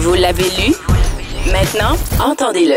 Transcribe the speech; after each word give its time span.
Vous 0.00 0.14
l'avez 0.14 0.44
lu? 0.44 0.74
Maintenant, 1.52 1.94
entendez-le. 2.18 2.76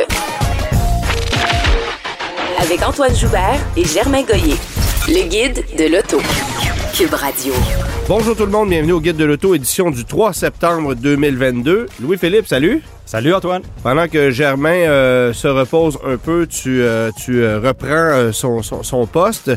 Avec 2.62 2.84
Antoine 2.86 3.16
Joubert 3.16 3.66
et 3.78 3.86
Germain 3.86 4.24
Goyer. 4.24 4.58
Le 5.08 5.30
guide 5.30 5.64
de 5.78 5.86
l'auto. 5.86 6.18
Cube 6.94 7.14
Radio. 7.14 7.54
Bonjour 8.10 8.36
tout 8.36 8.46
le 8.46 8.52
monde, 8.52 8.68
bienvenue 8.68 8.92
au 8.92 9.00
Guide 9.00 9.16
de 9.16 9.24
l'Auto, 9.24 9.56
édition 9.56 9.90
du 9.90 10.04
3 10.04 10.34
septembre 10.34 10.96
2022. 10.96 11.88
Louis-Philippe, 12.02 12.46
salut. 12.46 12.84
Salut 13.06 13.34
Antoine. 13.34 13.62
Pendant 13.84 14.08
que 14.08 14.32
Germain 14.32 14.70
euh, 14.88 15.34
se 15.34 15.48
repose 15.48 16.00
un 16.08 16.16
peu, 16.18 16.48
tu, 16.48 16.82
euh, 16.82 17.12
tu 17.16 17.44
euh, 17.44 17.60
reprends 17.60 17.88
euh, 17.90 18.32
son, 18.32 18.64
son, 18.64 18.82
son 18.82 19.06
poste. 19.06 19.52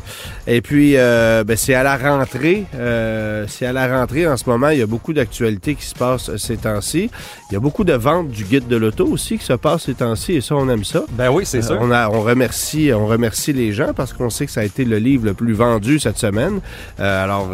Et 0.49 0.61
puis, 0.61 0.95
euh, 0.97 1.43
ben, 1.45 1.57
c'est 1.57 1.73
à 1.73 1.83
la 1.83 1.97
rentrée. 1.97 2.65
euh, 2.75 3.47
c'est 3.49 3.65
à 3.65 3.73
la 3.73 3.87
rentrée 4.01 4.27
en 4.27 4.37
ce 4.37 4.51
moment. 4.51 4.69
Il 4.71 4.81
y 4.81 4.83
a 4.83 4.87
beaucoup 4.87 5.13
d'actualités 5.15 5.75
qui 5.77 5.87
se 5.87 5.95
passent 5.95 6.37
ces 6.37 6.57
temps-ci. 6.57 7.09
Il 7.51 7.55
y 7.55 7.57
a 7.57 7.61
beaucoup 7.61 7.85
de 7.85 7.95
ventes 7.95 8.29
du 8.29 8.45
Guide 8.45 8.67
de 8.69 8.77
l'Auto 8.77 9.07
aussi 9.07 9.39
qui 9.39 9.45
se 9.45 9.53
passent 9.55 9.85
ces 9.85 9.95
temps-ci. 9.95 10.35
Et 10.35 10.41
ça, 10.43 10.57
on 10.57 10.69
aime 10.69 10.85
ça. 10.85 11.05
Ben 11.13 11.31
oui, 11.31 11.47
c'est 11.47 11.63
sûr. 11.63 11.79
On, 11.81 11.93
a, 11.93 12.11
on, 12.11 12.21
remercie, 12.23 12.91
on 12.93 13.07
remercie 13.07 13.53
les 13.55 13.73
gens 13.73 13.95
parce 13.95 14.13
qu'on 14.13 14.29
sait 14.29 14.47
que 14.47 14.53
ça 14.53 14.61
a 14.61 14.65
été 14.65 14.85
le 14.85 14.99
livre 14.99 15.25
le 15.25 15.35
plus 15.35 15.55
vendu 15.55 15.99
cette 16.01 16.19
semaine. 16.19 16.61
Euh, 17.01 17.25
alors, 17.25 17.47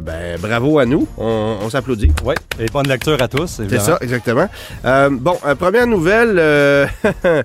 ben, 0.00 0.38
bravo 0.40 0.78
à 0.78 0.86
nous. 0.86 1.06
On, 1.18 1.56
on 1.60 1.68
s'applaudit. 1.68 2.12
Oui, 2.24 2.34
et 2.58 2.66
bonne 2.66 2.88
lecture 2.88 3.20
à 3.20 3.28
tous. 3.28 3.60
C'est 3.68 3.80
ça, 3.80 3.98
exactement. 4.00 4.48
Euh, 4.84 5.10
bon, 5.10 5.36
euh, 5.46 5.54
première 5.54 5.86
nouvelle, 5.86 6.38
euh, 6.38 6.86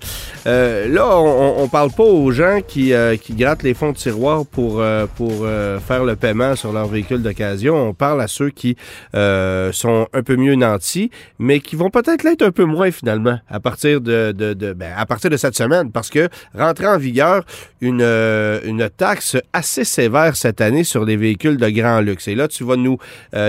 euh, 0.48 0.88
là, 0.90 1.18
on, 1.18 1.64
on 1.64 1.68
parle 1.70 1.92
pas 1.92 2.04
aux 2.04 2.32
gens 2.32 2.60
qui, 2.66 2.94
grattent 3.32 3.64
les 3.64 3.74
fonds 3.74 3.92
de 3.92 3.98
tiroir 3.98 4.46
pour, 4.46 4.82
faire 4.82 6.04
le 6.04 6.16
paiement 6.16 6.56
sur 6.56 6.74
leur 6.74 6.88
véhicule 6.88 7.22
d'occasion. 7.22 7.76
On 7.76 7.94
parle 7.94 8.22
à 8.22 8.28
ceux 8.28 8.50
qui 8.50 8.76
sont 9.14 10.08
un 10.14 10.24
peu 10.24 10.36
mieux 10.36 10.56
nantis, 10.56 11.10
mais 11.40 11.60
qui 11.60 11.76
vont 11.76 11.90
peut-être 11.90 12.24
l'être 12.24 12.42
un 12.42 12.52
peu 12.52 12.66
moins 12.66 12.92
finalement 12.92 13.40
à 13.50 13.60
partir 13.60 14.02
de, 14.02 14.34
ben, 14.74 15.38
cette 15.38 15.56
semaine, 15.56 15.92
parce 15.92 16.10
que 16.10 16.30
rentrer 16.58 16.88
en 16.88 16.98
vigueur 16.98 17.44
une, 17.82 18.02
une 18.02 18.90
taxe 18.90 19.38
assez 19.54 19.84
sévère 19.84 20.36
cette 20.36 20.62
année 20.62 20.84
sur 20.84 21.06
les 21.06 21.18
véhicules 21.18 21.58
de 21.58 21.70
grand 21.70 22.02
luxe. 22.02 22.28
Et 22.28 22.36
là, 22.36 22.48
tu 22.48 22.64
vas 22.64 22.76
nous 22.76 22.98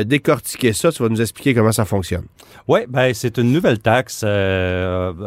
décortiquer 0.05 0.73
ça, 0.73 0.93
tu 0.93 1.03
vas 1.03 1.09
nous 1.09 1.21
expliquer 1.21 1.55
comment 1.55 1.73
ça 1.73 1.85
fonctionne. 1.85 2.25
Oui, 2.69 2.81
ben 2.89 3.13
c'est 3.15 3.39
une 3.39 3.53
nouvelle 3.53 3.79
taxe 3.79 4.25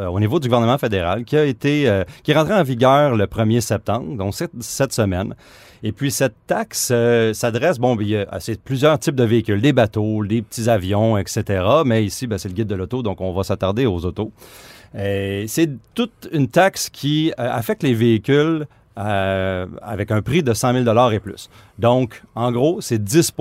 au 0.10 0.20
niveau 0.20 0.40
du 0.40 0.48
gouvernement 0.48 0.78
fédéral 0.78 1.24
qui 1.24 1.38
a 1.38 1.46
été 1.46 1.90
euh, 1.90 2.04
qui 2.24 2.32
est 2.32 2.36
rentrée 2.36 2.54
en 2.54 2.64
vigueur 2.64 3.16
le 3.16 3.26
1er 3.26 3.62
septembre, 3.62 4.18
donc 4.18 4.36
cette, 4.36 4.52
cette 4.62 4.94
semaine. 4.94 5.36
Et 5.82 5.92
puis 5.92 6.12
cette 6.12 6.36
taxe 6.46 6.90
euh, 6.92 7.34
s'adresse, 7.34 7.80
bon, 7.80 7.98
il 8.00 8.10
y 8.10 8.18
a 8.18 8.28
plusieurs 8.64 9.00
types 9.00 9.16
de 9.16 9.24
véhicules, 9.24 9.62
des 9.62 9.72
bateaux, 9.74 10.26
des 10.26 10.42
petits 10.42 10.70
avions, 10.70 11.18
etc. 11.18 11.64
Mais 11.86 12.04
ici, 12.04 12.28
ben, 12.28 12.38
c'est 12.38 12.50
le 12.50 12.54
guide 12.54 12.68
de 12.68 12.76
l'auto, 12.76 13.02
donc 13.02 13.22
on 13.22 13.32
va 13.32 13.44
s'attarder 13.44 13.86
aux 13.86 14.04
autos. 14.06 14.32
Euh, 14.96 15.46
c'est 15.48 15.70
toute 15.94 16.28
une 16.32 16.48
taxe 16.48 16.90
qui 16.90 17.32
euh, 17.32 17.52
affecte 17.52 17.84
les 17.84 17.94
véhicules 17.94 18.66
euh, 18.98 19.68
avec 19.82 20.12
un 20.12 20.22
prix 20.22 20.44
de 20.44 20.54
100 20.54 20.84
000 20.84 21.12
et 21.12 21.20
plus. 21.20 21.50
Donc, 21.78 22.22
en 22.36 22.52
gros, 22.52 22.82
c'est 22.82 23.02
10 23.02 23.34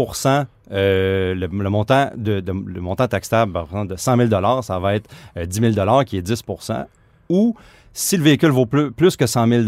euh, 0.71 1.35
le, 1.35 1.49
montant 1.71 2.11
de, 2.17 2.43
le 2.47 2.81
montant 2.81 3.09
taxable 3.09 3.53
par 3.53 3.65
exemple, 3.65 3.89
de 3.89 3.97
100 3.97 4.29
000 4.29 4.63
ça 4.63 4.79
va 4.79 4.95
être 4.95 5.09
euh, 5.37 5.47
10 5.47 5.75
000 5.75 6.05
qui 6.05 6.19
est 6.19 6.27
10% 6.27 6.85
Ou 7.31 7.55
si 7.93 8.17
le 8.17 8.23
véhicule 8.23 8.51
vaut 8.51 8.67
plus, 8.67 8.91
plus 8.91 9.17
que 9.17 9.27
100 9.27 9.49
000 9.49 9.63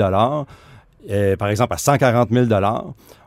euh, 1.10 1.36
par 1.36 1.48
exemple 1.48 1.72
à 1.72 1.78
140 1.78 2.28
000 2.30 2.46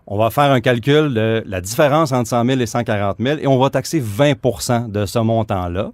on 0.05 0.17
va 0.17 0.29
faire 0.29 0.51
un 0.51 0.61
calcul 0.61 1.13
de 1.13 1.43
la 1.45 1.61
différence 1.61 2.11
entre 2.11 2.29
100 2.29 2.45
000 2.45 2.59
et 2.59 2.65
140 2.65 3.17
000 3.19 3.39
et 3.39 3.47
on 3.47 3.57
va 3.57 3.69
taxer 3.69 4.01
20% 4.01 4.91
de 4.91 5.05
ce 5.05 5.19
montant-là. 5.19 5.91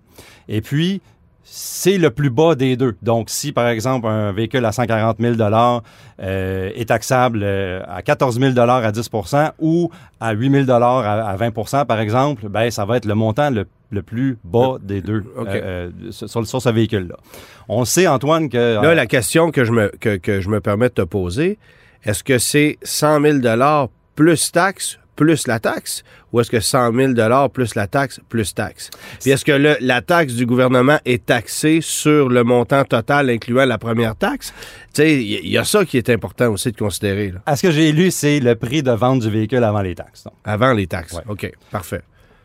Et 0.47 0.61
puis, 0.61 1.01
c'est 1.43 1.97
le 1.97 2.11
plus 2.11 2.29
bas 2.29 2.55
des 2.55 2.77
deux. 2.77 2.95
Donc, 3.01 3.29
si, 3.29 3.51
par 3.51 3.67
exemple, 3.67 4.07
un 4.07 4.31
véhicule 4.31 4.63
à 4.65 4.71
140 4.71 5.17
000 5.19 5.35
euh, 6.21 6.71
est 6.75 6.89
taxable 6.89 7.41
euh, 7.43 7.81
à 7.87 8.01
14 8.01 8.39
000 8.39 8.59
à 8.59 8.91
10% 8.91 9.51
ou 9.59 9.89
à 10.19 10.31
8 10.33 10.65
000 10.65 10.71
à, 10.71 11.29
à 11.29 11.37
20% 11.37 11.85
par 11.85 11.99
exemple, 11.99 12.49
ben, 12.49 12.69
ça 12.69 12.85
va 12.85 12.97
être 12.97 13.05
le 13.05 13.15
montant 13.15 13.49
le, 13.49 13.65
le 13.91 14.01
plus 14.01 14.37
bas 14.43 14.77
des 14.81 15.01
deux 15.01 15.23
euh, 15.37 15.45
euh, 15.47 15.89
sur, 16.11 16.45
sur 16.45 16.61
ce 16.61 16.69
véhicule-là. 16.69 17.15
On 17.67 17.85
sait, 17.85 18.07
Antoine, 18.07 18.49
que... 18.49 18.81
Là, 18.81 18.93
la 18.93 19.05
question 19.05 19.51
que 19.51 19.63
je 19.63 19.71
me, 19.71 19.89
que, 19.99 20.17
que 20.17 20.41
je 20.41 20.49
me 20.49 20.59
permets 20.59 20.89
de 20.89 20.93
te 20.93 21.01
poser, 21.01 21.57
est-ce 22.03 22.23
que 22.23 22.37
c'est 22.37 22.77
100 22.83 23.21
000 23.41 23.57
plus 24.15 24.51
taxe 24.51 24.99
plus 25.19 25.47
la 25.47 25.59
taxe 25.59 26.03
ou 26.31 26.39
est-ce 26.39 26.49
que 26.49 26.61
100 26.61 26.93
000 26.93 27.13
plus 27.49 27.75
la 27.75 27.87
taxe 27.87 28.21
plus 28.29 28.53
taxe? 28.55 28.89
Puis 29.21 29.31
est-ce 29.31 29.43
que 29.43 29.51
le- 29.51 29.75
la 29.81 30.01
taxe 30.01 30.33
du 30.33 30.45
gouvernement 30.45 30.97
est 31.03 31.25
taxée 31.25 31.79
sur 31.81 32.29
le 32.29 32.45
montant 32.45 32.85
total 32.85 33.29
incluant 33.29 33.65
la 33.65 33.77
première 33.77 34.15
taxe? 34.15 34.53
Tu 34.93 35.01
sais, 35.01 35.21
il 35.23 35.49
y, 35.49 35.57
a 35.57 35.65
ça 35.65 35.83
qui 35.83 35.97
est 35.97 36.09
important 36.09 36.47
aussi 36.53 36.71
de 36.71 36.77
considérer 36.77 37.31
là, 37.31 37.39
à 37.45 37.57
ce 37.57 37.63
que 37.63 37.71
j'ai 37.71 37.91
lu, 37.91 38.11
c'est 38.11 38.39
le 38.39 38.55
prix 38.55 38.81
de 38.81 38.91
vente 38.91 39.19
du 39.19 39.29
véhicule 39.29 39.63
avant 39.65 39.81
les 39.81 39.93
taxes. 39.95 40.23
donc. 40.23 40.33
avant 40.45 40.71
les 40.71 40.87
taxes. 40.87 41.13
Ouais. 41.15 41.23
OK, 41.27 41.51
parfait. 41.69 42.01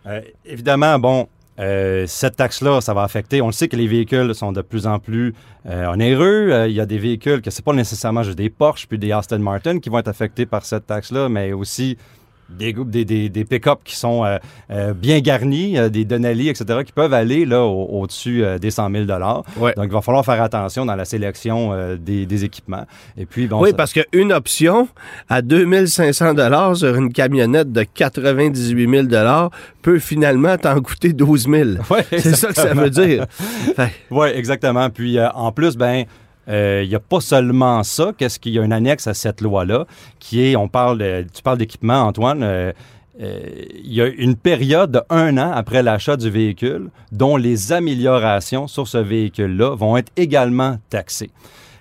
Euh, 0.07 0.21
évidemment, 0.45 0.99
bon, 0.99 1.29
euh, 1.61 2.05
cette 2.09 2.35
taxe-là, 2.37 2.81
ça 2.81 2.93
va 2.93 3.05
affecter. 3.05 3.41
On 3.41 3.47
le 3.47 3.53
sait 3.53 3.69
que 3.69 3.77
les 3.77 3.87
véhicules 3.87 4.35
sont 4.35 4.51
de 4.51 4.61
plus 4.61 4.87
en 4.89 4.99
plus 4.99 5.33
euh, 5.67 5.87
onéreux. 5.87 6.49
Euh, 6.51 6.67
Il 6.69 6.75
y 6.75 6.81
a 6.81 6.87
des 6.87 6.99
véhicules 6.99 7.41
que 7.41 7.51
c'est 7.51 7.65
pas 7.65 7.73
nécessairement 7.73 8.25
juste 8.25 8.37
des 8.37 8.51
Porsche 8.51 8.87
puis 8.89 8.99
des 8.99 9.13
Aston 9.13 9.39
Martin 9.39 9.79
qui 9.79 9.89
vont 9.89 10.01
être 10.01 10.09
affectés 10.09 10.47
par 10.47 10.65
cette 10.67 10.87
taxe-là, 10.89 11.29
mais 11.29 11.53
aussi 11.53 11.97
des, 12.49 12.73
groupes- 12.73 12.91
des, 12.91 13.05
des, 13.05 13.29
des 13.29 13.45
pick-up 13.45 13.81
qui 13.85 13.97
sont 13.97 14.25
euh, 14.25 14.39
euh, 14.71 14.93
bien 14.95 15.21
garnis, 15.21 15.79
euh, 15.79 15.89
des 15.89 16.05
Denali, 16.05 16.49
etc., 16.49 16.81
qui 16.85 16.93
peuvent 16.93 17.15
aller 17.15 17.45
là 17.45 17.63
au- 17.65 18.01
au-dessus 18.01 18.45
des 18.61 18.71
100 18.71 18.91
000 18.91 19.05
Ouais. 19.59 19.73
Donc, 19.77 19.87
il 19.87 19.93
va 19.93 20.01
falloir 20.03 20.25
faire 20.25 20.43
attention 20.43 20.85
dans 20.87 20.97
la 20.97 21.05
sélection 21.05 21.97
des, 21.99 22.27
des 22.27 22.45
équipements. 22.45 22.85
Et 23.17 23.27
puis, 23.27 23.47
bon, 23.47 23.61
oui, 23.63 23.71
ça- 23.71 23.77
parce 23.77 23.93
qu'une 23.93 24.33
option 24.33 24.89
à 25.29 25.43
2500 25.43 26.35
dollars 26.35 26.77
sur 26.77 26.95
une 26.95 27.13
camionnette 27.13 27.73
de 27.73 27.83
98 27.85 28.91
000 29.09 29.49
peut 29.83 29.99
finalement 29.99 30.57
t'en 30.57 30.81
coûter 30.81 31.13
12 31.13 31.49
000. 31.49 31.71
Ouais, 31.91 32.05
C'est 32.11 32.35
ça 32.37 32.49
que 32.49 32.55
ça 32.55 32.75
veut 32.75 32.91
dire. 32.91 33.27
Fait- 33.77 33.93
Oui, 34.11 34.29
exactement. 34.35 34.89
Puis 34.91 35.19
en 35.21 35.53
plus, 35.53 35.77
ben, 35.77 36.05
euh, 36.49 36.83
il 36.85 36.89
n'y 36.89 36.95
a 36.95 37.01
pas 37.01 37.21
seulement 37.21 37.83
ça. 37.83 38.13
Qu'est-ce 38.17 38.39
qu'il 38.39 38.53
y 38.53 38.59
a 38.59 38.63
une 38.65 38.73
annexe 38.73 39.07
à 39.07 39.15
cette 39.15 39.41
loi-là 39.41 39.87
qui 40.19 40.45
est, 40.47 40.57
on 40.57 40.69
parle, 40.69 40.99
de- 40.99 41.27
tu 41.33 41.43
parles 41.43 41.59
d'équipement, 41.59 42.03
Antoine. 42.03 42.43
euh, 42.43 42.73
euh, 43.21 43.41
il 43.85 43.93
y 43.95 44.03
a 44.03 44.07
une 44.09 44.35
période 44.35 44.91
de 44.91 45.01
un 45.09 45.39
an 45.39 45.53
après 45.55 45.83
l'achat 45.85 46.17
du 46.17 46.29
véhicule 46.31 46.89
dont 47.13 47.37
les 47.37 47.73
améliorations 47.73 48.67
sur 48.67 48.89
ce 48.89 48.99
véhicule-là 48.99 49.77
vont 49.77 49.97
être 49.97 50.11
également 50.17 50.79
taxées. 50.91 51.31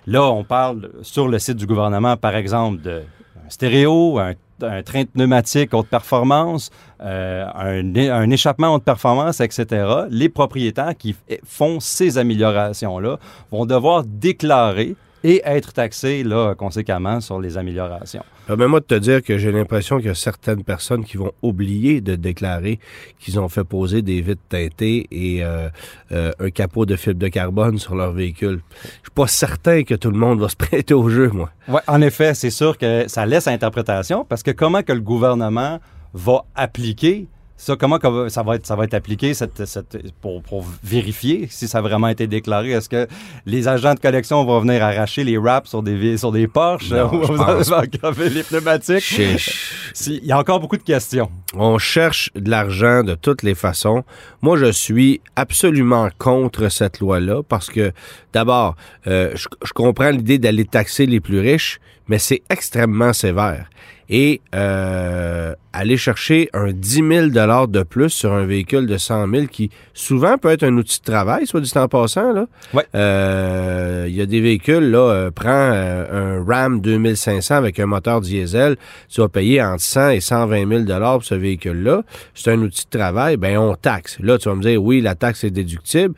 Là, 0.06 0.22
on 0.30 0.44
parle 0.44 0.90
sur 1.02 1.26
le 1.26 1.38
site 1.40 1.56
du 1.56 1.66
gouvernement, 1.66 2.16
par 2.16 2.36
exemple, 2.36 2.82
de 2.82 3.02
stéréo, 3.48 4.18
un, 4.18 4.34
un 4.62 4.82
train 4.82 5.04
pneumatique 5.04 5.74
haute 5.74 5.88
performance, 5.88 6.70
euh, 7.00 7.46
un, 7.54 7.96
un 7.96 8.30
échappement 8.30 8.74
haute 8.74 8.84
performance, 8.84 9.40
etc. 9.40 10.06
Les 10.10 10.28
propriétaires 10.28 10.96
qui 10.96 11.14
font 11.44 11.80
ces 11.80 12.18
améliorations-là 12.18 13.18
vont 13.50 13.66
devoir 13.66 14.04
déclarer 14.04 14.96
et 15.24 15.40
être 15.44 15.72
taxés 15.72 16.22
là, 16.22 16.54
conséquemment 16.54 17.20
sur 17.20 17.40
les 17.40 17.56
améliorations. 17.56 18.22
Permets-moi 18.46 18.80
de 18.80 18.84
te 18.84 18.94
dire 18.94 19.22
que 19.22 19.38
j'ai 19.38 19.50
l'impression 19.50 19.96
qu'il 19.96 20.06
y 20.06 20.10
a 20.10 20.14
certaines 20.14 20.62
personnes 20.62 21.02
qui 21.02 21.16
vont 21.16 21.32
oublier 21.40 22.02
de 22.02 22.14
déclarer 22.14 22.78
qu'ils 23.18 23.40
ont 23.40 23.48
fait 23.48 23.64
poser 23.64 24.02
des 24.02 24.20
vitres 24.20 24.42
teintées 24.50 25.06
et 25.10 25.42
euh, 25.42 25.70
euh, 26.12 26.30
un 26.38 26.50
capot 26.50 26.84
de 26.84 26.94
fibre 26.94 27.18
de 27.18 27.28
carbone 27.28 27.78
sur 27.78 27.94
leur 27.94 28.12
véhicule. 28.12 28.60
Je 28.82 28.88
suis 28.88 29.10
pas 29.14 29.26
certain 29.26 29.82
que 29.82 29.94
tout 29.94 30.10
le 30.10 30.18
monde 30.18 30.40
va 30.40 30.50
se 30.50 30.56
prêter 30.58 30.92
au 30.92 31.08
jeu, 31.08 31.30
moi. 31.30 31.50
Ouais, 31.68 31.80
en 31.86 32.02
effet, 32.02 32.34
c'est 32.34 32.50
sûr 32.50 32.76
que 32.76 33.08
ça 33.08 33.24
laisse 33.24 33.48
à 33.48 33.52
interprétation 33.52 34.26
parce 34.26 34.42
que 34.42 34.50
comment 34.50 34.82
que 34.82 34.92
le 34.92 35.00
gouvernement 35.00 35.80
va 36.12 36.44
appliquer 36.54 37.28
Ça, 37.56 37.76
comment 37.76 37.98
ça 38.28 38.42
va 38.42 38.56
être, 38.56 38.66
ça 38.66 38.74
va 38.74 38.84
être 38.84 38.94
appliqué 38.94 39.32
cette, 39.32 39.64
cette- 39.64 40.12
pour, 40.20 40.42
pour 40.42 40.66
vérifier 40.82 41.46
si 41.50 41.68
ça 41.68 41.78
a 41.78 41.80
vraiment 41.82 42.08
été 42.08 42.26
déclaré? 42.26 42.70
Est-ce 42.72 42.88
que 42.88 43.06
les 43.46 43.68
agents 43.68 43.94
de 43.94 44.00
collection 44.00 44.44
vont 44.44 44.58
venir 44.60 44.82
arracher 44.82 45.22
les 45.22 45.38
wraps 45.38 45.70
sur 45.70 45.82
des, 45.82 46.16
sur 46.18 46.32
des 46.32 46.48
Porsche 46.48 46.90
Non, 46.90 47.06
ou 47.14 47.22
vous 47.24 48.22
les 48.28 48.42
pneumatiques? 48.42 49.02
Si- 49.94 50.18
Il 50.20 50.26
y 50.26 50.32
a 50.32 50.38
encore 50.38 50.58
beaucoup 50.58 50.76
de 50.76 50.82
questions. 50.82 51.30
On 51.54 51.78
cherche 51.78 52.30
de 52.34 52.50
l'argent 52.50 53.04
de 53.04 53.14
toutes 53.14 53.44
les 53.44 53.54
façons. 53.54 54.02
Moi, 54.42 54.56
je 54.58 54.72
suis 54.72 55.20
absolument 55.36 56.08
contre 56.18 56.68
cette 56.68 56.98
loi-là 56.98 57.42
parce 57.48 57.70
que, 57.70 57.92
d'abord, 58.32 58.74
euh, 59.06 59.30
je, 59.36 59.46
je 59.64 59.72
comprends 59.72 60.10
l'idée 60.10 60.38
d'aller 60.38 60.64
taxer 60.64 61.06
les 61.06 61.20
plus 61.20 61.38
riches, 61.38 61.78
mais 62.08 62.18
c'est 62.18 62.42
extrêmement 62.50 63.12
sévère. 63.12 63.70
Et 64.08 64.40
euh, 64.54 65.54
aller 65.74 65.96
chercher 65.96 66.48
un 66.52 66.72
10 66.72 66.94
000 67.32 67.66
de 67.66 67.82
plus 67.82 68.10
sur 68.10 68.32
un 68.32 68.46
véhicule 68.46 68.86
de 68.86 68.96
100 68.96 69.28
000 69.28 69.46
qui 69.46 69.70
souvent 69.92 70.38
peut 70.38 70.50
être 70.50 70.62
un 70.62 70.76
outil 70.76 71.00
de 71.00 71.04
travail, 71.04 71.46
soit 71.46 71.60
dit 71.60 71.72
en 71.74 71.88
passant. 71.88 72.32
Là. 72.32 72.46
Ouais. 72.72 72.84
Euh, 72.94 74.06
Il 74.08 74.14
y 74.14 74.20
a 74.20 74.26
des 74.26 74.40
véhicules, 74.40 74.90
là, 74.90 74.98
euh, 74.98 75.30
prends 75.30 75.50
euh, 75.50 76.38
un 76.40 76.44
Ram 76.44 76.80
2500 76.80 77.56
avec 77.56 77.80
un 77.80 77.86
moteur 77.86 78.20
diesel, 78.20 78.76
tu 79.08 79.20
vas 79.20 79.28
payer 79.28 79.60
entre 79.62 79.82
100 79.82 80.10
et 80.10 80.20
120 80.20 80.86
000 80.86 81.00
pour 81.12 81.24
ce 81.24 81.34
véhicule-là. 81.34 82.02
C'est 82.34 82.52
un 82.52 82.60
outil 82.60 82.84
de 82.84 82.98
travail, 82.98 83.36
ben 83.36 83.58
on 83.58 83.74
taxe. 83.74 84.18
Là, 84.20 84.38
tu 84.38 84.48
vas 84.48 84.54
me 84.54 84.62
dire, 84.62 84.82
oui, 84.82 85.00
la 85.00 85.16
taxe 85.16 85.42
est 85.44 85.50
déductible 85.50 86.14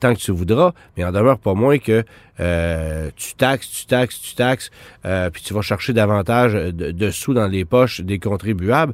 tant 0.00 0.14
que 0.14 0.20
tu 0.20 0.30
voudras, 0.32 0.72
mais 0.96 1.04
en 1.04 1.12
demeure 1.12 1.38
pas 1.38 1.54
moins 1.54 1.78
que 1.78 2.04
euh, 2.40 3.10
tu 3.16 3.34
taxes, 3.34 3.70
tu 3.70 3.86
taxes, 3.86 4.20
tu 4.20 4.34
taxes, 4.34 4.70
euh, 5.04 5.30
puis 5.30 5.42
tu 5.42 5.54
vas 5.54 5.62
chercher 5.62 5.92
davantage 5.92 6.52
de, 6.52 7.10
sous 7.10 7.32
dans 7.34 7.46
les 7.48 7.64
poches 7.64 8.00
des 8.02 8.18
contribuables. 8.18 8.92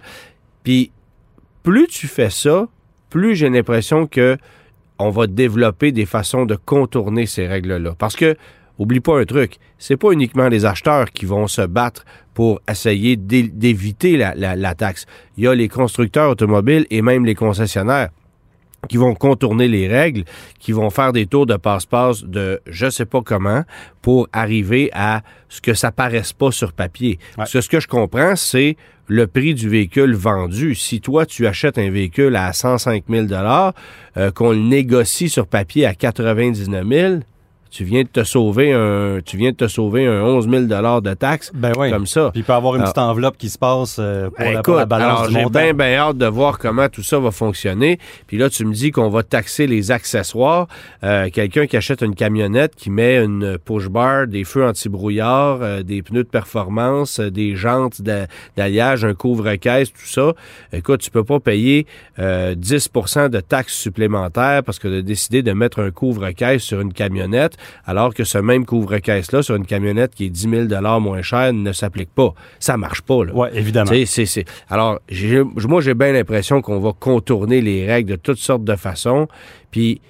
Puis 0.64 0.92
plus 1.62 1.86
tu 1.88 2.06
fais 2.06 2.30
ça, 2.30 2.68
plus 3.10 3.34
j'ai 3.36 3.50
l'impression 3.50 4.06
que 4.06 4.36
on 4.98 5.10
va 5.10 5.26
développer 5.26 5.90
des 5.90 6.06
façons 6.06 6.46
de 6.46 6.54
contourner 6.54 7.26
ces 7.26 7.48
règles-là. 7.48 7.94
Parce 7.98 8.14
que, 8.14 8.36
oublie 8.78 9.00
pas 9.00 9.18
un 9.18 9.24
truc, 9.24 9.56
c'est 9.78 9.96
pas 9.96 10.12
uniquement 10.12 10.46
les 10.48 10.64
acheteurs 10.64 11.10
qui 11.10 11.26
vont 11.26 11.48
se 11.48 11.62
battre 11.62 12.04
pour 12.34 12.60
essayer 12.70 13.16
d'é- 13.16 13.48
d'éviter 13.48 14.16
la, 14.16 14.34
la- 14.36 14.54
la 14.54 14.74
taxe. 14.76 15.06
Il 15.36 15.44
y 15.44 15.48
a 15.48 15.54
les 15.54 15.68
constructeurs 15.68 16.30
automobiles 16.30 16.86
et 16.90 17.02
même 17.02 17.24
les 17.26 17.34
concessionnaires 17.34 18.10
qui 18.88 18.96
vont 18.96 19.14
contourner 19.14 19.68
les 19.68 19.86
règles, 19.86 20.24
qui 20.58 20.72
vont 20.72 20.90
faire 20.90 21.12
des 21.12 21.26
tours 21.26 21.46
de 21.46 21.56
passe-passe 21.56 22.24
de 22.24 22.60
je 22.66 22.90
sais 22.90 23.06
pas 23.06 23.22
comment 23.22 23.62
pour 24.00 24.28
arriver 24.32 24.90
à 24.92 25.22
ce 25.48 25.60
que 25.60 25.74
ça 25.74 25.92
paraisse 25.92 26.32
pas 26.32 26.50
sur 26.50 26.72
papier. 26.72 27.18
Parce 27.36 27.52
que 27.52 27.60
ce 27.60 27.68
que 27.68 27.78
je 27.78 27.86
comprends, 27.86 28.34
c'est 28.34 28.76
le 29.06 29.26
prix 29.26 29.54
du 29.54 29.68
véhicule 29.68 30.14
vendu. 30.14 30.74
Si 30.74 31.00
toi, 31.00 31.26
tu 31.26 31.46
achètes 31.46 31.78
un 31.78 31.90
véhicule 31.90 32.34
à 32.34 32.52
105 32.52 33.04
000 33.08 33.26
euh, 34.16 34.30
qu'on 34.32 34.50
le 34.50 34.58
négocie 34.58 35.28
sur 35.28 35.46
papier 35.46 35.86
à 35.86 35.94
99 35.94 36.86
000 36.88 37.14
tu 37.72 37.84
viens 37.84 38.02
de 38.02 38.08
te 38.08 38.22
sauver 38.22 38.72
un, 38.72 39.20
tu 39.24 39.38
viens 39.38 39.50
de 39.50 39.56
te 39.56 39.66
sauver 39.66 40.06
un 40.06 40.20
11 40.22 40.48
000 40.48 40.62
de 41.00 41.14
taxes 41.14 41.50
Ben 41.54 41.72
oui. 41.78 41.90
comme 41.90 42.06
ça. 42.06 42.30
Puis 42.32 42.40
il 42.40 42.44
peut 42.44 42.52
y 42.52 42.56
avoir 42.56 42.74
une 42.74 42.82
Alors- 42.82 42.92
petite 42.92 43.02
enveloppe 43.02 43.38
qui 43.38 43.48
se 43.48 43.56
passe 43.58 43.96
euh, 43.98 44.28
pour, 44.28 44.44
la, 44.44 44.50
Écoute, 44.52 44.64
pour 44.64 44.74
la 44.76 44.84
balance 44.86 45.20
alors 45.20 45.30
j'ai 45.30 45.48
bien 45.50 45.72
bien 45.72 45.94
hâte 45.96 46.18
de 46.18 46.26
voir 46.26 46.58
comment 46.58 46.88
tout 46.90 47.02
ça 47.02 47.18
va 47.18 47.30
fonctionner. 47.30 47.98
Puis 48.26 48.36
là, 48.36 48.50
tu 48.50 48.66
me 48.66 48.74
dis 48.74 48.90
qu'on 48.90 49.08
va 49.08 49.22
taxer 49.22 49.66
les 49.66 49.90
accessoires. 49.90 50.68
Euh, 51.02 51.30
Quelqu'un 51.32 51.66
qui 51.66 51.76
achète 51.78 52.02
une 52.02 52.14
camionnette, 52.14 52.74
qui 52.76 52.90
met 52.90 53.16
une 53.24 53.56
push 53.58 53.88
bar, 53.88 54.26
des 54.26 54.44
feux 54.44 54.66
anti-brouillard, 54.66 55.58
euh, 55.62 55.82
des 55.82 56.02
pneus 56.02 56.24
de 56.24 56.28
performance, 56.28 57.20
euh, 57.20 57.30
des 57.30 57.56
jantes 57.56 58.02
d'a- 58.02 58.26
d'alliage, 58.56 59.04
un 59.06 59.14
couvre-caisse, 59.14 59.90
tout 59.92 60.06
ça. 60.06 60.34
Écoute, 60.74 61.00
tu 61.00 61.10
peux 61.10 61.24
pas 61.24 61.40
payer 61.40 61.86
euh, 62.18 62.54
10 62.54 62.90
de 63.30 63.40
taxes 63.40 63.74
supplémentaires 63.78 64.62
parce 64.62 64.78
que 64.78 64.88
de 64.88 65.00
décider 65.00 65.42
de 65.42 65.52
mettre 65.52 65.80
un 65.80 65.90
couvre-caisse 65.90 66.62
sur 66.62 66.80
une 66.80 66.92
camionnette, 66.92 67.56
alors 67.86 68.14
que 68.14 68.24
ce 68.24 68.38
même 68.38 68.64
couvre-caisse-là 68.66 69.42
sur 69.42 69.54
une 69.56 69.66
camionnette 69.66 70.14
qui 70.14 70.26
est 70.26 70.30
10 70.30 70.68
000 70.68 71.00
moins 71.00 71.22
cher 71.22 71.52
ne 71.52 71.72
s'applique 71.72 72.10
pas. 72.14 72.34
Ça 72.58 72.76
marche 72.76 73.02
pas, 73.02 73.24
là. 73.24 73.32
Oui, 73.34 73.48
évidemment. 73.54 73.90
Alors, 74.68 75.00
j'ai- 75.08 75.42
moi, 75.42 75.80
j'ai 75.80 75.94
bien 75.94 76.12
l'impression 76.12 76.60
qu'on 76.62 76.80
va 76.80 76.92
contourner 76.98 77.60
les 77.60 77.86
règles 77.86 78.10
de 78.10 78.16
toutes 78.16 78.38
sortes 78.38 78.64
de 78.64 78.76
façons. 78.76 79.28
Puis, 79.70 80.00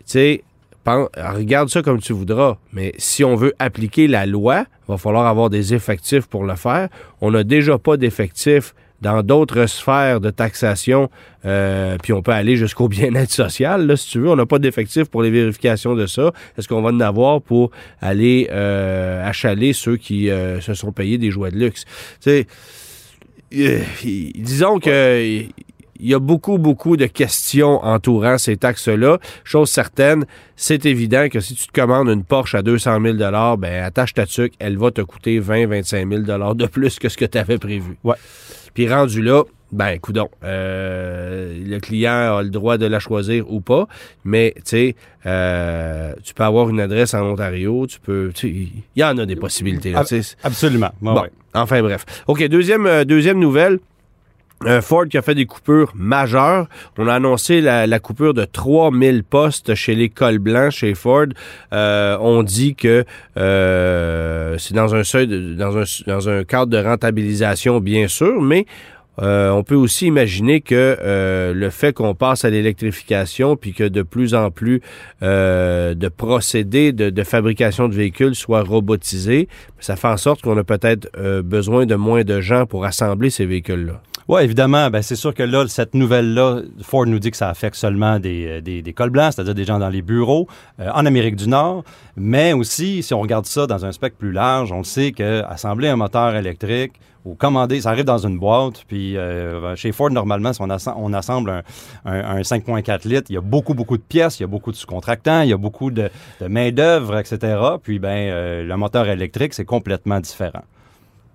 tu 0.00 0.04
sais, 0.06 0.42
regarde 0.86 1.68
ça 1.68 1.82
comme 1.82 2.00
tu 2.00 2.12
voudras. 2.12 2.58
Mais 2.72 2.92
si 2.98 3.24
on 3.24 3.34
veut 3.34 3.52
appliquer 3.58 4.06
la 4.06 4.26
loi, 4.26 4.64
il 4.88 4.92
va 4.92 4.98
falloir 4.98 5.26
avoir 5.26 5.50
des 5.50 5.74
effectifs 5.74 6.26
pour 6.26 6.44
le 6.44 6.54
faire. 6.54 6.88
On 7.20 7.30
n'a 7.32 7.42
déjà 7.44 7.78
pas 7.78 7.96
d'effectifs 7.96 8.74
dans 9.00 9.22
d'autres 9.22 9.66
sphères 9.66 10.20
de 10.20 10.30
taxation, 10.30 11.10
euh, 11.44 11.96
puis 12.02 12.12
on 12.12 12.22
peut 12.22 12.32
aller 12.32 12.56
jusqu'au 12.56 12.88
bien-être 12.96 13.30
social, 13.30 13.86
là, 13.86 13.96
si 13.96 14.10
tu 14.10 14.20
veux. 14.20 14.30
On 14.30 14.36
n'a 14.36 14.46
pas 14.46 14.58
d'effectifs 14.58 15.04
pour 15.04 15.22
les 15.22 15.30
vérifications 15.30 15.94
de 15.94 16.06
ça. 16.06 16.32
Est-ce 16.56 16.68
qu'on 16.68 16.82
va 16.82 16.90
en 16.90 17.00
avoir 17.00 17.40
pour 17.42 17.70
aller 18.00 18.48
euh, 18.50 19.26
achaler 19.26 19.72
ceux 19.72 19.96
qui 19.96 20.30
euh, 20.30 20.60
se 20.60 20.74
sont 20.74 20.92
payés 20.92 21.18
des 21.18 21.30
jouets 21.30 21.50
de 21.50 21.58
luxe? 21.58 21.84
Disons 23.50 24.80
que 24.80 25.46
il 25.98 26.08
y 26.08 26.14
a 26.14 26.18
beaucoup, 26.18 26.58
beaucoup 26.58 26.96
de 26.96 27.06
questions 27.06 27.82
entourant 27.84 28.38
ces 28.38 28.56
taxes-là. 28.56 29.18
Chose 29.44 29.70
certaine, 29.70 30.26
c'est 30.54 30.86
évident 30.86 31.28
que 31.28 31.40
si 31.40 31.54
tu 31.54 31.66
te 31.66 31.72
commandes 31.72 32.08
une 32.08 32.24
Porsche 32.24 32.54
à 32.54 32.62
200 32.62 33.00
000 33.00 33.16
ben 33.58 33.82
attache 33.82 34.14
ta 34.14 34.26
tuque, 34.26 34.54
elle 34.58 34.76
va 34.76 34.90
te 34.90 35.00
coûter 35.00 35.38
20 35.38 35.66
25 35.66 36.08
000 36.26 36.54
de 36.54 36.66
plus 36.66 36.98
que 36.98 37.08
ce 37.08 37.16
que 37.16 37.24
tu 37.24 37.38
avais 37.38 37.58
prévu. 37.58 37.96
Puis 38.76 38.86
rendu 38.92 39.22
là, 39.22 39.42
ben, 39.72 39.98
coudon, 39.98 40.28
euh, 40.44 41.58
le 41.66 41.80
client 41.80 42.36
a 42.36 42.42
le 42.42 42.50
droit 42.50 42.76
de 42.76 42.84
la 42.84 43.00
choisir 43.00 43.50
ou 43.50 43.62
pas, 43.62 43.88
mais 44.22 44.52
tu 44.56 44.62
sais, 44.64 44.96
euh, 45.24 46.12
tu 46.22 46.34
peux 46.34 46.42
avoir 46.44 46.68
une 46.68 46.78
adresse 46.78 47.14
en 47.14 47.22
Ontario, 47.22 47.86
tu 47.86 47.98
peux, 47.98 48.30
il 48.42 48.68
y 48.94 49.02
en 49.02 49.16
a 49.16 49.24
des 49.24 49.34
possibilités. 49.34 49.92
Là. 49.92 50.00
Absolument. 50.44 50.90
Ouais, 51.00 51.14
Bon, 51.14 51.22
ouais. 51.22 51.30
enfin 51.54 51.80
bref. 51.80 52.04
OK, 52.26 52.46
deuxième, 52.48 52.84
euh, 52.86 53.04
deuxième 53.06 53.38
nouvelle. 53.38 53.78
Euh, 54.64 54.80
Ford 54.80 55.06
qui 55.06 55.18
a 55.18 55.22
fait 55.22 55.34
des 55.34 55.44
coupures 55.44 55.92
majeures. 55.94 56.66
On 56.96 57.08
a 57.08 57.14
annoncé 57.14 57.60
la, 57.60 57.98
coupure 57.98 58.32
de 58.32 58.44
3000 58.44 59.22
postes 59.22 59.74
chez 59.74 59.94
les 59.94 60.08
cols 60.08 60.38
blancs 60.38 60.70
chez 60.70 60.94
Ford. 60.94 61.26
Euh, 61.72 62.16
on 62.20 62.42
dit 62.42 62.74
que 62.74 63.04
euh, 63.36 64.56
c'est 64.58 64.74
dans 64.74 64.94
un 64.94 66.44
cadre 66.44 66.66
de 66.66 66.78
rentabilisation 66.78 67.80
bien 67.80 68.08
sûr, 68.08 68.40
mais 68.40 68.66
on 69.18 69.62
peut 69.62 69.74
aussi 69.74 70.06
imaginer 70.06 70.60
que 70.60 70.98
le 71.54 71.70
fait 71.70 71.94
qu'on 71.94 72.14
passe 72.14 72.44
à 72.44 72.50
l'électrification, 72.50 73.56
puis 73.56 73.72
que 73.72 73.84
de 73.84 74.02
plus 74.02 74.34
en 74.34 74.50
plus 74.50 74.80
de 75.22 76.08
procédés 76.08 76.92
de, 76.92 77.08
de 77.08 77.24
fabrication 77.24 77.88
de 77.88 77.94
véhicules 77.94 78.34
soient 78.34 78.62
robotisés, 78.62 79.48
ça 79.80 79.96
fait 79.96 80.08
en 80.08 80.18
sorte 80.18 80.42
qu'on 80.42 80.56
a 80.58 80.64
peut-être 80.64 81.08
besoin 81.42 81.86
de 81.86 81.94
moins 81.94 82.24
de 82.24 82.40
gens 82.42 82.66
pour 82.66 82.84
assembler 82.84 83.30
ces 83.30 83.46
véhicules-là. 83.46 84.02
Oui, 84.28 84.42
évidemment. 84.42 84.90
Ben, 84.90 85.02
c'est 85.02 85.14
sûr 85.14 85.32
que 85.32 85.44
là, 85.44 85.68
cette 85.68 85.94
nouvelle-là, 85.94 86.62
Ford 86.82 87.06
nous 87.06 87.20
dit 87.20 87.30
que 87.30 87.36
ça 87.36 87.48
affecte 87.48 87.76
seulement 87.76 88.18
des, 88.18 88.46
euh, 88.46 88.60
des, 88.60 88.82
des 88.82 88.92
cols 88.92 89.10
blancs, 89.10 89.32
c'est-à-dire 89.34 89.54
des 89.54 89.64
gens 89.64 89.78
dans 89.78 89.88
les 89.88 90.02
bureaux, 90.02 90.48
euh, 90.80 90.90
en 90.92 91.06
Amérique 91.06 91.36
du 91.36 91.48
Nord. 91.48 91.84
Mais 92.16 92.52
aussi, 92.52 93.04
si 93.04 93.14
on 93.14 93.20
regarde 93.20 93.46
ça 93.46 93.68
dans 93.68 93.84
un 93.84 93.92
spectre 93.92 94.18
plus 94.18 94.32
large, 94.32 94.72
on 94.72 94.78
le 94.78 94.84
sait 94.84 95.12
qu'assembler 95.12 95.86
un 95.88 95.94
moteur 95.96 96.34
électrique 96.34 96.94
ou 97.24 97.34
commander, 97.36 97.80
ça 97.80 97.90
arrive 97.90 98.04
dans 98.04 98.18
une 98.26 98.36
boîte. 98.36 98.82
Puis 98.88 99.16
euh, 99.16 99.76
chez 99.76 99.92
Ford, 99.92 100.10
normalement, 100.10 100.52
si 100.52 100.60
on, 100.60 100.68
on 100.96 101.12
assemble 101.12 101.50
un, 101.50 101.62
un- 102.04 102.36
un 102.38 102.40
5.4 102.40 103.06
litres, 103.08 103.26
il 103.30 103.34
y 103.34 103.38
a 103.38 103.40
beaucoup, 103.40 103.74
beaucoup 103.74 103.96
de 103.96 104.02
pièces, 104.02 104.40
il 104.40 104.42
y 104.42 104.44
a 104.44 104.48
beaucoup 104.48 104.72
de 104.72 104.76
sous-contractants, 104.76 105.42
il 105.42 105.50
y 105.50 105.52
a 105.52 105.56
beaucoup 105.56 105.92
de, 105.92 106.10
main-d'œuvre, 106.48 107.18
etc. 107.18 107.56
Puis, 107.80 108.00
ben, 108.00 108.64
le 108.66 108.76
moteur 108.76 109.08
électrique, 109.08 109.54
c'est 109.54 109.64
complètement 109.64 110.18
différent. 110.18 110.62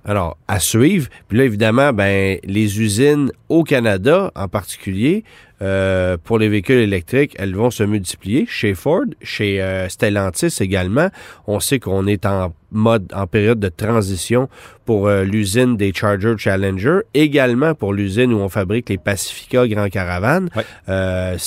Alors, 0.04 0.38
à 0.48 0.60
suivre. 0.60 1.10
Puis 1.28 1.38
là, 1.38 1.46
évidemment, 1.46 1.94
ben, 1.94 2.40
les 2.44 2.82
usines 2.82 3.32
au 3.50 3.64
Canada, 3.64 4.32
en 4.36 4.48
particulier, 4.48 5.24
euh, 5.62 6.18
pour 6.24 6.40
les 6.40 6.50
véhicules 6.50 6.80
électriques, 6.80 7.36
elles 7.38 7.56
vont 7.56 7.70
se 7.70 7.84
multiplier. 7.84 8.46
Chez 8.48 8.74
Ford, 8.74 9.06
chez 9.22 9.62
euh, 9.62 9.88
Stellantis 9.90 10.58
également, 10.60 11.10
on 11.46 11.60
sait 11.60 11.80
qu'on 11.80 12.08
est 12.08 12.26
en 12.26 12.52
mode, 12.72 13.12
en 13.14 13.28
période 13.28 13.60
de 13.60 13.70
transition 13.70 14.50
pour 14.86 15.08
euh, 15.08 15.24
l'usine 15.24 15.78
des 15.78 15.94
Charger 15.94 16.34
Challenger, 16.38 17.00
également 17.14 17.76
pour 17.76 17.94
l'usine 17.94 18.34
où 18.34 18.38
on 18.38 18.50
fabrique 18.50 18.90
les 18.90 18.98
Pacifica 18.98 19.68
Grand 19.68 19.90
Caravan. 19.90 20.48
Ouais. 20.56 20.66
Euh, 20.90 21.38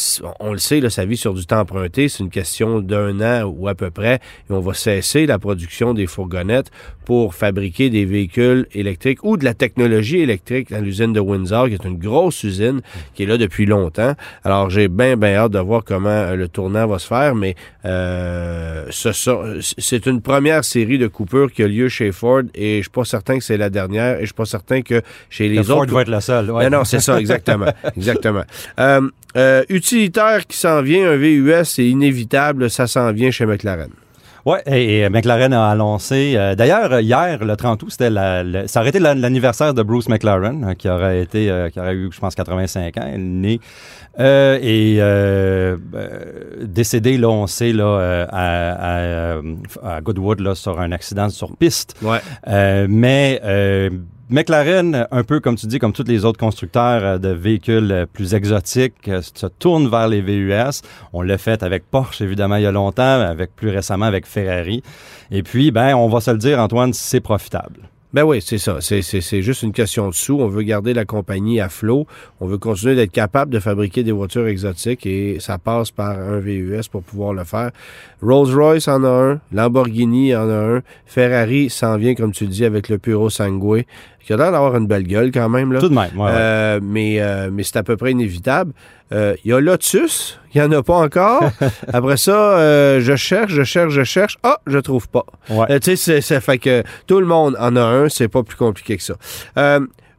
on 0.40 0.52
le 0.52 0.59
sait, 0.59 0.81
là, 0.81 0.90
ça 0.90 1.04
vit 1.04 1.16
sur 1.16 1.35
du 1.35 1.45
temps 1.45 1.61
emprunté. 1.61 2.09
C'est 2.09 2.23
une 2.23 2.31
question 2.31 2.81
d'un 2.81 3.21
an 3.21 3.45
ou 3.45 3.69
à 3.69 3.75
peu 3.75 3.90
près. 3.90 4.21
Et 4.49 4.52
on 4.52 4.61
va 4.61 4.75
cesser 4.75 5.26
la 5.26 5.38
production 5.38 5.95
des 5.95 6.07
fourgonnettes 6.07 6.71
pour 7.04 7.35
fabriquer 7.35 7.90
des 7.90 8.04
véhicules 8.04 8.66
électriques 8.73 9.25
ou 9.25 9.37
de 9.37 9.45
la 9.45 9.54
technologie 9.54 10.21
électrique 10.21 10.71
dans 10.71 10.81
l'usine 10.81 11.12
de 11.12 11.21
Windsor, 11.21 11.69
qui 11.69 11.75
est 11.75 11.85
une 11.85 11.99
grosse 11.99 12.43
usine 12.45 12.81
qui 13.14 13.25
est 13.25 13.26
là 13.26 13.37
depuis 13.37 13.66
longtemps. 13.66 14.14
Alors, 14.43 14.71
j'ai 14.71 14.88
bien, 14.88 15.16
bien 15.16 15.35
hâte 15.35 15.52
de 15.52 15.59
voir 15.59 15.85
comment 15.85 16.09
euh, 16.09 16.35
le 16.35 16.49
tournant 16.49 16.87
va 16.87 16.99
se 16.99 17.07
faire, 17.07 17.35
mais 17.35 17.54
euh, 17.85 18.87
ce 18.90 19.11
c'est 19.78 20.07
une 20.07 20.21
première 20.21 20.64
série 20.64 20.99
de 20.99 21.07
coupure 21.14 21.50
qui 21.52 21.62
a 21.62 21.68
lieu 21.68 21.88
chez 21.88 22.12
Ford 22.12 22.42
et 22.54 22.78
je 22.78 22.83
suis 22.83 22.90
pas 22.90 23.04
certain 23.04 23.38
que 23.38 23.44
c'est 23.44 23.56
la 23.56 23.71
dernière 23.71 24.16
et 24.18 24.21
je 24.21 24.26
suis 24.26 24.35
pas 24.35 24.44
certain 24.44 24.83
que 24.83 25.00
chez 25.30 25.49
les 25.49 25.54
Le 25.54 25.61
autres. 25.62 25.87
Ford 25.87 25.87
va 25.87 26.02
être 26.02 26.09
la 26.09 26.21
seule. 26.21 26.50
ouais. 26.50 26.68
Non, 26.68 26.78
non, 26.78 26.85
c'est 26.85 27.00
ça, 27.00 27.18
exactement. 27.18 27.66
exactement. 27.97 28.44
Euh, 28.78 29.09
euh, 29.37 29.62
utilitaire 29.68 30.47
qui 30.47 30.56
s'en 30.56 30.83
vient, 30.83 31.11
un 31.12 31.16
VUS, 31.16 31.64
c'est 31.64 31.87
inévitable, 31.87 32.68
ça 32.71 32.87
s'en 32.87 33.11
vient 33.12 33.30
chez 33.30 33.47
McLaren. 33.47 33.90
Ouais, 34.46 34.62
et, 34.66 34.98
et 35.00 35.08
McLaren 35.08 35.52
a 35.54 35.70
annoncé. 35.70 36.34
euh, 36.36 36.54
D'ailleurs, 36.54 37.00
hier, 37.00 37.42
le 37.42 37.56
30 37.56 37.82
août, 37.82 37.88
c'était 37.90 38.10
la, 38.10 38.68
ça 38.68 38.80
aurait 38.80 38.90
été 38.90 38.98
la- 38.98 39.14
l'anniversaire 39.14 39.72
de 39.72 39.82
Bruce 39.82 40.08
McLaren, 40.08 40.64
euh, 40.64 40.74
qui 40.74 40.88
aurait 40.88 41.22
été, 41.22 41.50
euh, 41.50 41.70
qui 41.70 41.80
aurait 41.80 41.94
eu, 41.94 42.10
je 42.12 42.20
pense, 42.20 42.34
85 42.34 42.96
ans, 42.98 43.10
né. 43.16 43.58
Euh, 44.20 44.58
et 44.60 44.96
euh, 45.00 45.76
euh, 45.94 46.18
décédé, 46.62 47.16
là, 47.16 47.28
on 47.30 47.46
sait, 47.46 47.72
là, 47.72 47.84
euh, 47.84 48.26
à, 48.30 48.72
à, 48.72 48.98
euh, 48.98 49.42
à 49.82 50.00
Goodwood, 50.02 50.40
là, 50.40 50.54
sur 50.54 50.78
un 50.78 50.92
accident 50.92 51.30
sur 51.30 51.56
piste. 51.56 51.94
Ouais. 52.02 52.18
Euh, 52.46 52.86
mais 52.88 53.40
euh, 53.44 53.88
McLaren, 54.31 55.07
un 55.11 55.23
peu 55.23 55.38
comme 55.40 55.57
tu 55.57 55.66
dis, 55.66 55.78
comme 55.78 55.93
tous 55.93 56.04
les 56.04 56.25
autres 56.25 56.38
constructeurs 56.38 57.04
euh, 57.04 57.19
de 57.19 57.28
véhicules 57.28 57.93
euh, 57.93 58.07
plus 58.11 58.35
exotiques, 58.35 59.09
euh, 59.09 59.21
se 59.21 59.47
tourne 59.47 59.88
vers 59.88 60.09
les 60.09 60.23
VUS. 60.23 60.81
On 61.12 61.21
l'a 61.21 61.37
fait 61.37 61.62
avec 61.62 61.85
Porsche, 61.90 62.23
évidemment, 62.23 62.57
il 62.57 62.62
y 62.62 62.66
a 62.66 62.73
longtemps, 62.73 63.21
avec 63.21 63.54
plus 63.54 63.69
récemment 63.69 64.07
avec 64.07 64.26
Ferrari. 64.26 64.83
Et 65.31 65.43
puis, 65.43 65.71
ben, 65.71 65.95
on 65.95 66.09
va 66.09 66.21
se 66.21 66.31
le 66.31 66.38
dire, 66.38 66.59
Antoine, 66.59 66.95
c'est 66.95 67.21
profitable. 67.21 67.81
Ben 68.14 68.23
oui, 68.23 68.40
c'est 68.40 68.59
ça. 68.59 68.76
C'est, 68.81 69.02
juste 69.43 69.64
une 69.64 69.73
question 69.73 70.09
de 70.09 70.14
sous. 70.14 70.38
On 70.38 70.47
veut 70.47 70.62
garder 70.62 70.95
la 70.95 71.04
compagnie 71.04 71.61
à 71.61 71.69
flot. 71.69 72.07
On 72.38 72.47
veut 72.47 72.59
continuer 72.59 72.95
d'être 72.95 73.11
capable 73.11 73.52
de 73.52 73.59
fabriquer 73.59 74.04
des 74.04 74.12
voitures 74.12 74.47
exotiques 74.47 75.04
et 75.04 75.40
ça 75.40 75.59
passe 75.59 75.90
par 75.90 76.16
un 76.16 76.38
VUS 76.38 76.87
pour 76.88 77.02
pouvoir 77.02 77.35
le 77.35 77.43
faire. 77.43 77.73
Rolls-Royce 78.23 78.87
en 78.87 79.02
a 79.02 79.09
un, 79.09 79.40
Lamborghini 79.50 80.33
en 80.37 80.49
a 80.49 80.76
un, 80.76 80.83
Ferrari 81.07 81.69
s'en 81.71 81.97
vient, 81.97 82.14
comme 82.14 82.31
tu 82.31 82.47
dis, 82.47 82.64
avec 82.64 82.88
le 82.88 82.99
Puro 82.99 83.31
Sangue, 83.31 83.85
qui 84.25 84.33
a 84.33 84.37
l'air 84.37 84.52
d'avoir 84.52 84.76
une 84.76 84.87
belle 84.87 85.04
gueule 85.04 85.31
quand 85.33 85.49
même. 85.49 85.73
Là. 85.73 85.81
Tout 85.81 85.88
de 85.88 85.95
même, 85.95 86.11
ouais, 86.16 86.25
ouais. 86.25 86.31
Euh, 86.33 86.81
mais, 86.83 87.21
euh, 87.21 87.50
mais 87.52 87.62
c'est 87.62 87.76
à 87.76 87.83
peu 87.83 87.97
près 87.97 88.12
inévitable. 88.12 88.73
Euh, 89.12 89.35
Il 89.45 89.50
y 89.50 89.54
a 89.54 89.61
Lotus, 89.61 90.40
il 90.54 90.61
n'y 90.61 90.66
en 90.66 90.73
a 90.73 90.83
pas 90.83 90.97
encore. 90.97 91.50
Après 91.93 92.16
ça, 92.16 92.99
je 93.00 93.16
cherche, 93.16 93.52
je 93.52 93.62
cherche, 93.62 93.93
je 93.93 94.04
cherche. 94.04 94.38
Ah, 94.43 94.59
je 94.66 94.78
trouve 94.78 95.09
pas. 95.09 95.26
Ouais. 95.50 95.78
Tu 95.81 95.97
sais, 95.97 96.21
ça 96.21 96.40
fait 96.40 96.59
que 96.59 96.83
tout 97.07 97.21
le 97.21 97.26
monde 97.26 97.57
en 97.61 97.76
a 97.76 97.83
un, 97.83 98.09
c'est 98.09 98.28
pas 98.28 98.43
plus 98.43 98.57
compliqué 98.57 98.97
que 98.97 99.02
ça. 99.02 99.14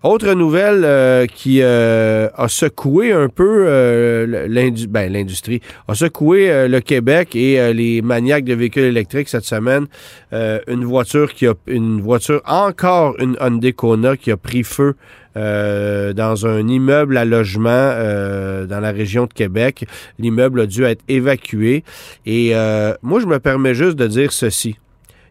Autre 0.05 0.33
nouvelle 0.33 0.83
euh, 0.85 1.25
qui 1.25 1.63
euh, 1.63 2.29
a 2.35 2.47
secoué 2.47 3.11
un 3.11 3.27
peu 3.27 3.65
euh, 3.67 4.47
ben, 4.87 5.11
l'industrie, 5.11 5.61
a 5.87 5.95
secoué 5.95 6.51
euh, 6.51 6.67
le 6.67 6.79
Québec 6.79 7.35
et 7.35 7.59
euh, 7.59 7.73
les 7.73 8.03
maniaques 8.03 8.43
de 8.43 8.53
véhicules 8.53 8.83
électriques 8.83 9.29
cette 9.29 9.45
semaine. 9.45 9.87
Euh, 10.31 10.59
une 10.67 10.85
voiture 10.85 11.33
qui 11.33 11.47
a 11.47 11.55
une 11.65 12.01
voiture 12.01 12.43
encore 12.45 13.15
une 13.19 13.35
Hyundai 13.41 13.73
Kona 13.73 14.15
qui 14.15 14.29
a 14.29 14.37
pris 14.37 14.61
feu 14.61 14.93
euh, 15.37 16.13
dans 16.13 16.45
un 16.45 16.67
immeuble 16.67 17.17
à 17.17 17.25
logement 17.25 17.69
euh, 17.71 18.67
dans 18.67 18.81
la 18.81 18.91
région 18.91 19.25
de 19.25 19.33
Québec. 19.33 19.87
L'immeuble 20.19 20.61
a 20.61 20.65
dû 20.67 20.83
être 20.83 21.01
évacué. 21.07 21.83
Et 22.27 22.51
euh, 22.53 22.93
moi, 23.01 23.19
je 23.21 23.25
me 23.25 23.39
permets 23.39 23.73
juste 23.73 23.95
de 23.95 24.05
dire 24.05 24.31
ceci. 24.31 24.77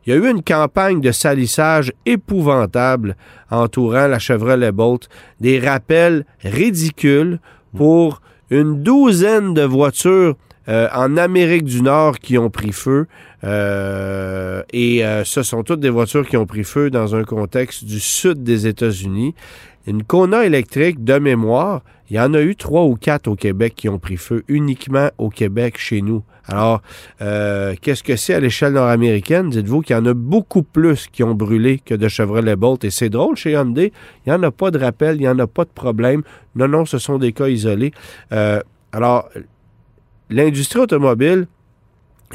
Il 0.06 0.14
y 0.14 0.16
a 0.16 0.20
eu 0.20 0.30
une 0.30 0.42
campagne 0.42 1.00
de 1.00 1.12
salissage 1.12 1.92
épouvantable 2.04 3.16
entourant 3.50 4.06
la 4.06 4.18
Chevrolet 4.18 4.73
Bolt, 4.73 5.08
des 5.40 5.58
rappels 5.58 6.26
ridicules 6.42 7.40
pour 7.76 8.20
une 8.50 8.82
douzaine 8.82 9.54
de 9.54 9.62
voitures 9.62 10.37
euh, 10.68 10.88
en 10.94 11.16
Amérique 11.16 11.64
du 11.64 11.82
Nord 11.82 12.18
qui 12.18 12.38
ont 12.38 12.50
pris 12.50 12.73
feu. 12.73 13.06
Euh, 13.44 14.62
et 14.73 15.04
euh, 15.04 15.25
ce 15.25 15.42
sont 15.42 15.62
toutes 15.62 15.80
des 15.80 15.90
voitures 15.90 16.26
qui 16.26 16.37
ont 16.37 16.46
pris 16.46 16.64
feu 16.64 16.90
dans 16.90 17.14
un 17.14 17.25
contexte 17.25 17.84
du 17.84 18.00
sud 18.00 18.42
des 18.42 18.66
États-Unis. 18.66 19.34
Une 19.87 20.02
Kona 20.02 20.46
électrique 20.46 21.04
de 21.04 21.18
mémoire, 21.18 21.82
il 22.11 22.16
y 22.16 22.20
en 22.20 22.34
a 22.34 22.40
eu 22.40 22.56
trois 22.56 22.84
ou 22.84 22.96
quatre 22.96 23.28
au 23.28 23.37
Québec 23.37 23.75
qui 23.76 23.88
ont 23.88 23.99
pris 23.99 24.16
feu 24.16 24.44
uniquement 24.49 25.11
au 25.18 25.30
Québec 25.30 25.78
chez 25.78 26.02
nous. 26.02 26.23
Alors, 26.46 26.82
euh, 27.23 27.75
qu'est-ce 27.80 28.02
que 28.02 28.16
c'est 28.16 28.34
à 28.34 28.40
l'échelle 28.40 28.75
nord-américaine? 28.75 29.49
Dites-vous 29.49 29.80
qu'il 29.80 29.96
y 29.96 29.99
en 29.99 30.04
a 30.04 30.12
beaucoup 30.12 30.62
plus 30.62 31.06
qui 31.06 31.23
ont 31.23 31.34
brûlé 31.34 31.78
que 31.78 31.94
de 31.94 32.06
Chevrolet 32.08 32.56
Bolt. 32.56 32.84
Et 32.84 32.90
c'est 32.90 33.08
drôle, 33.08 33.37
chez 33.37 33.52
Hyundai, 33.52 33.92
il 34.26 34.30
n'y 34.30 34.37
en 34.37 34.42
a 34.42 34.50
pas 34.50 34.70
de 34.70 34.78
rappel, 34.78 35.16
il 35.16 35.20
n'y 35.20 35.28
en 35.28 35.38
a 35.38 35.46
pas 35.46 35.64
de 35.64 35.70
problème. 35.70 36.23
Non, 36.54 36.68
non, 36.68 36.84
ce 36.84 36.99
sont 36.99 37.18
des 37.18 37.32
cas 37.32 37.49
isolés. 37.49 37.92
Euh, 38.32 38.61
alors, 38.92 39.30
l'industrie 40.28 40.80
automobile 40.80 41.46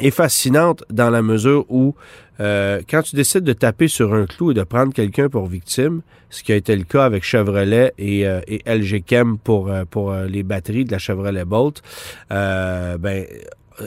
est 0.02 0.12
fascinante 0.12 0.84
dans 0.90 1.10
la 1.10 1.22
mesure 1.22 1.66
où 1.70 1.96
euh, 2.40 2.82
quand 2.90 3.02
tu 3.02 3.16
décides 3.16 3.44
de 3.44 3.54
taper 3.54 3.88
sur 3.88 4.14
un 4.14 4.26
clou 4.26 4.52
et 4.52 4.54
de 4.54 4.64
prendre 4.64 4.94
quelqu'un 4.94 5.28
pour 5.30 5.48
victime, 5.48 6.02
ce 6.30 6.44
qui 6.44 6.54
a 6.54 6.56
été 6.56 6.76
le 6.76 6.84
cas 6.84 7.04
avec 7.04 7.24
Chevrolet 7.24 7.94
et, 7.98 8.26
euh, 8.26 8.40
LG 8.66 9.04
Chem 9.06 9.38
pour, 9.38 9.70
euh, 9.70 9.84
pour 9.90 10.12
euh, 10.12 10.26
les 10.28 10.44
batteries 10.44 10.86
de 10.86 10.92
la 10.92 11.00
Chevrolet 11.00 11.44
Bolt, 11.44 11.82
euh, 12.32 12.98
ben, 12.98 13.26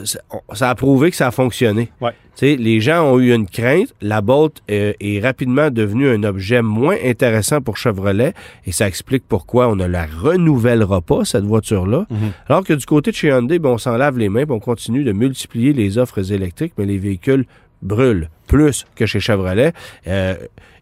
ça, 0.05 0.19
on- 0.31 0.55
ça 0.55 0.69
a 0.69 0.75
prouvé 0.75 1.09
que 1.11 1.15
ça 1.15 1.27
a 1.27 1.31
fonctionné. 1.31 1.89
Ouais. 2.01 2.11
Les 2.41 2.81
gens 2.81 3.03
ont 3.11 3.19
eu 3.19 3.33
une 3.33 3.47
crainte. 3.47 3.93
La 4.01 4.21
Bolt 4.21 4.61
euh, 4.71 4.93
est 4.99 5.19
rapidement 5.21 5.69
devenue 5.69 6.09
un 6.09 6.23
objet 6.23 6.61
moins 6.61 6.97
intéressant 7.05 7.61
pour 7.61 7.77
Chevrolet 7.77 8.33
et 8.65 8.71
ça 8.71 8.87
explique 8.87 9.23
pourquoi 9.29 9.69
on 9.69 9.75
ne 9.75 9.85
la 9.85 10.05
renouvellera 10.07 11.01
pas, 11.01 11.25
cette 11.25 11.43
voiture-là. 11.45 12.05
Mhm. 12.09 12.17
Alors 12.49 12.63
que 12.63 12.73
du 12.73 12.85
côté 12.85 13.11
de 13.11 13.15
chez 13.15 13.27
Hyundai, 13.29 13.59
ben, 13.59 13.69
on 13.69 13.77
s'en 13.77 13.95
lave 13.97 14.17
les 14.17 14.29
mains 14.29 14.45
puis 14.45 14.51
on 14.53 14.59
continue 14.59 15.03
de 15.03 15.11
multiplier 15.11 15.73
les 15.73 15.97
offres 15.97 16.31
électriques, 16.31 16.73
mais 16.77 16.85
les 16.85 16.97
véhicules 16.97 17.45
brûlent 17.81 18.29
plus 18.47 18.85
que 18.95 19.05
chez 19.05 19.19
Chevrolet. 19.19 19.73
Euh, 20.07 20.35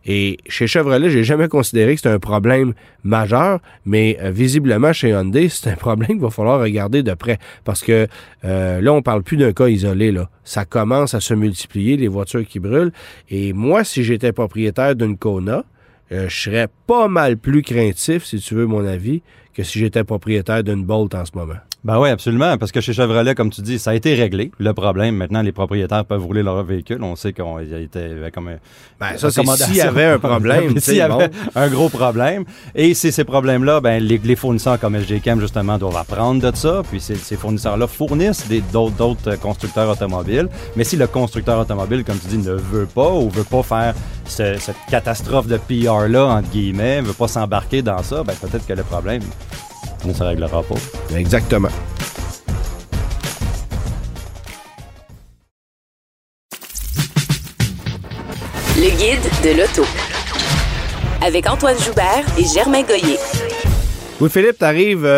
et 0.06 0.38
chez 0.48 0.66
Chevrolet, 0.66 1.10
j'ai 1.10 1.24
jamais 1.24 1.48
considéré 1.48 1.94
que 1.94 2.02
c'était 2.02 2.14
un 2.14 2.20
problème 2.20 2.74
majeur, 3.04 3.60
mais 3.86 4.18
euh, 4.22 4.32
visiblement 4.32 4.94
chez 4.94 5.10
Hyundai, 5.10 5.50
c'est 5.50 5.70
un 5.70 5.76
problème 5.76 6.10
qu'il 6.10 6.22
va 6.22 6.32
falloir 6.32 6.60
regarder 6.60 7.04
de 7.04 7.14
près. 7.14 7.38
Parce 7.64 7.82
que 7.82 8.08
euh, 8.44 8.82
là, 8.82 8.94
on 8.94 9.02
parle 9.02 9.22
plus 9.22 9.38
d'un 9.38 9.54
cas 9.54 9.68
isolé. 9.68 10.12
Là. 10.12 10.30
Ça 10.44 10.66
commence 10.66 11.14
à 11.14 11.20
se 11.20 11.34
multiplier, 11.34 11.98
les 11.98 12.08
voitures 12.08 12.46
qui 12.48 12.60
brûlent. 12.60 12.92
Et 13.30 13.54
moi, 13.54 13.84
si 13.84 14.04
j'étais 14.04 14.32
propriétaire 14.32 14.96
d'une 14.96 15.18
Kona, 15.18 15.66
euh, 16.12 16.28
je 16.28 16.36
serais 16.36 16.68
pas 16.88 17.08
mal 17.08 17.38
plus 17.38 17.62
craintif, 17.62 18.26
si 18.26 18.40
tu 18.40 18.56
veux 18.56 18.66
mon 18.66 18.86
avis, 18.86 19.22
que 19.54 19.64
si 19.64 19.80
j'étais 19.80 20.04
propriétaire 20.04 20.64
d'une 20.64 20.84
Bolt 20.84 21.14
en 21.16 21.26
ce 21.26 21.32
moment. 21.34 21.56
Ben 21.84 22.00
oui, 22.00 22.10
absolument, 22.10 22.60
parce 22.60 22.72
que 22.72 22.80
chez 22.80 22.94
Chevrolet, 22.94 23.34
comme 23.34 23.50
tu 23.50 23.62
dis, 23.64 23.80
ça 23.80 23.90
a 23.90 23.96
été 23.96 24.14
réglé. 24.14 24.52
Le 24.60 24.72
problème, 24.72 25.16
maintenant, 25.16 25.42
les 25.42 25.52
propriétaires 25.52 26.06
peuvent 26.06 26.24
rouler 26.24 26.44
leur 26.44 26.62
véhicule. 26.64 27.02
On 27.02 27.16
sait 27.16 27.34
qu'on 27.34 27.58
été 27.58 28.30
comme 28.32 28.50
un, 28.50 28.58
Ben, 29.00 29.18
ça, 29.18 29.32
c'est 29.32 29.44
s'il 29.44 29.78
y 29.78 29.82
avait 29.82 30.06
un 30.06 30.20
problème. 30.20 30.78
S'il 30.80 30.98
y 30.98 31.02
avait 31.02 31.32
un 31.56 31.68
gros 31.70 31.90
problème. 31.90 32.46
Et 32.76 32.94
c'est 32.94 33.10
ces 33.10 33.24
problèmes-là, 33.24 33.82
ben, 33.82 34.02
les, 34.02 34.20
les 34.24 34.36
fournisseurs 34.36 34.80
comme 34.80 34.96
LG 34.96 35.24
Chem, 35.24 35.40
justement, 35.40 35.80
doivent 35.80 35.98
apprendre 35.98 36.52
de 36.52 36.56
ça. 36.56 36.84
Puis 36.88 37.00
ces, 37.00 37.16
ces 37.16 37.36
fournisseurs-là 37.36 37.88
fournissent 37.88 38.46
d'autres 38.72 39.40
constructeurs 39.40 39.90
automobiles. 39.90 40.50
Mais 40.76 40.84
si 40.84 40.98
le 40.98 41.08
constructeur 41.08 41.60
automobile, 41.60 42.04
comme 42.04 42.20
tu 42.20 42.28
dis, 42.28 42.38
ne 42.38 42.54
veut 42.54 42.86
pas 42.86 43.12
ou 43.12 43.28
veut 43.32 43.44
pas 43.44 43.64
faire 43.64 43.96
ce- 44.26 44.58
cette 44.60 44.76
catastrophe 44.90 45.48
de 45.48 45.58
PR-là, 45.58 46.26
entre 46.26 46.50
guillemets, 46.50 47.02
veut 47.02 47.14
pas 47.14 47.28
s'embarquer 47.28 47.82
dans 47.82 48.02
ça, 48.04 48.24
ben, 48.24 48.34
peut-être 48.36 48.66
que 48.66 48.74
le 48.74 48.84
problème 48.84 49.22
ne 50.06 50.14
se 50.14 50.24
réglera 50.24 50.64
pas. 50.64 50.76
Exactement. 51.16 51.70
Le 58.78 58.90
guide 58.98 59.22
de 59.44 59.60
l'auto. 59.60 59.86
Avec 61.22 61.48
Antoine 61.50 61.78
Joubert 61.80 62.24
et 62.38 62.46
Germain 62.46 62.84
Goyer. 62.84 63.18
Oui, 64.22 64.30
Philippe, 64.30 64.60
tu 64.60 64.66
arrives 64.66 65.10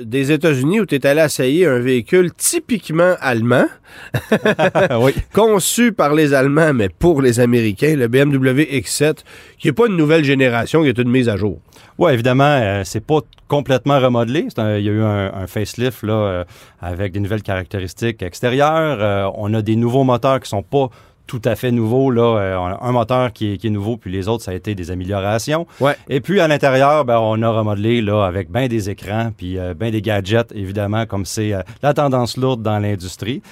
des 0.00 0.32
États-Unis 0.32 0.80
où 0.80 0.86
tu 0.86 0.94
es 0.94 1.06
allé 1.06 1.20
essayer 1.20 1.66
un 1.66 1.78
véhicule 1.78 2.32
typiquement 2.32 3.14
allemand, 3.20 3.66
oui. 4.98 5.12
conçu 5.34 5.92
par 5.92 6.14
les 6.14 6.32
Allemands, 6.32 6.72
mais 6.72 6.88
pour 6.88 7.20
les 7.20 7.38
Américains, 7.38 7.96
le 7.96 8.08
BMW 8.08 8.62
X7, 8.80 9.18
qui 9.58 9.68
n'est 9.68 9.72
pas 9.74 9.88
une 9.88 9.96
nouvelle 9.96 10.24
génération, 10.24 10.82
qui 10.82 10.88
est 10.88 10.96
une 10.98 11.10
mise 11.10 11.28
à 11.28 11.36
jour. 11.36 11.60
Oui, 11.98 12.12
évidemment, 12.14 12.44
euh, 12.62 12.80
c'est 12.82 13.04
pas 13.04 13.18
complètement 13.46 13.98
remodelé. 14.00 14.46
Un- 14.56 14.78
il 14.78 14.84
y 14.86 14.88
a 14.88 14.92
eu 14.92 15.02
un, 15.02 15.34
un 15.34 15.46
facelift 15.46 16.02
là, 16.02 16.12
euh, 16.14 16.44
avec 16.80 17.12
des 17.12 17.20
nouvelles 17.20 17.42
caractéristiques 17.42 18.22
extérieures. 18.22 18.98
Euh, 19.02 19.30
on 19.34 19.52
a 19.52 19.60
des 19.60 19.76
nouveaux 19.76 20.04
moteurs 20.04 20.40
qui 20.40 20.48
sont 20.48 20.62
pas 20.62 20.88
tout 21.30 21.40
à 21.44 21.54
fait 21.54 21.70
nouveaux. 21.70 22.10
Là. 22.10 22.38
Euh, 22.40 22.58
un 22.80 22.90
moteur 22.90 23.32
qui 23.32 23.52
est, 23.52 23.56
qui 23.56 23.68
est 23.68 23.70
nouveau, 23.70 23.96
puis 23.96 24.10
les 24.10 24.26
autres, 24.26 24.42
ça 24.42 24.50
a 24.50 24.54
été 24.54 24.74
des 24.74 24.90
améliorations. 24.90 25.64
Ouais. 25.78 25.96
Et 26.08 26.20
puis, 26.20 26.40
à 26.40 26.48
l'intérieur, 26.48 27.04
ben, 27.04 27.20
on 27.20 27.40
a 27.42 27.48
remodelé 27.48 28.02
là, 28.02 28.24
avec 28.24 28.50
bien 28.50 28.66
des 28.66 28.90
écrans, 28.90 29.30
puis 29.36 29.56
euh, 29.56 29.72
bien 29.72 29.92
des 29.92 30.02
gadgets, 30.02 30.50
évidemment, 30.52 31.06
comme 31.06 31.24
c'est 31.24 31.52
euh, 31.52 31.62
la 31.84 31.94
tendance 31.94 32.36
lourde 32.36 32.62
dans 32.62 32.80
l'industrie. 32.80 33.42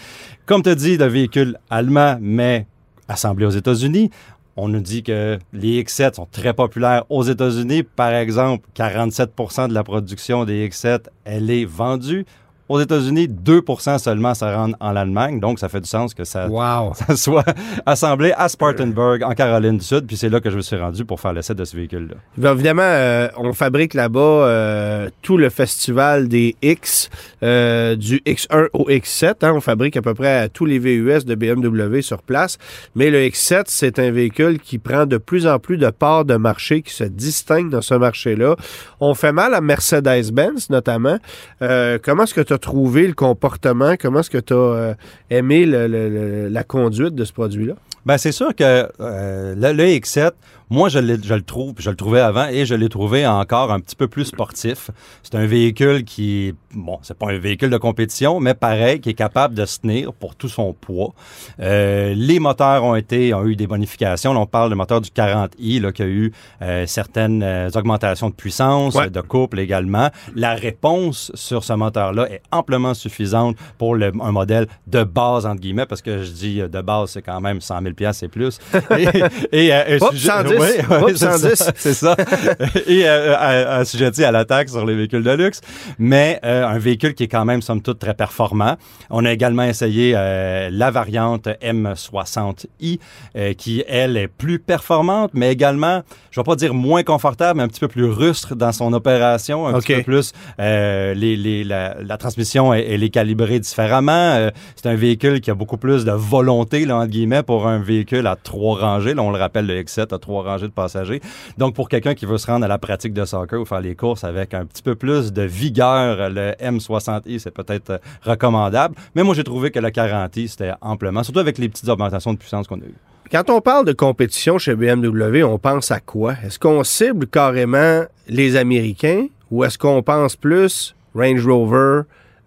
Comme 0.45 0.65
tu 0.65 0.71
as 0.71 0.75
dit, 0.75 0.97
le 0.97 1.07
véhicule 1.07 1.57
allemand, 1.71 2.19
mais 2.21 2.67
assemblé 3.07 3.47
aux 3.47 3.51
États-Unis. 3.51 4.11
On 4.57 4.67
nous 4.67 4.81
dit 4.81 5.05
que 5.05 5.39
les 5.53 5.85
X7 5.85 6.15
sont 6.15 6.27
très 6.27 6.55
populaires 6.55 7.05
aux 7.11 7.23
États-Unis. 7.23 7.85
Par 7.85 8.13
exemple, 8.13 8.67
47% 8.75 9.69
de 9.69 9.75
la 9.75 9.85
production 9.85 10.45
des 10.45 10.69
X7, 10.69 11.05
elle 11.25 11.49
est 11.49 11.65
vendue 11.65 12.27
aux 12.69 12.81
États-Unis, 12.81 13.29
2% 13.29 13.99
seulement 13.99 14.35
se 14.35 14.45
rendent 14.45 14.77
en 14.81 14.95
Allemagne. 14.97 15.41
Donc, 15.41 15.59
ça 15.59 15.69
fait 15.69 15.81
du 15.81 15.89
sens 15.89 16.15
que 16.15 16.25
ça, 16.25 16.49
Wow. 16.49 16.93
ça 17.07 17.17
soit 17.17 17.45
assemblé 17.87 18.33
à 18.37 18.49
Spartanburg, 18.49 19.23
en 19.23 19.33
Caroline 19.33 19.79
du 19.79 19.85
Sud. 19.85 20.07
Puis 20.07 20.17
c'est 20.17 20.29
là 20.29 20.41
que 20.41 20.51
je 20.51 20.57
me 20.57 20.61
suis 20.63 20.77
rendu 20.77 21.05
pour 21.05 21.21
faire 21.21 21.33
l'essai 21.33 21.55
de 21.55 21.65
ce 21.65 21.77
véhicule-là. 21.77 22.15
Bien, 22.37 22.53
évidemment, 22.53 22.83
euh, 22.85 23.29
on 23.37 23.53
fabrique 23.53 23.95
là-bas 23.95 24.19
euh, 24.21 25.11
tout 25.23 25.37
le 25.39 25.49
festival 25.51 26.29
des 26.29 26.57
X, 26.63 27.11
euh, 27.43 27.97
du 27.97 28.17
X1 28.27 28.69
au 28.73 28.89
X7. 28.91 29.35
hein. 29.43 29.53
On 29.55 29.61
fabrique 29.61 29.97
à 29.97 30.03
peu 30.03 30.15
près 30.15 30.49
tous 30.49 30.65
les 30.67 30.79
VUS 30.79 31.25
de 31.25 31.35
BMW 31.35 32.01
sur 32.03 32.23
place. 32.23 32.59
Mais 32.95 33.11
le 33.11 33.19
X7, 33.21 33.65
c'est 33.67 33.99
un 33.99 34.11
véhicule 34.11 34.59
qui 34.59 34.79
prend 34.79 35.07
de 35.07 35.17
plus 35.17 35.47
en 35.47 35.59
plus 35.59 35.77
de 35.79 35.91
parts 35.91 36.25
de 36.25 36.37
marché, 36.37 36.83
qui 36.83 36.93
se 36.93 37.05
distingue 37.05 37.71
dans 37.71 37.83
ce 37.83 37.95
marché-là. 37.95 38.57
On 39.01 39.15
fait 39.15 39.33
mal 39.33 39.55
à 39.55 39.61
Mercedes-Benz, 39.61 40.71
notamment. 40.71 41.19
Comment 41.61 42.25
est-ce 42.25 42.35
que 42.35 42.41
tu 42.41 42.53
as 42.53 42.58
trouvé 42.59 43.07
le 43.07 43.15
comportement? 43.15 43.95
Comment 44.01 44.21
est-ce 44.21 44.31
que 44.31 44.39
tu 44.39 44.55
as 44.55 44.97
aimé 45.31 45.67
le- 45.67 45.87
le- 45.87 46.49
la 46.49 46.65
conduite 46.65 47.15
de 47.15 47.25
ce 47.25 47.33
produit-là? 47.33 47.75
Ben, 48.07 48.17
c'est 48.17 48.33
sûr 48.33 48.55
que 48.55 48.89
euh, 49.01 49.55
le, 49.55 49.73
le 49.73 49.85
X7, 49.85 50.31
moi, 50.71 50.89
je, 50.89 50.99
l'ai- 50.99 51.23
je 51.23 51.35
le 51.35 51.43
trouve, 51.43 51.75
je 51.79 51.91
le 51.91 51.97
trouvais 51.97 52.21
avant 52.21 52.47
et 52.49 52.67
je 52.67 52.75
l'ai 52.75 52.89
trouvé 52.89 53.27
encore 53.27 53.73
un 53.73 53.81
petit 53.81 53.97
peu 53.97 54.09
plus 54.09 54.27
sportif. 54.27 54.91
C'est 55.23 55.35
un 55.35 55.47
véhicule 55.47 56.05
qui, 56.05 56.55
bon, 56.75 56.99
c'est 57.03 57.17
pas 57.17 57.27
un 57.31 57.39
véhicule 57.39 57.71
de 57.71 57.77
compétition, 57.79 58.41
mais 58.41 58.55
pareil, 58.55 59.01
qui 59.01 59.11
est 59.11 59.15
capable 59.15 59.55
de 59.55 59.65
se 59.65 59.81
tenir 59.81 60.13
pour 60.13 60.35
tout 60.37 60.49
son 60.49 60.73
poids. 60.73 61.15
Euh, 61.61 62.15
les 62.17 62.41
moteurs 62.41 62.85
ont 62.85 62.95
été, 62.95 63.33
ont 63.35 63.45
eu 63.47 63.57
des 63.57 63.67
bonifications. 63.67 64.33
Là, 64.33 64.41
on 64.41 64.47
parle 64.47 64.71
du 64.71 64.75
moteur 64.77 65.01
du 65.01 65.11
40i, 65.11 65.81
là, 65.81 65.93
qui 65.93 66.03
a 66.03 66.07
eu 66.07 66.33
euh, 66.63 66.87
certaines 66.87 67.43
euh, 67.43 67.71
augmentations 67.75 68.29
de 68.31 68.35
puissance, 68.35 68.95
Ouais. 68.95 69.11
de 69.11 69.21
couple 69.21 69.59
également. 69.61 70.09
La 70.35 70.55
réponse 70.55 71.31
sur 71.35 71.65
ce 71.65 71.73
moteur-là 71.73 72.31
est 72.31 72.43
amplement 72.53 72.95
suffisante 72.95 73.57
pour 73.79 73.95
le- 73.95 74.13
un 74.21 74.33
modèle 74.33 74.67
de 74.87 75.05
base, 75.05 75.47
entre 75.47 75.61
guillemets, 75.61 75.87
parce 75.87 76.03
que 76.03 76.23
je 76.23 76.31
dis 76.33 76.61
euh, 76.61 76.69
de 76.69 76.81
base, 76.81 77.11
c'est 77.11 77.23
quand 77.23 77.41
même 77.41 77.61
100 77.61 77.81
000 77.83 77.95
et 78.23 78.29
plus. 78.29 78.59
Et, 78.99 79.67
et, 79.67 79.73
euh, 79.73 79.99
Oups, 80.01 80.11
sujet- 80.13 80.29
110. 80.29 80.58
Ouais, 80.61 80.87
ouais, 80.89 81.03
Oups, 81.13 81.17
c'est 81.17 81.27
110. 81.39 81.55
ça, 81.57 81.73
C'est 81.77 81.95
ça. 81.95 82.17
et 82.87 83.09
euh, 83.09 83.35
à- 83.37 83.77
assujetti 83.79 84.25
à 84.25 84.33
l'attaque 84.33 84.69
sur 84.69 84.85
les 84.87 84.95
véhicules 84.95 85.23
de 85.23 85.31
luxe. 85.33 85.61
Mais 85.99 86.41
euh, 86.45 86.67
un 86.67 86.79
véhicule 86.79 87.15
qui 87.15 87.25
est 87.25 87.29
quand 87.29 87.45
même, 87.45 87.63
somme 87.63 87.83
toute, 87.83 87.99
très 87.99 88.15
performant. 88.15 88.77
On 89.11 89.25
a 89.25 89.33
également 89.33 89.63
essayé 89.65 90.15
euh, 90.17 90.69
la 90.73 90.91
variante 90.91 91.49
M60i, 91.63 92.99
euh, 93.37 93.53
qui, 93.55 93.85
elle, 93.89 94.17
est 94.17 94.29
plus 94.29 94.59
performante, 94.59 95.31
mais 95.35 95.53
également, 95.53 96.03
je 96.31 96.41
vais 96.41 96.45
pas 96.45 96.57
dire 96.57 96.75
moins 96.75 97.03
confortable, 97.03 97.59
mais 97.59 97.65
un 97.65 97.69
petit 97.69 97.81
peu 97.81 97.89
plus 97.89 98.05
rustre 98.07 98.55
dans 98.55 98.73
son 98.73 98.93
opération, 98.93 99.67
un 99.67 99.75
petit 99.81 99.95
peu 99.97 100.03
plus. 100.05 100.33
euh, 100.61 101.15
les, 101.15 101.37
les, 101.37 101.65
la, 101.65 101.97
la 102.03 102.17
transmission, 102.17 102.73
elle, 102.75 102.85
elle 102.89 103.03
est 103.03 103.11
calibrée 103.11 103.59
différemment. 103.61 104.13
Euh, 104.13 104.51
c'est 104.77 104.89
un 104.89 104.95
véhicule 104.95 105.41
qui 105.41 105.51
a 105.51 105.55
beaucoup 105.55 105.77
plus 105.77 106.05
de 106.05 106.13
volonté, 106.13 106.85
là, 106.85 106.97
entre 106.97 107.07
guillemets, 107.11 107.43
pour 107.43 107.67
un 107.67 107.79
véhicule 107.79 108.27
à 108.27 108.37
trois 108.37 108.79
rangées. 108.79 109.15
Là, 109.15 109.23
on 109.23 109.31
le 109.31 109.39
rappelle, 109.39 109.67
le 109.67 109.83
X7 109.83 110.15
a 110.15 110.19
trois 110.19 110.43
de 110.57 110.67
passagers. 110.69 111.21
Donc, 111.57 111.75
pour 111.75 111.89
quelqu'un 111.89 112.15
qui 112.15 112.27
veut 112.27 112.39
se 112.39 112.47
rendre 112.47 112.65
à 112.65 112.69
la 112.69 112.79
pratique 112.79 113.13
de 113.13 113.25
soccer 113.25 113.61
ou 113.61 113.65
faire 113.65 113.81
les 113.81 113.95
courses 113.95 114.25
avec 114.25 114.55
un 114.55 114.65
petit 114.65 114.83
peu 114.83 114.95
plus 114.95 115.33
de 115.33 115.43
vigueur, 115.43 116.31
le 116.31 116.53
M60i, 116.61 117.39
c'est 117.39 117.51
peut-être 117.51 117.91
euh, 117.91 117.99
recommandable. 118.23 118.95
Mais 119.15 119.23
moi, 119.23 119.35
j'ai 119.35 119.45
trouvé 119.45 119.71
que 119.71 119.79
le 119.79 119.89
40i, 119.89 120.49
c'était 120.49 120.73
amplement, 120.81 121.23
surtout 121.23 121.41
avec 121.41 121.59
les 121.59 121.69
petites 121.69 121.89
augmentations 121.89 122.33
de 122.33 122.39
puissance 122.39 122.67
qu'on 122.67 122.77
a 122.77 122.85
eues. 122.85 122.95
Quand 123.31 123.51
on 123.51 123.61
parle 123.61 123.85
de 123.85 123.93
compétition 123.93 124.57
chez 124.57 124.75
BMW, 124.75 125.45
on 125.45 125.59
pense 125.59 125.91
à 125.91 126.01
quoi? 126.01 126.35
Est-ce 126.45 126.59
qu'on 126.59 126.83
cible 126.83 127.27
carrément 127.27 128.05
les 128.27 128.57
Américains 128.57 129.27
ou 129.51 129.65
est-ce 129.65 129.77
qu'on 129.77 130.03
pense 130.03 130.35
plus 130.35 130.95
Range 131.15 131.47
Rover, 131.47 132.03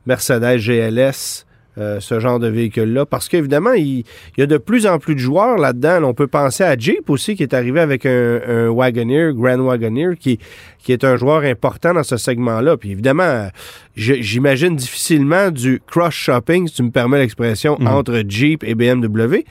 Mercedes 0.05 0.57
GLS, 0.57 1.45
euh, 1.77 1.99
ce 1.99 2.19
genre 2.19 2.39
de 2.39 2.47
véhicule-là? 2.47 3.05
Parce 3.05 3.29
qu'évidemment, 3.29 3.73
il, 3.73 3.99
il 3.99 4.39
y 4.39 4.41
a 4.41 4.45
de 4.45 4.57
plus 4.57 4.85
en 4.87 4.99
plus 4.99 5.15
de 5.15 5.19
joueurs 5.19 5.57
là-dedans. 5.57 6.03
On 6.03 6.13
peut 6.13 6.27
penser 6.27 6.63
à 6.63 6.77
Jeep 6.77 7.09
aussi, 7.09 7.35
qui 7.35 7.43
est 7.43 7.53
arrivé 7.53 7.79
avec 7.79 8.05
un, 8.05 8.39
un 8.47 8.69
Wagoneer, 8.69 9.33
Grand 9.33 9.57
Wagoneer, 9.59 10.15
qui, 10.19 10.39
qui 10.79 10.91
est 10.91 11.03
un 11.03 11.15
joueur 11.15 11.43
important 11.43 11.93
dans 11.93 12.03
ce 12.03 12.17
segment-là. 12.17 12.77
Puis 12.77 12.91
évidemment, 12.91 13.23
euh, 13.23 13.47
j'imagine 13.95 14.75
difficilement 14.75 15.51
du 15.51 15.81
cross-shopping, 15.87 16.67
si 16.67 16.73
tu 16.75 16.83
me 16.83 16.91
permets 16.91 17.19
l'expression, 17.19 17.77
Mhm. 17.79 17.87
entre 17.87 18.23
Jeep 18.27 18.63
et 18.63 18.75
BMW. 18.75 19.45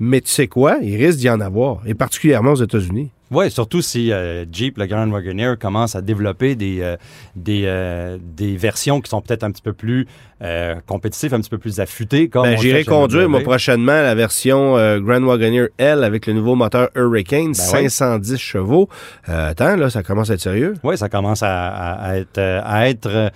Mais 0.00 0.20
tu 0.20 0.30
sais 0.30 0.46
quoi? 0.46 0.78
Il 0.80 0.96
risque 0.96 1.18
d'y 1.18 1.28
en 1.28 1.40
avoir, 1.40 1.80
et 1.86 1.94
particulièrement 1.94 2.52
aux 2.52 2.62
États-Unis. 2.62 3.10
Oui, 3.30 3.50
surtout 3.50 3.82
si 3.82 4.10
euh, 4.12 4.44
Jeep, 4.50 4.78
le 4.78 4.86
Grand 4.86 5.06
Wagoneer, 5.08 5.54
commence 5.60 5.94
à 5.94 6.00
développer 6.00 6.54
des, 6.54 6.78
euh, 6.80 6.96
des, 7.36 7.62
euh, 7.66 8.16
des 8.20 8.56
versions 8.56 9.00
qui 9.00 9.10
sont 9.10 9.20
peut-être 9.20 9.44
un 9.44 9.50
petit 9.50 9.62
peu 9.62 9.72
plus 9.72 10.06
compétitives, 10.86 11.34
un 11.34 11.40
petit 11.40 11.50
peu 11.50 11.58
plus 11.58 11.80
affûtées. 11.80 12.28
Comme 12.28 12.44
Ben, 12.44 12.56
J'irai 12.58 12.84
conduire, 12.84 13.28
moi, 13.28 13.40
prochainement, 13.40 13.92
la 14.02 14.14
version 14.14 14.74
Grand 15.00 15.20
Wagoneer 15.22 15.68
L 15.78 16.04
avec 16.04 16.26
le 16.26 16.32
nouveau 16.32 16.54
moteur 16.54 16.88
Hurricane, 16.94 17.52
Ben 17.52 17.72
ouais. 17.74 17.88
510 17.88 18.36
chevaux. 18.38 18.88
Euh, 19.28 19.50
attends, 19.50 19.74
là, 19.76 19.90
ça 19.90 20.02
commence 20.02 20.30
à 20.30 20.34
être 20.34 20.40
sérieux? 20.40 20.74
Oui, 20.84 20.96
ça 20.96 21.08
commence 21.08 21.42
à, 21.42 22.16
être, 22.18 22.38
à 22.38 22.88
être 22.88 23.30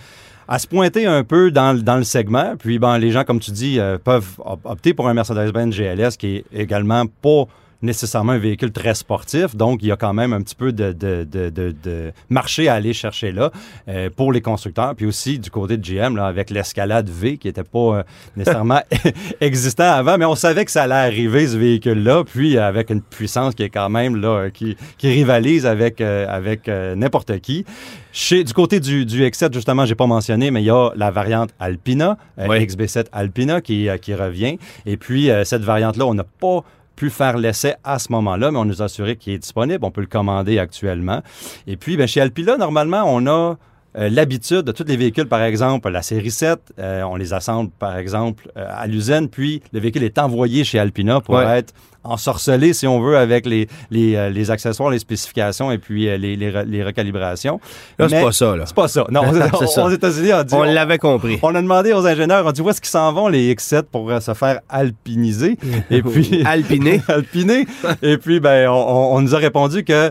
à 0.49 0.59
se 0.59 0.67
pointer 0.67 1.07
un 1.07 1.25
peu 1.25 1.51
dans, 1.51 1.73
le- 1.73 1.83
dans 1.83 1.97
le 1.97 2.05
segment. 2.05 2.55
Puis, 2.59 2.79
ben, 2.79 2.99
les 2.99 3.11
gens, 3.11 3.25
comme 3.25 3.41
tu 3.41 3.51
dis, 3.53 3.79
euh, 3.81 3.97
peuvent 3.99 4.39
op- 4.45 4.61
opter 4.65 4.93
pour 4.93 5.09
un 5.09 5.15
Mercedes-Benz 5.15 5.75
GLS 5.75 6.17
qui 6.17 6.37
est 6.37 6.45
également 6.53 7.07
pas 7.07 7.45
nécessairement 7.83 8.33
un 8.33 8.39
véhicule 8.39 8.73
très 8.73 8.95
sportif. 8.95 9.55
Donc, 9.57 9.81
il 9.83 9.89
y 9.89 9.93
a 9.93 9.97
quand 9.97 10.15
même 10.15 10.33
un 10.33 10.41
petit 10.41 10.55
peu 10.55 10.73
de, 10.73 10.93
de, 10.93 11.25
de, 11.25 11.51
de- 11.51 12.13
marché 12.31 12.69
à 12.69 12.75
aller 12.75 12.93
chercher 12.93 13.33
là 13.33 13.51
euh, 13.89 14.09
pour 14.15 14.33
les 14.33 14.41
constructeurs. 14.41 14.95
Puis 14.95 15.07
aussi, 15.07 15.39
du 15.39 15.51
côté 15.51 15.77
de 15.77 15.83
GM, 15.83 16.17
là, 16.17 16.27
avec 16.27 16.51
l'escalade 16.51 17.09
V 17.11 17.37
qui 17.39 17.49
n'était 17.49 17.65
pas 17.65 17.79
euh, 17.79 18.03
nécessairement 18.37 18.81
existant 19.41 19.91
avant, 19.93 20.17
mais 20.19 20.25
on 20.25 20.35
savait 20.35 20.65
que 20.65 20.71
ça 20.71 20.85
allait 20.85 20.95
arriver, 20.95 21.47
ce 21.47 21.57
véhicule-là. 21.57 22.25
Puis, 22.25 22.57
avec 22.59 22.91
une 22.91 23.03
puissance 23.03 23.55
qui 23.55 23.63
est 23.65 23.71
quand 23.71 23.89
même 23.91 24.17
là, 24.17 24.29
euh, 24.29 24.51
qui, 24.51 24.77
qui 24.99 25.09
rivalise 25.09 25.67
avec, 25.67 26.01
euh, 26.01 26.27
avec 26.29 26.69
n'importe 26.69 27.39
qui. 27.41 27.65
Chez, 28.13 28.45
du 28.45 28.53
côté 28.53 28.79
du, 28.79 29.07
du 29.07 29.23
X7, 29.23 29.55
justement, 29.55 29.87
j'ai 29.87 29.95
pas 29.95 30.07
mentionné, 30.07 30.51
mais 30.51 30.63
il 30.63 30.67
y 30.67 30.71
a 30.71 30.91
la 30.97 31.11
variante 31.11 31.51
Alpina, 31.59 32.19
euh, 32.39 32.47
Oui. 32.49 32.59
XB7 32.65 33.07
Alpina 33.11 33.61
qui, 33.61 33.89
qui 34.03 34.15
revient. 34.15 34.59
Et 34.87 34.97
puis, 34.97 35.31
cette 35.45 35.63
variante-là, 35.63 36.07
on 36.07 36.15
n'a 36.15 36.25
pas 36.25 36.63
pu 36.97 37.11
faire 37.11 37.39
l'essai 37.39 37.75
à 37.85 37.99
ce 37.99 38.13
moment-là, 38.13 38.51
mais 38.51 38.59
on 38.59 38.65
nous 38.65 38.83
a 38.83 38.87
assuré 38.87 39.17
qu'il 39.17 39.33
est 39.33 39.39
disponible. 39.39 39.85
On 39.85 39.91
peut 39.91 40.01
le 40.01 40.07
commander 40.07 40.59
actuellement. 40.59 41.23
Et 41.67 41.77
puis, 41.77 41.97
ben, 41.97 42.07
chez 42.07 42.21
Alpina, 42.21 42.57
normalement, 42.57 43.05
on 43.07 43.27
a 43.27 43.57
euh, 43.99 44.09
l'habitude 44.09 44.63
de 44.63 44.73
tous 44.73 44.85
les 44.87 44.97
véhicules, 44.97 45.27
par 45.29 45.43
exemple, 45.43 45.91
la 45.91 46.03
série 46.03 46.31
7, 46.31 46.59
euh, 46.79 47.03
on 47.03 47.17
les 47.17 47.33
assemble, 47.35 47.71
par 47.79 47.97
exemple, 47.99 48.51
euh, 48.57 48.65
à 48.69 48.87
l'usine, 48.87 49.29
puis 49.29 49.63
le 49.73 49.81
véhicule 49.81 50.03
est 50.05 50.19
envoyé 50.19 50.65
chez 50.65 50.79
Alpina 50.79 51.21
pour 51.21 51.35
Ouais. 51.35 51.59
être 51.59 51.75
ensorcelé, 52.05 52.73
si 52.73 52.87
on 52.89 53.01
veut, 53.01 53.17
avec 53.17 53.47
les, 53.47 53.69
les, 53.91 54.31
les 54.31 54.51
accessoires, 54.51 54.91
les 54.91 54.99
spécifications 54.99 55.71
et 55.71 55.79
puis 55.79 56.07
les, 56.19 56.35
les, 56.37 56.51
re- 56.51 56.65
les 56.65 56.83
recalibrations. 56.83 57.61
Là, 57.97 58.09
c'est 58.09 58.21
pas 58.21 58.33
ça, 58.33 58.57
là. 58.57 58.65
C'est 58.67 58.75
pas 58.75 58.89
ça. 58.89 59.07
Non, 59.09 59.23
C'est 59.61 59.67
ça. 59.69 59.85
aux 59.85 59.91
États-Unis, 59.91 60.33
on 60.33 60.43
dit... 60.43 60.55
On 60.55 60.63
l'avait 60.65 60.99
compris. 60.99 61.39
on 61.43 61.55
a 61.55 61.63
demandé 61.63 61.93
aux 61.93 62.05
ingénieurs, 62.05 62.45
on 62.45 62.51
dit 62.51 62.61
où 62.61 62.69
est-ce 62.71 62.81
qu'ils 62.81 62.91
s'en 62.91 63.13
vont 63.13 63.29
les 63.29 63.55
X7 63.55 63.83
pour 63.85 64.11
se 64.21 64.35
faire 64.35 64.61
alpiniser? 64.69 65.57
Et 65.91 66.03
puis 66.03 66.43
Alpiné. 66.45 67.01
alpiner 67.09 67.67
et 68.03 68.19
puis 68.19 68.41
ben 68.41 68.69
on, 68.69 68.73
on- 68.75 69.17
on 69.17 69.21
nous 69.21 69.35
a 69.35 69.39
répondu 69.39 69.85
que 69.85 70.11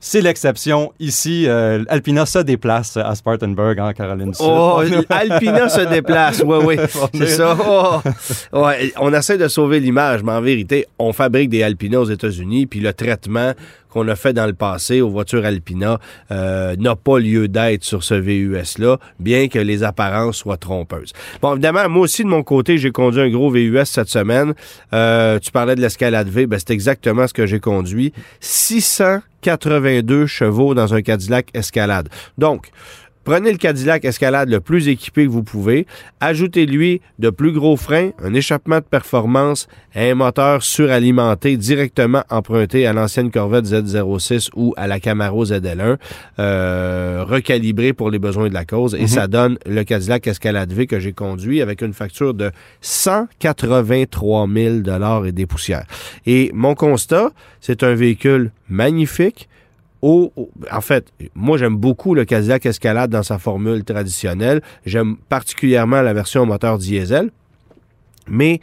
c'est 0.00 0.22
l'exception 0.22 0.92
ici 0.98 1.44
euh, 1.46 1.84
Alpina 1.88 2.24
se 2.24 2.38
déplace 2.38 2.96
à 2.96 3.14
Spartanburg 3.14 3.78
en 3.78 3.92
Caroline 3.92 4.30
du 4.30 4.36
Sud. 4.36 4.46
Oh, 4.48 4.80
Alpina 5.10 5.68
se 5.68 5.82
déplace, 5.82 6.42
oui, 6.44 6.56
oui. 6.64 6.76
C'est 7.14 7.20
est- 7.22 7.26
ça. 7.26 7.56
Oh. 7.60 8.00
Ouais, 8.52 8.92
on 8.98 9.12
essaie 9.12 9.36
de 9.36 9.46
sauver 9.48 9.78
l'image, 9.78 10.22
mais 10.22 10.32
en 10.32 10.40
vérité, 10.40 10.86
on 10.98 11.12
fabrique 11.12 11.50
des 11.50 11.62
Alpina 11.62 12.00
aux 12.00 12.06
États-Unis, 12.06 12.66
puis 12.66 12.80
le 12.80 12.92
traitement 12.94 13.52
qu'on 13.90 14.06
a 14.08 14.16
fait 14.16 14.32
dans 14.32 14.46
le 14.46 14.52
passé 14.52 15.00
aux 15.00 15.10
voitures 15.10 15.44
Alpina 15.44 15.98
euh, 16.30 16.76
n'a 16.76 16.96
pas 16.96 17.18
lieu 17.18 17.48
d'être 17.48 17.84
sur 17.84 18.02
ce 18.02 18.14
VUS-là, 18.14 18.98
bien 19.18 19.48
que 19.48 19.58
les 19.58 19.82
apparences 19.82 20.38
soient 20.38 20.56
trompeuses. 20.56 21.12
Bon, 21.42 21.52
évidemment, 21.52 21.88
moi 21.88 22.02
aussi, 22.02 22.24
de 22.24 22.28
mon 22.28 22.42
côté, 22.42 22.78
j'ai 22.78 22.90
conduit 22.90 23.20
un 23.20 23.30
gros 23.30 23.50
VUS 23.50 23.84
cette 23.84 24.08
semaine. 24.08 24.54
Euh, 24.92 25.38
tu 25.38 25.50
parlais 25.50 25.74
de 25.74 25.80
l'escalade 25.80 26.28
V, 26.28 26.46
ben, 26.46 26.58
c'est 26.58 26.70
exactement 26.70 27.26
ce 27.26 27.34
que 27.34 27.46
j'ai 27.46 27.60
conduit. 27.60 28.12
682 28.40 30.26
chevaux 30.26 30.74
dans 30.74 30.94
un 30.94 31.02
Cadillac 31.02 31.48
Escalade. 31.54 32.08
Donc, 32.38 32.70
Prenez 33.30 33.52
le 33.52 33.58
Cadillac 33.58 34.04
Escalade 34.04 34.48
le 34.48 34.58
plus 34.58 34.88
équipé 34.88 35.24
que 35.24 35.30
vous 35.30 35.44
pouvez. 35.44 35.86
Ajoutez-lui 36.18 37.00
de 37.20 37.30
plus 37.30 37.52
gros 37.52 37.76
freins, 37.76 38.10
un 38.20 38.34
échappement 38.34 38.78
de 38.78 38.84
performance 38.84 39.68
et 39.94 40.10
un 40.10 40.16
moteur 40.16 40.64
suralimenté 40.64 41.56
directement 41.56 42.24
emprunté 42.28 42.88
à 42.88 42.92
l'ancienne 42.92 43.30
Corvette 43.30 43.66
Z06 43.66 44.48
ou 44.56 44.74
à 44.76 44.88
la 44.88 44.98
Camaro 44.98 45.44
ZL1, 45.44 45.98
euh, 46.40 47.24
recalibré 47.24 47.92
pour 47.92 48.10
les 48.10 48.18
besoins 48.18 48.48
de 48.48 48.54
la 48.54 48.64
cause. 48.64 48.96
Et 48.96 49.06
ça 49.06 49.28
donne 49.28 49.58
le 49.64 49.84
Cadillac 49.84 50.26
Escalade 50.26 50.72
V 50.72 50.88
que 50.88 50.98
j'ai 50.98 51.12
conduit 51.12 51.62
avec 51.62 51.82
une 51.82 51.92
facture 51.92 52.34
de 52.34 52.50
183 52.80 54.48
000 54.52 55.24
et 55.24 55.30
des 55.30 55.46
poussières. 55.46 55.86
Et 56.26 56.50
mon 56.52 56.74
constat, 56.74 57.30
c'est 57.60 57.84
un 57.84 57.94
véhicule 57.94 58.50
magnifique, 58.68 59.48
au, 60.02 60.32
au- 60.36 60.50
en 60.72 60.80
fait, 60.80 61.12
moi 61.34 61.58
j'aime 61.58 61.76
beaucoup 61.76 62.14
le 62.14 62.24
Cadillac 62.24 62.64
Escalade 62.66 63.10
dans 63.10 63.22
sa 63.22 63.38
formule 63.38 63.84
traditionnelle. 63.84 64.62
J'aime 64.86 65.16
particulièrement 65.28 66.02
la 66.02 66.12
version 66.12 66.46
moteur 66.46 66.78
diesel. 66.78 67.30
Mais 68.28 68.60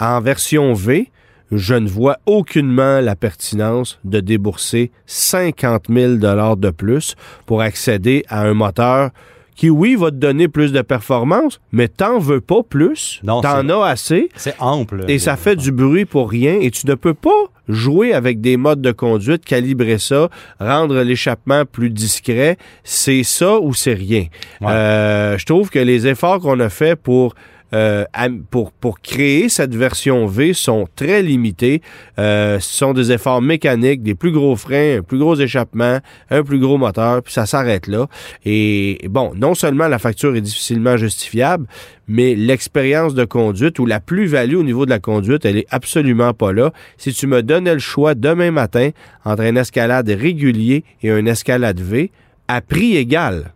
en 0.00 0.20
version 0.20 0.74
V, 0.74 1.10
je 1.50 1.74
ne 1.74 1.88
vois 1.88 2.18
aucunement 2.26 3.00
la 3.00 3.16
pertinence 3.16 3.98
de 4.04 4.20
débourser 4.20 4.92
50 5.06 5.84
000 5.88 6.14
de 6.16 6.70
plus 6.70 7.14
pour 7.46 7.62
accéder 7.62 8.24
à 8.28 8.42
un 8.42 8.54
moteur 8.54 9.10
qui, 9.56 9.70
oui, 9.70 9.96
va 9.96 10.10
te 10.12 10.16
donner 10.16 10.46
plus 10.46 10.70
de 10.72 10.82
performance, 10.82 11.58
mais 11.72 11.88
t'en 11.88 12.20
veux 12.20 12.40
pas 12.40 12.62
plus? 12.62 13.18
Non, 13.24 13.40
T'en 13.40 13.68
as 13.70 13.86
assez? 13.88 14.28
C'est 14.36 14.54
ample. 14.60 15.04
Et 15.08 15.18
ça 15.18 15.36
fait 15.36 15.56
du 15.56 15.72
bruit 15.72 16.04
pour 16.04 16.30
rien 16.30 16.58
et 16.60 16.70
tu 16.70 16.86
ne 16.86 16.94
peux 16.94 17.14
pas 17.14 17.46
jouer 17.68 18.12
avec 18.12 18.40
des 18.40 18.56
modes 18.56 18.82
de 18.82 18.92
conduite, 18.92 19.44
calibrer 19.44 19.98
ça, 19.98 20.28
rendre 20.58 21.02
l'échappement 21.02 21.64
plus 21.64 21.90
discret. 21.90 22.56
C'est 22.84 23.22
ça 23.22 23.58
ou 23.60 23.74
c'est 23.74 23.94
rien? 23.94 24.26
Ouais. 24.60 24.70
Euh, 24.70 25.38
je 25.38 25.44
trouve 25.46 25.70
que 25.70 25.78
les 25.78 26.06
efforts 26.06 26.40
qu'on 26.40 26.60
a 26.60 26.68
fait 26.68 26.96
pour 26.96 27.34
euh, 27.74 28.04
pour, 28.50 28.72
pour 28.72 29.00
créer 29.00 29.48
cette 29.48 29.74
version 29.74 30.26
V 30.26 30.52
sont 30.52 30.88
très 30.96 31.22
limités. 31.22 31.82
Euh, 32.18 32.58
ce 32.60 32.76
sont 32.76 32.92
des 32.94 33.12
efforts 33.12 33.42
mécaniques, 33.42 34.02
des 34.02 34.14
plus 34.14 34.32
gros 34.32 34.56
freins, 34.56 34.98
un 34.98 35.02
plus 35.02 35.18
gros 35.18 35.36
échappement, 35.36 35.98
un 36.30 36.42
plus 36.42 36.58
gros 36.58 36.78
moteur, 36.78 37.22
puis 37.22 37.32
ça 37.32 37.46
s'arrête 37.46 37.86
là. 37.86 38.06
Et 38.44 39.06
bon, 39.10 39.32
non 39.34 39.54
seulement 39.54 39.88
la 39.88 39.98
facture 39.98 40.34
est 40.36 40.40
difficilement 40.40 40.96
justifiable, 40.96 41.66
mais 42.06 42.34
l'expérience 42.34 43.14
de 43.14 43.24
conduite 43.24 43.78
ou 43.78 43.86
la 43.86 44.00
plus-value 44.00 44.56
au 44.56 44.62
niveau 44.62 44.86
de 44.86 44.90
la 44.90 44.98
conduite, 44.98 45.44
elle 45.44 45.58
est 45.58 45.66
absolument 45.70 46.32
pas 46.32 46.52
là. 46.52 46.72
Si 46.96 47.12
tu 47.12 47.26
me 47.26 47.42
donnais 47.42 47.74
le 47.74 47.80
choix 47.80 48.14
demain 48.14 48.50
matin 48.50 48.90
entre 49.24 49.42
un 49.42 49.56
escalade 49.56 50.08
régulier 50.08 50.84
et 51.02 51.10
un 51.10 51.26
escalade 51.26 51.80
V, 51.80 52.10
à 52.48 52.62
prix 52.62 52.96
égal, 52.96 53.52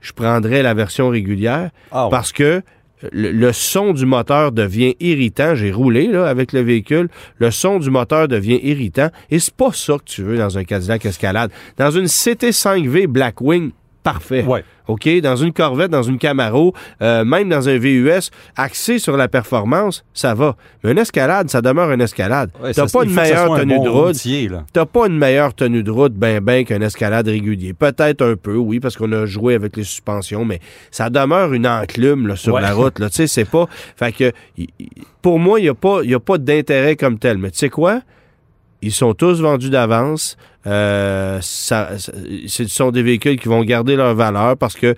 je 0.00 0.12
prendrais 0.12 0.62
la 0.62 0.74
version 0.74 1.08
régulière 1.08 1.70
Ah 1.92 2.08
parce 2.10 2.32
que 2.32 2.62
le, 3.12 3.52
son 3.52 3.92
du 3.92 4.06
moteur 4.06 4.52
devient 4.52 4.94
irritant. 5.00 5.54
J'ai 5.54 5.72
roulé 5.72 6.06
là, 6.06 6.26
avec 6.26 6.52
le 6.52 6.60
véhicule. 6.60 7.08
Le 7.38 7.50
son 7.50 7.78
du 7.78 7.90
moteur 7.90 8.28
devient 8.28 8.60
irritant. 8.62 9.10
Et 9.30 9.38
c'est 9.38 9.54
pas 9.54 9.72
ça 9.72 9.94
que 9.94 10.04
tu 10.04 10.22
veux 10.22 10.38
dans 10.38 10.56
un 10.56 10.64
Cadillac 10.64 11.04
Escalade. 11.04 11.50
Dans 11.76 11.90
une 11.90 12.06
CT5V 12.06 13.06
Blackwing, 13.06 13.72
parfait. 14.04 14.44
Ouais. 14.44 14.62
OK? 14.86 15.08
Dans 15.22 15.34
une 15.34 15.52
Corvette, 15.52 15.90
dans 15.90 16.02
une 16.02 16.18
Camaro, 16.18 16.74
euh, 17.00 17.24
même 17.24 17.48
dans 17.48 17.68
un 17.70 17.78
VUS, 17.78 18.30
axé 18.54 18.98
sur 18.98 19.16
la 19.16 19.28
performance, 19.28 20.04
ça 20.12 20.34
va. 20.34 20.56
Mais 20.84 20.92
une 20.92 20.98
escalade, 20.98 21.48
ça 21.48 21.62
demeure 21.62 21.90
une 21.90 22.02
escalade. 22.02 22.50
Ouais, 22.62 22.72
T'as 22.74 22.86
pas 22.86 23.04
une 23.04 23.14
meilleure 23.14 23.56
tenue 23.58 23.80
de 23.80 23.88
route. 23.88 24.16
T'as 24.72 24.84
pas 24.86 25.06
une 25.06 25.16
meilleure 25.18 25.54
tenue 25.54 25.82
de 25.82 25.90
route, 25.90 26.12
ben 26.12 26.40
ben 26.40 26.64
qu'un 26.66 26.82
escalade 26.82 27.26
régulier. 27.26 27.72
Peut-être 27.72 28.22
un 28.22 28.36
peu, 28.36 28.56
oui, 28.56 28.78
parce 28.78 28.96
qu'on 28.96 29.10
a 29.12 29.24
joué 29.26 29.54
avec 29.54 29.76
les 29.76 29.84
suspensions, 29.84 30.44
mais 30.44 30.60
ça 30.90 31.08
demeure 31.08 31.54
une 31.54 31.66
enclume 31.66 32.26
là, 32.26 32.36
sur 32.36 32.54
Ouais. 32.54 32.60
la 32.60 32.74
route. 32.74 32.98
Là. 32.98 33.08
Tu 33.08 33.16
sais, 33.16 33.26
c'est 33.26 33.46
pas. 33.50 33.66
Fait 33.96 34.12
que 34.12 34.32
pour 35.22 35.38
moi, 35.38 35.58
il 35.60 35.62
n'y 35.62 35.68
a 35.70 35.74
pas, 35.74 36.02
y 36.02 36.12
a 36.14 36.20
pas 36.20 36.36
d'intérêt 36.36 36.94
comme 36.96 37.18
tel. 37.18 37.38
Mais 37.38 37.50
tu 37.50 37.58
sais 37.58 37.70
quoi? 37.70 38.02
Ils 38.84 38.92
sont 38.92 39.14
tous 39.14 39.40
vendus 39.40 39.70
d'avance. 39.70 40.36
Euh, 40.66 41.38
ça, 41.42 41.98
ça- 41.98 42.12
ce 42.46 42.66
sont 42.66 42.90
des 42.90 43.02
véhicules 43.02 43.38
qui 43.38 43.48
vont 43.48 43.62
garder 43.64 43.96
leur 43.96 44.14
valeur 44.14 44.56
parce 44.56 44.74
que 44.74 44.94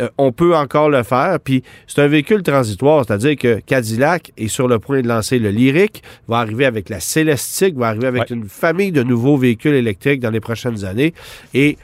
euh, 0.00 0.08
on 0.16 0.30
peut 0.32 0.56
encore 0.56 0.90
le 0.90 1.02
faire. 1.02 1.38
Puis 1.42 1.62
c'est 1.86 2.00
un 2.02 2.06
véhicule 2.06 2.42
transitoire, 2.42 3.04
c'est-à-dire 3.06 3.36
que 3.36 3.60
Cadillac 3.60 4.32
est 4.36 4.48
sur 4.48 4.68
le 4.68 4.78
point 4.78 5.02
de 5.02 5.08
lancer 5.08 5.38
le 5.38 5.50
Lyric, 5.50 6.02
va 6.28 6.38
arriver 6.38 6.66
avec 6.66 6.88
la 6.88 7.00
Celestique, 7.00 7.76
va 7.76 7.88
arriver 7.88 8.06
avec 8.06 8.22
Ouais. 8.30 8.36
une 8.36 8.48
famille 8.48 8.92
de 8.92 9.02
nouveaux 9.02 9.36
véhicules 9.36 9.74
électriques 9.74 10.20
dans 10.20 10.30
les 10.30 10.40
prochaines 10.40 10.84
années. 10.84 11.14
Et 11.52 11.78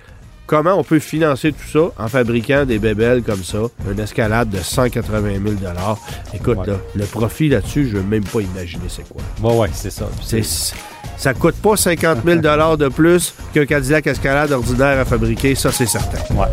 comment 0.47 0.75
on 0.79 0.85
peut 0.85 1.01
financer 1.01 1.51
tout 1.53 1.67
ça? 1.73 1.91
En 2.05 2.07
fabriquant 2.09 2.65
des 2.65 2.79
bébelles 2.79 3.23
comme 3.25 3.43
ça, 3.43 3.63
une 3.91 3.99
escalade 3.99 4.49
de 4.51 4.59
180 4.59 5.41
000 5.45 5.55
Écoute, 6.35 6.59
Ouais. 6.59 6.67
là, 6.69 6.75
le 6.95 7.07
profit 7.07 7.49
là-dessus, 7.49 7.89
je 7.89 7.97
veux 7.97 8.03
même 8.05 8.25
pas 8.25 8.41
imaginer 8.43 8.85
c'est 8.89 9.09
quoi. 9.09 9.23
Ouais, 9.43 9.59
ouais, 9.59 9.69
c'est 9.73 9.91
ça. 9.91 10.09
C'est, 10.23 10.45
ça 11.25 11.33
coûte 11.33 11.55
pas 11.55 11.75
50 11.75 12.19
000 12.23 12.41
de 12.77 12.89
plus 12.91 13.33
qu'un 13.55 13.65
Cadillac 13.65 14.07
Escalade 14.07 14.53
ordinaire 14.53 15.01
à 15.01 15.07
fabriquer, 15.07 15.55
ça 15.55 15.73
c'est 15.73 15.87
certain. 15.87 16.19
Ouais. 16.35 16.49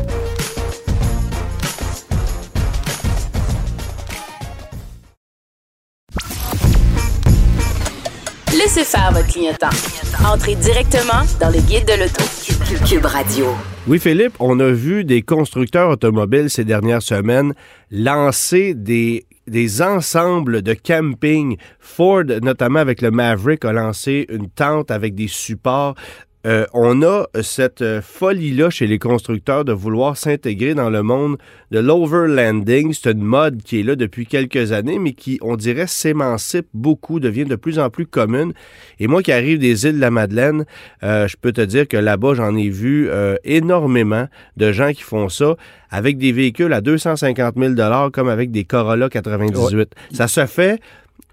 Laissez 8.54 8.86
faire 8.86 9.12
votre 9.12 9.28
clignotant. 9.28 9.68
Entrez 10.26 10.56
directement 10.56 11.26
dans 11.42 11.50
le 11.50 11.60
guide 11.60 11.86
de 11.86 12.04
l'auto. 12.04 12.24
Cube 12.88 13.06
Radio. 13.06 13.48
Oui, 13.88 14.00
Philippe, 14.00 14.36
on 14.40 14.58
a 14.62 14.70
vu 14.70 15.04
des 15.04 15.22
constructeurs 15.22 15.90
automobiles 15.90 16.50
ces 16.50 16.64
dernières 16.64 17.02
semaines 17.02 17.54
lancer 17.90 18.74
des, 18.74 19.26
des 19.52 19.82
ensembles 19.82 20.62
de 20.62 20.74
camping. 20.74 21.58
Ford, 21.78 22.24
notamment 22.42 22.80
avec 22.80 23.02
le 23.02 23.12
Maverick, 23.12 23.66
a 23.66 23.74
lancé 23.74 24.26
une 24.30 24.50
tente 24.50 24.90
avec 24.90 25.14
des 25.14 25.28
supports. 25.28 25.96
Euh, 26.48 26.66
on 26.74 27.04
a 27.04 27.28
cette 27.44 27.82
euh, 27.84 28.02
folie-là 28.02 28.70
chez 28.72 28.88
les 28.88 28.98
constructeurs 28.98 29.64
de 29.64 29.74
vouloir 29.74 30.18
s'intégrer 30.18 30.74
dans 30.74 30.90
le 30.90 31.04
monde 31.04 31.38
de 31.70 31.80
l'overlanding. 31.80 32.94
C'est 32.94 33.12
une 33.12 33.22
mode 33.22 33.62
qui 33.62 33.80
est 33.80 33.84
là 33.84 33.96
depuis 33.96 34.26
quelques 34.26 34.72
années, 34.72 34.98
mais 34.98 35.14
qui, 35.14 35.38
on 35.42 35.56
dirait, 35.56 35.88
s'émancipe 35.88 36.68
beaucoup, 36.74 37.20
devient 37.20 37.46
de 37.46 37.56
plus 37.56 37.78
en 37.78 37.90
plus 37.90 38.08
commune. 38.08 38.54
Et 39.00 39.08
moi 39.08 39.22
qui 39.22 39.32
arrive 39.32 39.60
des 39.60 39.86
îles 39.86 39.96
de 39.96 40.02
la 40.02 40.12
Madeleine, 40.12 40.66
euh, 41.04 41.28
je 41.28 41.38
peux 41.40 41.52
te 41.52 41.62
dire 41.62 41.88
que 41.88 41.98
là-bas, 41.98 42.34
j'en 42.34 42.56
ai 42.56 42.70
vu 42.70 43.08
euh, 43.10 43.36
énormément 43.44 44.28
de 44.58 44.72
gens 44.72 44.92
qui 44.94 45.04
font 45.04 45.30
ça 45.30 45.56
avec 45.92 46.18
des 46.18 46.32
véhicules 46.32 46.74
à 46.74 46.82
250 46.82 47.56
000 47.58 47.74
comme 48.12 48.30
avec 48.30 48.52
des 48.52 48.64
Corolla 48.64 49.10
98. 49.10 49.94
Ça 50.12 50.28
se 50.28 50.46
fait 50.46 50.80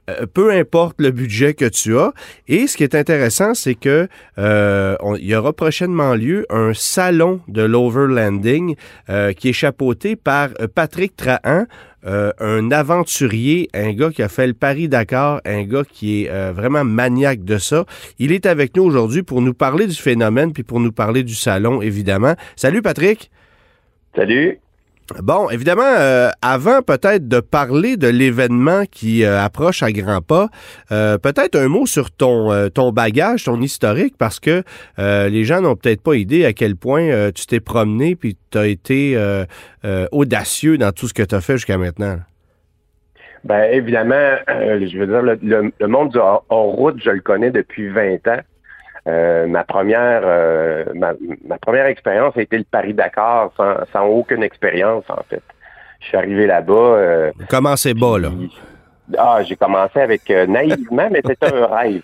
euh, 0.09 0.27
peu 0.33 0.53
importe 0.53 0.97
le 1.01 1.11
budget 1.11 1.55
que 1.55 1.67
tu 1.67 1.99
as. 1.99 2.13
Et 2.47 2.67
ce 2.67 2.77
qui 2.77 2.85
est 2.85 2.95
intéressant, 2.95 3.55
c'est 3.55 3.75
que 3.75 4.09
euh, 4.39 4.97
il 5.19 5.27
y 5.27 5.35
aura 5.35 5.53
prochainement 5.53 6.15
lieu 6.15 6.47
un 6.51 6.73
salon 6.75 7.41
de 7.49 7.63
l'overlanding 7.63 8.77
euh, 9.09 9.33
qui 9.33 9.51
est 9.51 9.53
chapeauté 9.53 10.17
par 10.17 10.51
euh, 10.61 10.69
Patrick 10.73 11.17
Trahan, 11.17 11.65
euh, 12.07 12.33
un 12.39 12.71
aventurier, 12.71 13.69
un 13.75 13.93
gars 13.93 14.11
qui 14.11 14.23
a 14.23 14.29
fait 14.29 14.47
le 14.47 14.55
Paris-Dakar, 14.55 15.41
un 15.45 15.65
gars 15.65 15.85
qui 15.85 16.25
est 16.25 16.53
vraiment 16.53 16.85
maniaque 16.85 17.45
de 17.45 17.59
ça. 17.59 17.85
Il 18.19 18.33
est 18.33 18.47
avec 18.47 18.77
nous 18.77 18.85
aujourd'hui 18.85 19.23
pour 19.23 19.43
nous 19.43 19.55
parler 19.55 19.87
du 19.87 19.97
phénomène 19.97 20.53
puis 20.53 20.63
pour 20.63 20.81
nous 20.81 20.93
parler 20.93 21.25
du 21.25 21.35
salon, 21.35 21.83
évidemment. 21.83 22.35
Salut 22.57 22.83
Patrick! 22.83 23.31
Salut. 24.15 24.59
Bon, 25.23 25.49
évidemment, 25.49 25.83
euh, 25.99 26.29
avant 26.43 26.83
peut-être 26.83 27.29
de 27.29 27.41
parler 27.41 27.97
de 27.97 28.09
l'événement 28.09 28.83
qui 28.91 29.25
euh, 29.25 29.41
approche 29.43 29.83
à 29.83 29.91
grands 29.91 30.21
pas, 30.21 30.49
euh, 30.93 31.17
peut-être 31.17 31.57
un 31.57 31.69
mot 31.69 31.87
sur 31.87 32.11
ton, 32.11 32.53
euh, 32.53 32.69
ton 32.69 32.93
bagage, 32.93 33.45
ton 33.45 33.61
historique, 33.61 34.15
parce 34.19 34.39
que 34.39 34.63
euh, 34.99 35.29
les 35.31 35.45
gens 35.45 35.63
n'ont 35.63 35.77
peut-être 35.77 36.03
pas 36.03 36.15
idée 36.15 36.45
à 36.45 36.53
quel 36.53 36.77
point 36.77 37.03
euh, 37.03 37.31
tu 37.35 37.47
t'es 37.47 37.61
promené 37.61 38.17
puis 38.17 38.37
tu 38.51 38.59
as 38.59 38.67
été 38.67 39.17
audacieux 40.13 40.77
dans 40.79 40.93
tout 40.93 41.09
ce 41.09 41.15
que 41.15 41.23
tu 41.23 41.35
as 41.35 41.41
fait 41.41 41.55
jusqu'à 41.55 41.79
maintenant. 41.79 42.19
Ben 43.45 43.71
évidemment, 43.73 44.37
je 44.49 44.99
veux 44.99 45.07
dire, 45.07 45.23
le, 45.23 45.39
le- 45.43 45.73
le 45.79 45.87
monde 45.87 46.11
du 46.11 46.19
hors- 46.19 46.45
hors-route, 46.49 46.97
je 47.03 47.11
le 47.11 47.21
connais 47.21 47.51
depuis 47.51 47.89
20 47.89 48.27
ans. 48.29 48.41
Euh, 49.09 49.47
ma 49.47 49.65
première 49.65 50.21
euh, 50.25 50.85
ma, 50.95 51.13
ma 51.47 51.59
première 51.59 51.87
expérience 51.87 52.37
a 52.37 52.43
été 52.43 52.59
le 52.59 52.65
Paris-Dakar 52.71 53.51
sans, 53.57 53.75
sans 53.93 54.07
aucune 54.07 54.43
expérience, 54.43 55.05
en 55.09 55.23
fait. 55.29 55.43
Je 56.01 56.07
suis 56.09 56.17
arrivé 56.17 56.47
là-bas. 56.47 56.73
euh, 56.75 57.33
Commencez 57.49 57.95
bas, 57.95 58.19
là. 58.19 58.29
puis- 58.31 58.57
ah, 59.17 59.41
j'ai 59.43 59.57
commencé 59.57 59.99
avec 60.01 60.31
euh, 60.31 60.47
naïvement, 60.47 61.09
mais 61.11 61.23
c'était 61.27 61.53
un 61.55 61.67
rêve. 61.67 62.03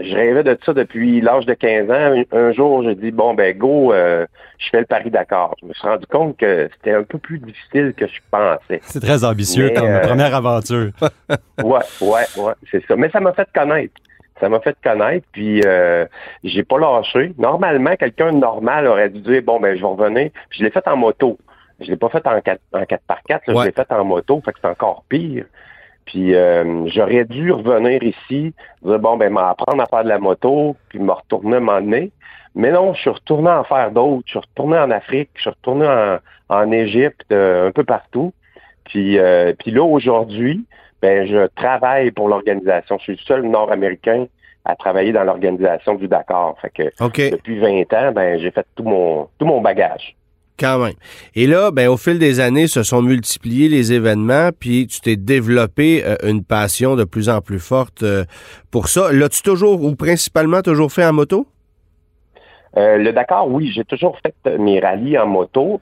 Je 0.00 0.14
rêvais 0.14 0.44
de 0.44 0.56
ça 0.64 0.72
depuis 0.72 1.20
l'âge 1.20 1.44
de 1.44 1.54
15 1.54 1.90
ans. 1.90 2.22
Un, 2.32 2.38
un 2.38 2.52
jour, 2.52 2.82
j'ai 2.84 2.94
dit, 2.94 3.10
bon, 3.10 3.34
ben 3.34 3.56
go, 3.58 3.92
euh, 3.92 4.24
je 4.58 4.68
fais 4.70 4.80
le 4.80 4.86
Paris-Dakar. 4.86 5.54
Je 5.60 5.66
me 5.66 5.74
suis 5.74 5.86
rendu 5.86 6.06
compte 6.06 6.36
que 6.38 6.70
c'était 6.76 6.94
un 6.94 7.02
peu 7.02 7.18
plus 7.18 7.38
difficile 7.40 7.92
que 7.96 8.06
je 8.06 8.20
pensais. 8.30 8.80
C'est 8.84 9.00
très 9.00 9.24
ambitieux 9.24 9.66
Mais, 9.68 9.74
comme 9.74 9.86
euh, 9.88 10.00
première 10.00 10.34
aventure. 10.34 10.90
Ouais, 11.62 11.80
ouais, 12.00 12.24
ouais, 12.38 12.52
c'est 12.70 12.86
ça. 12.86 12.94
Mais 12.96 13.10
ça 13.10 13.18
m'a 13.20 13.32
fait 13.32 13.48
connaître. 13.52 13.94
Ça 14.40 14.48
m'a 14.48 14.60
fait 14.60 14.76
connaître, 14.82 15.26
puis 15.32 15.62
euh, 15.64 16.06
j'ai 16.44 16.62
pas 16.62 16.78
lâché. 16.78 17.32
Normalement, 17.38 17.96
quelqu'un 17.96 18.32
de 18.32 18.38
normal 18.38 18.86
aurait 18.86 19.10
dû 19.10 19.20
dire 19.20 19.42
bon 19.42 19.60
ben 19.60 19.76
je 19.76 19.80
vais 19.80 19.86
revenir. 19.86 20.30
Puis 20.50 20.60
je 20.60 20.64
l'ai 20.64 20.70
fait 20.70 20.86
en 20.86 20.96
moto. 20.96 21.38
Je 21.80 21.86
l'ai 21.86 21.96
pas 21.96 22.08
fait 22.08 22.26
en 22.26 22.40
4 22.40 22.60
en 22.72 22.84
4 22.84 23.02
par 23.06 23.22
4 23.22 23.48
Ouais. 23.48 23.54
je 23.60 23.66
l'ai 23.66 23.72
fait 23.72 23.90
en 23.92 24.04
moto, 24.04 24.40
fait 24.44 24.52
que 24.52 24.58
c'est 24.60 24.68
encore 24.68 25.04
pire. 25.08 25.44
Puis 26.04 26.34
euh, 26.34 26.86
j'aurais 26.86 27.24
dû 27.24 27.52
revenir 27.52 28.02
ici, 28.02 28.54
dire 28.82 28.98
bon 28.98 29.16
ben 29.16 29.32
m'apprendre 29.32 29.82
à 29.82 29.86
faire 29.86 30.04
de 30.04 30.08
la 30.08 30.18
moto, 30.18 30.76
puis 30.88 30.98
me 30.98 31.12
retourner 31.12 31.60
m'emmener. 31.60 32.12
Mais 32.54 32.72
non, 32.72 32.94
je 32.94 33.00
suis 33.00 33.10
retourné 33.10 33.50
en 33.50 33.64
faire 33.64 33.90
d'autres. 33.90 34.22
Je 34.26 34.30
suis 34.30 34.38
retourné 34.38 34.78
en 34.78 34.90
Afrique, 34.90 35.30
je 35.34 35.42
suis 35.42 35.50
retourné 35.50 35.86
en, 35.86 36.18
en 36.48 36.72
Égypte, 36.72 37.24
euh, 37.30 37.68
un 37.68 37.72
peu 37.72 37.84
partout. 37.84 38.32
Puis, 38.84 39.18
euh, 39.18 39.52
puis 39.58 39.70
là, 39.70 39.82
aujourd'hui, 39.84 40.64
ben, 41.02 41.26
je 41.26 41.46
travaille 41.54 42.10
pour 42.10 42.28
l'organisation. 42.28 42.98
Je 42.98 43.02
suis 43.04 43.12
le 43.12 43.18
seul 43.18 43.42
Nord-Américain 43.42 44.26
à 44.64 44.76
travailler 44.76 45.12
dans 45.12 45.24
l'organisation 45.24 45.94
du 45.94 46.08
Dakar. 46.08 46.54
Fait 46.60 46.70
que 46.70 47.30
depuis 47.30 47.58
20 47.58 47.92
ans, 47.94 48.12
ben 48.12 48.38
j'ai 48.38 48.50
fait 48.50 48.66
tout 48.76 48.82
mon 48.82 49.28
tout 49.38 49.46
mon 49.46 49.60
bagage. 49.60 50.14
Quand 50.58 50.78
même. 50.78 50.94
Et 51.36 51.46
là, 51.46 51.70
ben, 51.70 51.88
au 51.88 51.96
fil 51.96 52.18
des 52.18 52.40
années, 52.40 52.66
se 52.66 52.82
sont 52.82 53.00
multipliés 53.00 53.68
les 53.68 53.92
événements, 53.92 54.50
puis 54.58 54.88
tu 54.88 55.00
t'es 55.00 55.14
développé 55.14 56.02
euh, 56.04 56.16
une 56.24 56.42
passion 56.42 56.96
de 56.96 57.04
plus 57.04 57.28
en 57.28 57.40
plus 57.40 57.60
forte 57.60 58.02
euh, 58.02 58.24
pour 58.72 58.88
ça. 58.88 59.12
L'as-tu 59.12 59.42
toujours, 59.42 59.84
ou 59.84 59.94
principalement 59.94 60.60
toujours 60.60 60.90
fait 60.90 61.04
en 61.04 61.12
moto? 61.12 61.46
Euh, 62.76 62.96
le 62.96 63.12
Dakar, 63.12 63.48
oui, 63.48 63.70
j'ai 63.72 63.84
toujours 63.84 64.18
fait 64.18 64.58
mes 64.58 64.80
rallyes 64.80 65.16
en 65.16 65.28
moto, 65.28 65.80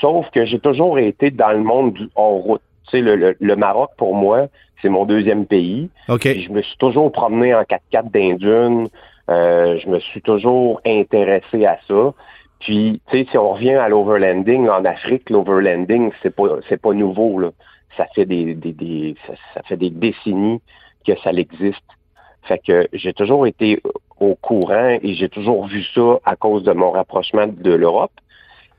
sauf 0.00 0.30
que 0.30 0.46
j'ai 0.46 0.60
toujours 0.60 1.00
été 1.00 1.32
dans 1.32 1.50
le 1.50 1.62
monde 1.62 1.92
du 1.94 2.08
hors-route. 2.14 2.62
Tu 2.84 2.90
sais, 2.98 3.00
le, 3.00 3.16
le- 3.16 3.36
le 3.40 3.56
Maroc, 3.56 3.90
pour 3.96 4.14
moi, 4.14 4.46
c'est 4.80 4.88
mon 4.88 5.04
deuxième 5.04 5.46
pays. 5.46 5.90
OK. 6.08 6.20
Puis 6.22 6.42
je 6.42 6.50
me 6.52 6.62
suis 6.62 6.76
toujours 6.78 7.10
promené 7.12 7.54
en 7.54 7.62
4x4 7.62 8.10
d'Indune. 8.10 8.88
Euh, 9.30 9.78
je 9.78 9.88
me 9.88 10.00
suis 10.00 10.20
toujours 10.22 10.80
intéressé 10.84 11.64
à 11.66 11.78
ça. 11.86 12.12
Puis, 12.60 13.00
tu 13.10 13.18
sais, 13.18 13.26
si 13.30 13.38
on 13.38 13.52
revient 13.52 13.74
à 13.74 13.88
l'overlanding 13.88 14.68
en 14.68 14.84
Afrique, 14.84 15.30
l'overlanding, 15.30 16.10
c'est 16.22 16.34
pas 16.34 16.44
c'est 16.68 16.80
pas 16.80 16.92
nouveau. 16.92 17.38
Là. 17.38 17.50
Ça 17.96 18.06
fait 18.14 18.24
des, 18.24 18.54
des, 18.54 18.72
des 18.72 19.14
ça, 19.26 19.34
ça 19.54 19.62
fait 19.62 19.76
des 19.76 19.90
décennies 19.90 20.60
que 21.06 21.12
ça 21.22 21.30
existe. 21.32 21.82
Fait 22.44 22.58
que 22.58 22.88
j'ai 22.92 23.12
toujours 23.12 23.46
été 23.46 23.80
au 24.20 24.34
courant 24.36 24.96
et 25.02 25.14
j'ai 25.14 25.28
toujours 25.28 25.66
vu 25.66 25.82
ça 25.94 26.18
à 26.24 26.36
cause 26.36 26.62
de 26.64 26.72
mon 26.72 26.90
rapprochement 26.90 27.46
de 27.46 27.72
l'Europe. 27.72 28.12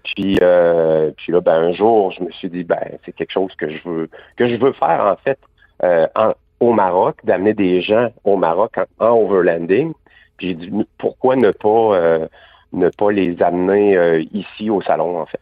Puis, 0.04 0.38
euh, 0.42 1.12
puis 1.18 1.32
là, 1.32 1.42
ben, 1.42 1.54
un 1.70 1.72
jour, 1.74 2.12
je 2.12 2.24
me 2.24 2.32
suis 2.32 2.50
dit, 2.50 2.64
ben, 2.64 2.80
c'est 3.06 3.14
quelque 3.14 3.32
chose 3.32 3.56
que 3.56 3.70
je 3.70 3.82
veux 3.88 4.10
que 4.38 4.48
je 4.50 4.56
veux 4.56 4.74
faire 4.74 5.02
en 5.06 5.16
fait 5.18 5.40
euh, 5.84 6.08
en- 6.16 6.34
au 6.60 6.74
Maroc, 6.74 7.18
d'amener 7.26 7.54
des 7.54 7.82
gens 7.82 8.10
au 8.24 8.38
Maroc 8.38 8.78
en, 9.00 9.06
en 9.06 9.12
overlanding. 9.18 9.94
Puis 10.38 10.50
j'ai 10.50 10.56
dit, 10.56 10.72
pourquoi 10.98 11.36
ne 11.36 11.52
pas 11.52 11.70
euh, 11.96 12.28
ne 12.74 12.90
pas 12.90 13.12
les 13.12 13.42
amener 13.42 13.98
euh, 13.98 14.24
ici 14.34 14.70
au 14.70 14.82
salon 14.82 15.20
en 15.20 15.26
fait? 15.26 15.40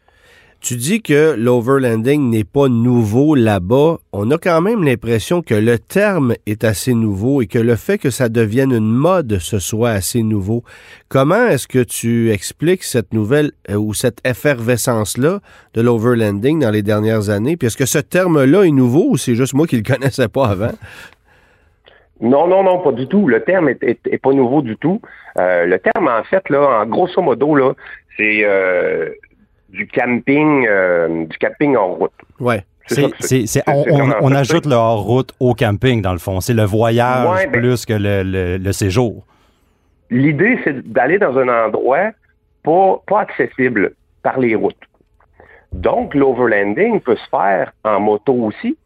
Tu 0.61 0.75
dis 0.75 1.01
que 1.01 1.33
l'overlanding 1.35 2.29
n'est 2.29 2.43
pas 2.43 2.67
nouveau 2.67 3.33
là-bas. 3.33 3.97
On 4.13 4.29
a 4.29 4.37
quand 4.37 4.61
même 4.61 4.83
l'impression 4.83 5.41
que 5.41 5.55
le 5.55 5.79
terme 5.79 6.35
est 6.45 6.63
assez 6.63 6.93
nouveau 6.93 7.41
et 7.41 7.47
que 7.47 7.57
le 7.57 7.75
fait 7.75 7.97
que 7.97 8.11
ça 8.11 8.29
devienne 8.29 8.71
une 8.71 8.91
mode, 8.91 9.39
ce 9.39 9.57
soit 9.57 9.89
assez 9.89 10.21
nouveau. 10.21 10.63
Comment 11.09 11.47
est-ce 11.47 11.67
que 11.67 11.79
tu 11.83 12.29
expliques 12.29 12.83
cette 12.83 13.11
nouvelle 13.11 13.53
euh, 13.71 13.75
ou 13.75 13.95
cette 13.95 14.19
effervescence-là 14.23 15.39
de 15.73 15.81
l'overlanding 15.81 16.59
dans 16.59 16.69
les 16.69 16.83
dernières 16.83 17.31
années? 17.31 17.57
Puis 17.57 17.65
est-ce 17.65 17.77
que 17.77 17.87
ce 17.87 17.97
terme-là 17.97 18.61
est 18.63 18.71
nouveau 18.71 19.07
ou 19.09 19.17
c'est 19.17 19.33
juste 19.33 19.55
moi 19.55 19.65
qui 19.65 19.77
le 19.77 19.83
connaissais 19.95 20.27
pas 20.27 20.45
avant? 20.49 20.73
Non, 22.21 22.45
non, 22.47 22.61
non, 22.61 22.77
pas 22.83 22.91
du 22.91 23.07
tout. 23.07 23.27
Le 23.27 23.43
terme 23.43 23.67
est, 23.69 23.81
est- 23.81 24.05
est 24.05 24.19
pas 24.19 24.31
nouveau 24.31 24.61
du 24.61 24.77
tout. 24.77 25.01
Euh, 25.39 25.65
le 25.65 25.79
terme, 25.79 26.07
en 26.07 26.23
fait, 26.23 26.47
là, 26.51 26.81
en 26.83 26.85
grosso 26.85 27.19
modo, 27.19 27.57
c'est 28.15 28.41
euh, 28.43 29.09
du 29.71 29.87
camping, 29.87 30.65
euh, 30.67 31.25
du 31.25 31.37
camping 31.37 31.75
en 31.75 31.87
route. 31.95 32.11
Ouais. 32.39 32.63
C'est 32.87 33.61
on, 33.67 33.83
on- 33.89 34.13
on 34.21 34.31
ajoute 34.35 34.65
le 34.65 34.73
hors-route 34.75 35.33
au 35.39 35.53
camping, 35.53 36.01
dans 36.01 36.11
le 36.11 36.19
fond. 36.19 36.41
C'est 36.41 36.53
le 36.53 36.63
voyage 36.63 37.27
Ouais, 37.29 37.47
ben- 37.47 37.59
plus 37.61 37.85
que 37.85 37.93
le, 37.93 38.23
le- 38.23 38.57
le 38.57 38.71
séjour. 38.73 39.25
L'idée, 40.09 40.59
c'est 40.63 40.81
d'aller 40.91 41.17
dans 41.17 41.37
un 41.37 41.47
endroit 41.67 42.11
pas, 42.63 43.01
pas 43.07 43.21
accessible 43.21 43.93
par 44.23 44.39
les 44.39 44.55
routes. 44.55 44.75
Donc, 45.71 46.13
l'overlanding 46.15 46.99
peut 46.99 47.15
se 47.15 47.29
faire 47.29 47.71
en 47.85 47.99
moto 48.01 48.33
aussi. 48.33 48.77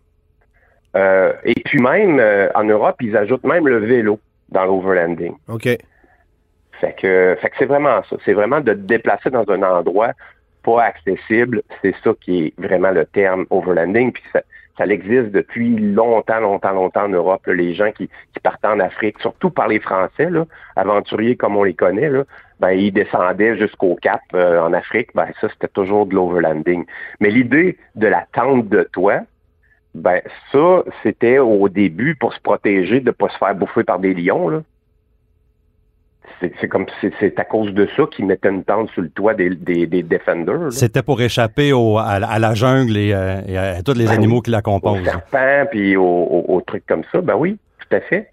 Euh, 0.96 1.34
et 1.44 1.56
puis 1.66 1.82
même, 1.82 2.20
euh, 2.20 2.48
en 2.54 2.64
Europe, 2.64 2.98
ils 3.02 3.18
ajoutent 3.18 3.44
même 3.44 3.68
le 3.68 3.80
vélo 3.80 4.20
dans 4.50 4.66
l'overlanding. 4.66 5.34
OK. 5.50 5.64
Fait 6.80 6.96
que, 7.02 7.38
fait 7.42 7.50
que 7.50 7.56
c'est 7.58 7.66
vraiment 7.66 8.02
ça. 8.10 8.18
C'est 8.24 8.34
vraiment 8.34 8.60
de 8.62 8.74
te 8.74 8.78
déplacer 8.80 9.30
dans 9.32 9.46
un 9.50 9.64
endroit 9.64 10.12
accessible. 10.74 11.62
C'est 11.82 11.96
ça 12.04 12.12
qui 12.20 12.46
est 12.46 12.54
vraiment 12.58 12.92
le 12.92 13.06
terme 13.06 13.46
overlanding. 13.50 14.12
Puis 14.12 14.24
ça, 14.34 14.42
ça 14.78 14.86
existe 14.86 15.32
depuis 15.32 15.78
longtemps, 15.78 16.40
longtemps, 16.40 16.72
longtemps 16.72 17.06
en 17.06 17.10
Europe. 17.10 17.48
Les 17.48 17.74
gens 17.74 17.92
qui, 17.92 18.10
qui 18.34 18.40
partaient 18.42 18.68
en 18.68 18.80
Afrique, 18.80 19.20
surtout 19.22 19.50
par 19.50 19.68
les 19.68 19.80
Français, 19.80 20.30
là, 20.30 20.46
aventuriers 20.76 21.36
comme 21.36 21.56
on 21.56 21.64
les 21.64 21.74
connaît, 21.74 22.10
là, 22.10 22.24
ben, 22.60 22.72
ils 22.72 22.92
descendaient 22.92 23.58
jusqu'au 23.58 23.96
Cap 24.02 24.22
euh, 24.34 24.62
en 24.62 24.74
Afrique. 24.74 25.10
Ben, 25.16 25.28
ça, 25.40 25.48
c'était 25.50 25.68
toujours 25.68 26.06
de 26.06 26.16
l'overlanding. 26.16 26.86
Mais 27.20 27.30
l'idée 27.30 27.78
de 27.96 28.08
la 28.08 28.26
tente 28.34 28.68
de 28.70 28.84
toit, 28.92 29.22
ben, 29.94 30.22
ça, 30.52 30.84
c'était 31.04 31.40
au 31.40 31.70
début 31.70 32.16
pour 32.16 32.34
se 32.34 32.40
protéger 32.42 33.00
de 33.00 33.08
ne 33.08 33.12
pas 33.12 33.30
se 33.30 33.38
faire 33.38 33.56
bouffer 33.56 33.84
par 33.84 34.00
des 34.00 34.14
lions. 34.14 34.64
C'est 36.60 36.68
comme 36.68 36.86
c'est 37.02 37.40
à 37.40 37.44
cause 37.46 37.74
de 37.74 37.88
ça 37.96 38.04
qu'ils 38.12 38.26
mettaient 38.26 38.50
une 38.50 38.64
tente 38.64 38.90
sur 38.92 39.02
le 39.02 39.10
toit 39.10 39.34
des, 39.34 39.50
des, 39.50 39.88
des 39.88 40.04
Defenders. 40.04 40.72
C'était 40.72 41.02
pour 41.02 41.22
échapper 41.22 41.72
au- 41.74 41.98
à, 41.98 42.20
la- 42.20 42.28
à 42.30 42.40
la 42.40 42.54
jungle 42.54 42.98
et, 42.98 43.14
euh, 43.14 43.40
et 43.48 43.58
à, 43.58 43.82
tous 43.84 43.94
les 43.98 44.06
Ben 44.06 44.12
animaux 44.12 44.36
oui. 44.38 44.42
qui 44.44 44.52
la 44.52 44.60
Aux 44.60 44.62
composent. 44.62 45.04
serpents, 45.04 45.66
puis 45.72 45.96
aux, 45.96 46.04
aux- 46.04 46.46
aux 46.56 46.62
trucs 46.62 46.86
comme 46.86 47.04
ça. 47.12 47.22
Ben 47.22 47.36
oui, 47.36 47.58
tout 47.80 47.96
à 47.96 48.02
fait. 48.02 48.30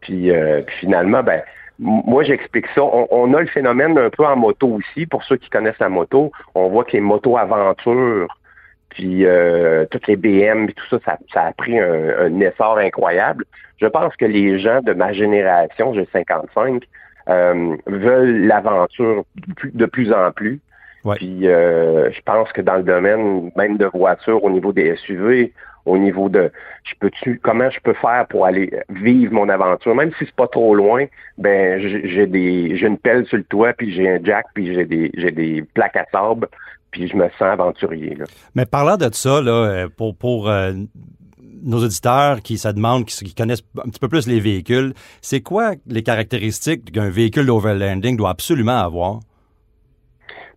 Puis, 0.00 0.30
euh, 0.30 0.62
puis 0.62 0.76
finalement, 0.80 1.22
ben 1.22 1.42
moi 1.78 2.22
j'explique 2.24 2.66
ça. 2.74 2.82
On, 2.82 3.06
on 3.10 3.34
a 3.34 3.40
le 3.40 3.46
phénomène 3.46 3.96
un 3.98 4.10
peu 4.10 4.24
en 4.26 4.36
moto 4.36 4.66
aussi. 4.68 5.06
Pour 5.06 5.22
ceux 5.24 5.36
qui 5.36 5.50
connaissent 5.50 5.78
la 5.80 5.88
moto, 5.88 6.32
on 6.54 6.68
voit 6.68 6.84
que 6.84 6.92
les 6.92 7.00
motos 7.00 7.36
aventures, 7.36 8.26
puis 8.90 9.26
euh, 9.26 9.84
toutes 9.90 10.06
les 10.08 10.16
BM, 10.16 10.66
puis 10.66 10.74
tout 10.74 10.86
ça, 10.90 10.98
ça, 11.04 11.18
ça 11.32 11.42
a 11.44 11.52
pris 11.52 11.78
un, 11.78 12.20
un 12.20 12.40
essor 12.40 12.78
incroyable. 12.78 13.44
Je 13.80 13.86
pense 13.86 14.16
que 14.16 14.24
les 14.24 14.58
gens 14.58 14.80
de 14.82 14.92
ma 14.92 15.12
génération, 15.12 15.94
j'ai 15.94 16.08
55, 16.12 16.82
euh, 17.28 17.76
veulent 17.86 18.46
l'aventure 18.46 19.24
de 19.74 19.86
plus- 19.86 20.12
en 20.12 20.30
plus. 20.32 20.60
Ouais. 21.04 21.16
Puis 21.16 21.46
euh, 21.46 22.10
je 22.10 22.20
pense 22.22 22.50
que 22.52 22.60
dans 22.60 22.76
le 22.76 22.82
domaine 22.82 23.50
même 23.56 23.76
de 23.76 23.86
voitures, 23.86 24.42
au 24.42 24.50
niveau 24.50 24.72
des 24.72 24.96
SUV, 24.96 25.52
au 25.86 25.96
niveau 25.96 26.28
de 26.28 26.50
je 26.84 26.94
peux 26.98 27.10
tu 27.10 27.40
comment 27.42 27.70
je 27.70 27.80
peux 27.80 27.94
faire 27.94 28.26
pour 28.28 28.44
aller 28.46 28.70
vivre 28.90 29.32
mon 29.32 29.48
aventure, 29.48 29.94
même 29.94 30.10
si 30.18 30.24
c'est 30.26 30.34
pas 30.34 30.48
trop 30.48 30.74
loin, 30.74 31.04
ben 31.38 31.80
j'ai 31.80 32.26
des 32.26 32.76
j'ai 32.76 32.86
une 32.86 32.98
pelle 32.98 33.26
sur 33.26 33.38
le 33.38 33.44
toit, 33.44 33.72
puis 33.74 33.92
j'ai 33.92 34.08
un 34.08 34.18
jack, 34.22 34.46
puis 34.54 34.74
j'ai 34.74 34.84
des 34.84 35.10
j'ai 35.16 35.30
des 35.30 35.62
plaques 35.74 35.96
à 35.96 36.04
sable, 36.10 36.48
puis 36.90 37.08
je 37.08 37.16
me 37.16 37.28
sens 37.30 37.42
aventurier. 37.42 38.14
Là. 38.16 38.24
Mais 38.54 38.66
parlant 38.66 38.96
de 38.96 39.08
ça, 39.12 39.40
là, 39.40 39.52
euh, 39.52 39.88
pour, 39.96 40.16
pour 40.16 40.50
euh, 40.50 40.72
nos 41.62 41.78
auditeurs 41.84 42.40
qui 42.40 42.58
se 42.58 42.68
demandent, 42.68 43.04
qui, 43.04 43.24
qui 43.24 43.34
connaissent 43.34 43.64
un 43.78 43.88
petit 43.88 44.00
peu 44.00 44.08
plus 44.08 44.26
les 44.26 44.40
véhicules, 44.40 44.92
c'est 45.20 45.40
quoi 45.40 45.72
les 45.86 46.02
caractéristiques 46.02 46.92
qu'un 46.92 47.10
véhicule 47.10 47.46
d'overlanding 47.46 48.16
doit 48.16 48.30
absolument 48.30 48.78
avoir? 48.78 49.20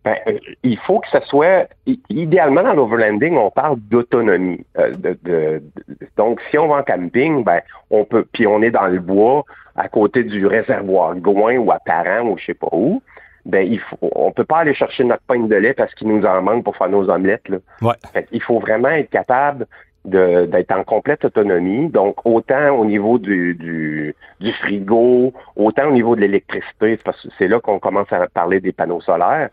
Ben, 0.04 0.16
euh, 0.28 0.40
il 0.64 0.78
faut 0.80 1.00
que 1.00 1.08
ça 1.10 1.22
soit 1.22 1.68
idéalement 2.10 2.64
dans 2.64 2.74
l'overlanding, 2.74 3.38
on 3.38 3.52
parle 3.52 3.78
d'autonomie. 3.82 4.66
Euh, 4.80 4.92
de, 4.96 5.16
de- 5.24 5.62
de- 5.88 6.08
donc, 6.18 6.42
si 6.50 6.58
on 6.58 6.68
va 6.68 6.78
en 6.78 6.84
camping, 6.84 7.44
ben 7.44 7.62
on 7.92 8.04
peut, 8.04 8.26
puis 8.34 8.48
on 8.48 8.64
est 8.64 8.72
dans 8.72 8.88
le 8.88 9.00
bois, 9.00 9.44
à 9.76 9.90
côté 9.90 10.24
du 10.24 10.48
réservoir 10.48 11.16
Gouin 11.18 11.58
ou 11.58 11.72
à 11.72 11.78
Parent 11.86 12.28
ou 12.28 12.38
je 12.40 12.46
sais 12.48 12.54
pas 12.56 12.70
où, 12.72 13.04
ben 13.46 13.66
il 13.72 13.80
faut, 13.80 13.98
on 14.02 14.32
peut 14.32 14.44
pas 14.44 14.60
aller 14.60 14.74
chercher 14.74 15.04
notre 15.04 15.22
pain 15.28 15.40
de 15.40 15.56
lait 15.56 15.74
parce 15.76 15.94
qu'il 15.94 16.08
nous 16.08 16.26
en 16.26 16.42
manque 16.42 16.64
pour 16.64 16.76
faire 16.76 16.90
nos 16.90 17.08
omelettes. 17.08 17.48
Là. 17.48 17.58
Ouais. 17.84 17.94
Fait 18.12 18.28
il 18.32 18.42
faut 18.42 18.60
vraiment 18.60 18.90
être 18.90 19.10
capable 19.12 19.68
d'être 20.06 20.72
en 20.72 20.84
complète 20.84 21.26
autonomie. 21.26 21.90
Donc, 21.90 22.26
autant 22.26 22.72
au 22.72 22.86
niveau 22.86 23.20
du, 23.20 23.54
du, 23.56 24.16
du 24.40 24.52
frigo, 24.54 25.34
autant 25.56 25.88
au 25.88 25.92
niveau 25.92 26.16
de 26.16 26.22
l'électricité, 26.22 26.98
c'est 26.98 27.04
parce 27.04 27.22
que 27.22 27.30
c'est 27.38 27.48
là 27.48 27.60
qu'on 27.60 27.80
commence 27.80 28.12
à 28.12 28.28
parler 28.28 28.60
des 28.60 28.72
panneaux 28.72 29.02
solaires. 29.02 29.50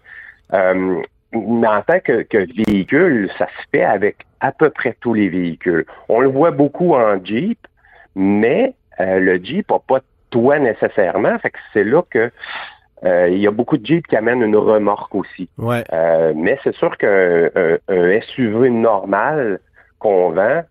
Euh, 0.54 1.02
mais 1.32 1.68
en 1.68 1.82
tant 1.82 2.00
que, 2.00 2.22
que 2.22 2.38
véhicule, 2.38 3.30
ça 3.38 3.46
se 3.46 3.68
fait 3.70 3.84
avec 3.84 4.16
à 4.40 4.52
peu 4.52 4.70
près 4.70 4.96
tous 5.00 5.14
les 5.14 5.28
véhicules. 5.28 5.84
On 6.08 6.20
le 6.20 6.28
voit 6.28 6.50
beaucoup 6.50 6.94
en 6.94 7.22
Jeep, 7.22 7.58
mais 8.14 8.74
euh, 9.00 9.18
le 9.18 9.42
Jeep 9.42 9.70
n'a 9.70 9.78
pas 9.78 9.98
de 9.98 10.04
toit 10.30 10.58
nécessairement. 10.58 11.38
Fait 11.38 11.50
que 11.50 11.58
c'est 11.72 11.84
là 11.84 12.02
que 12.08 12.30
euh, 13.04 13.28
il 13.28 13.38
y 13.38 13.46
a 13.46 13.50
beaucoup 13.50 13.76
de 13.76 13.84
Jeep 13.84 14.06
qui 14.06 14.16
amènent 14.16 14.42
une 14.42 14.56
remorque 14.56 15.14
aussi. 15.14 15.48
Ouais. 15.58 15.84
Euh, 15.92 16.32
mais 16.34 16.58
c'est 16.64 16.74
sûr 16.74 16.96
qu'un 16.96 17.50
un, 17.54 17.78
un 17.88 18.20
SUV 18.20 18.70
normal 18.70 19.60
qu'on 19.98 20.30
vend, 20.30 20.62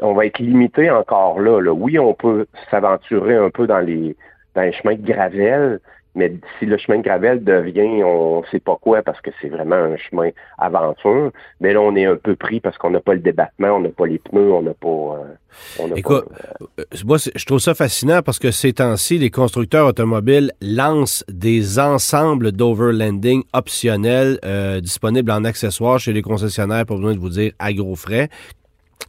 on 0.00 0.14
va 0.14 0.26
être 0.26 0.38
limité 0.38 0.90
encore 0.90 1.40
là, 1.40 1.60
là. 1.60 1.72
Oui, 1.72 1.98
on 1.98 2.14
peut 2.14 2.46
s'aventurer 2.70 3.36
un 3.36 3.50
peu 3.50 3.66
dans 3.66 3.80
les 3.80 4.16
dans 4.54 4.62
les 4.62 4.72
chemins 4.72 4.94
de 4.94 5.06
gravel, 5.06 5.80
mais 6.16 6.32
si 6.58 6.66
le 6.66 6.76
chemin 6.78 6.98
de 6.98 7.02
gravel 7.02 7.44
devient 7.44 8.02
on 8.02 8.42
sait 8.50 8.58
pas 8.60 8.76
quoi 8.80 9.02
parce 9.02 9.20
que 9.20 9.30
c'est 9.40 9.48
vraiment 9.48 9.76
un 9.76 9.96
chemin 9.96 10.30
aventure, 10.58 11.30
mais 11.60 11.72
là 11.72 11.80
on 11.80 11.94
est 11.94 12.06
un 12.06 12.16
peu 12.16 12.34
pris 12.34 12.60
parce 12.60 12.76
qu'on 12.78 12.90
n'a 12.90 13.00
pas 13.00 13.14
le 13.14 13.20
débattement, 13.20 13.76
on 13.76 13.80
n'a 13.80 13.90
pas 13.90 14.06
les 14.06 14.18
pneus, 14.18 14.52
on 14.52 14.62
n'a 14.62 14.74
pas 14.74 14.88
euh, 14.88 15.34
on 15.78 15.94
Écoute, 15.94 16.26
pas, 16.28 16.82
euh, 16.82 16.84
moi, 17.04 17.18
je 17.18 17.44
trouve 17.44 17.58
ça 17.58 17.74
fascinant 17.74 18.22
parce 18.22 18.38
que 18.38 18.50
ces 18.50 18.72
temps-ci, 18.74 19.18
les 19.18 19.30
constructeurs 19.30 19.86
automobiles 19.86 20.52
lancent 20.60 21.24
des 21.28 21.78
ensembles 21.78 22.52
d'overlanding 22.52 23.42
optionnels 23.52 24.38
euh, 24.44 24.80
disponibles 24.80 25.30
en 25.30 25.44
accessoires 25.44 25.98
chez 25.98 26.12
les 26.12 26.22
concessionnaires, 26.22 26.86
pour 26.86 26.96
besoin 26.96 27.14
de 27.14 27.18
vous 27.18 27.30
dire, 27.30 27.52
à 27.58 27.72
gros 27.72 27.96
frais. 27.96 28.28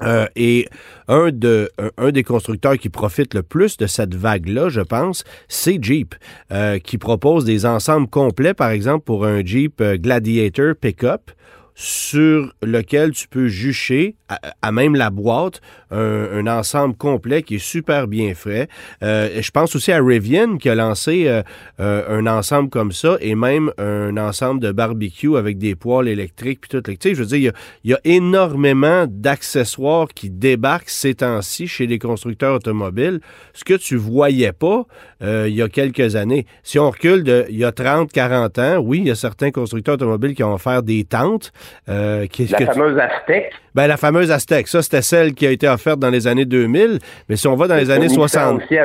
Euh, 0.03 0.27
et 0.35 0.67
un, 1.07 1.31
de, 1.31 1.71
un, 1.97 2.11
des 2.11 2.23
constructeurs 2.23 2.77
qui 2.77 2.89
profite 2.89 3.33
le 3.33 3.41
plus 3.41 3.77
de 3.77 3.87
cette 3.87 4.13
vague-là, 4.13 4.69
je 4.69 4.81
pense, 4.81 5.23
c'est 5.47 5.83
Jeep, 5.83 6.13
euh, 6.51 6.77
qui 6.77 6.97
propose 6.97 7.45
des 7.45 7.65
ensembles 7.65 8.07
complets, 8.07 8.53
par 8.53 8.69
exemple, 8.69 9.05
pour 9.05 9.25
un 9.25 9.43
Jeep 9.43 9.81
euh, 9.81 9.97
Gladiator 9.97 10.75
Pickup 10.79 11.31
sur 11.79 12.51
lequel 12.63 13.11
tu 13.11 13.27
peux 13.27 13.47
jucher 13.47 14.15
à, 14.61 14.71
même 14.71 14.95
la 14.95 15.11
boîte 15.11 15.61
un, 15.91 16.47
ensemble 16.47 16.95
complet 16.95 17.43
qui 17.43 17.55
est 17.55 17.63
super 17.63 18.07
bien 18.07 18.33
fait. 18.33 18.67
Euh, 19.03 19.41
je 19.41 19.51
pense 19.51 19.75
aussi 19.75 19.91
à 19.91 20.03
Rivian 20.03 20.57
qui 20.57 20.69
a 20.69 20.75
lancé 20.75 21.27
euh, 21.27 21.43
euh, 21.79 22.19
un 22.19 22.25
ensemble 22.25 22.69
comme 22.69 22.91
ça 22.91 23.17
et 23.21 23.35
même 23.35 23.71
un 23.77 24.17
ensemble 24.17 24.59
de 24.59 24.71
barbecue 24.71 25.37
avec 25.37 25.59
des 25.59 25.75
poêles 25.75 26.07
électriques 26.07 26.61
puis 26.61 26.69
tout. 26.69 26.81
Tu 26.81 27.13
je 27.13 27.21
veux 27.21 27.27
dire, 27.27 27.53
il 27.83 27.91
y 27.91 27.93
a, 27.93 27.99
énormément 28.05 29.05
d'accessoires 29.07 30.07
qui 30.07 30.31
débarquent 30.31 30.89
ces 30.89 31.13
temps-ci 31.13 31.67
chez 31.67 31.85
les 31.85 31.99
constructeurs 31.99 32.55
automobiles, 32.55 33.19
ce 33.53 33.63
que 33.63 33.75
tu 33.75 33.97
voyais 33.97 34.51
pas 34.51 34.85
il 35.21 35.53
y 35.53 35.61
a 35.61 35.69
quelques 35.69 36.15
années. 36.15 36.45
Si 36.63 36.79
on 36.79 36.89
recule 36.89 37.23
de 37.23 37.45
il 37.49 37.57
y 37.57 37.65
a 37.65 37.71
30, 37.71 38.11
40 38.11 38.59
ans, 38.59 38.77
oui, 38.77 38.99
il 38.99 39.07
y 39.07 39.11
a 39.11 39.15
certains 39.15 39.51
constructeurs 39.51 39.95
automobiles 39.95 40.35
qui 40.35 40.43
ont 40.43 40.53
offert 40.53 40.83
des 40.83 41.03
tentes, 41.03 41.51
euh, 41.89 42.25
la 42.49 42.65
fameuse 42.73 42.99
Aztec. 42.99 43.53
Ben, 43.75 43.87
la 43.87 43.97
fameuse 43.97 44.31
Aztec. 44.31 44.67
Ça, 44.67 44.81
c'était 44.81 45.01
celle 45.01 45.33
qui 45.33 45.47
a 45.47 45.51
été 45.51 45.67
offerte 45.67 45.99
dans 45.99 46.09
les 46.09 46.27
années 46.27 46.45
2000. 46.45 46.99
Mais 47.29 47.35
si 47.35 47.47
on 47.47 47.55
va 47.55 47.67
dans 47.67 47.75
les 47.75 47.89
années 47.89 48.09
60. 48.09 48.61
Aussi 48.63 48.77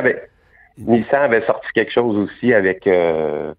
Nissan 0.77 1.21
avait 1.21 1.45
sorti 1.45 1.67
quelque 1.73 1.91
chose 1.91 2.17
aussi 2.17 2.53
avec. 2.53 2.87
Euh, 2.87 3.53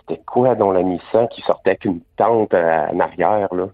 c'était 0.00 0.22
quoi 0.24 0.54
dans 0.54 0.70
la 0.70 0.82
Nissan 0.82 1.26
qui 1.28 1.42
sortait 1.42 1.70
avec 1.70 1.84
une 1.84 2.00
tente 2.16 2.54
en 2.54 3.00
arrière, 3.00 3.52
là? 3.52 3.68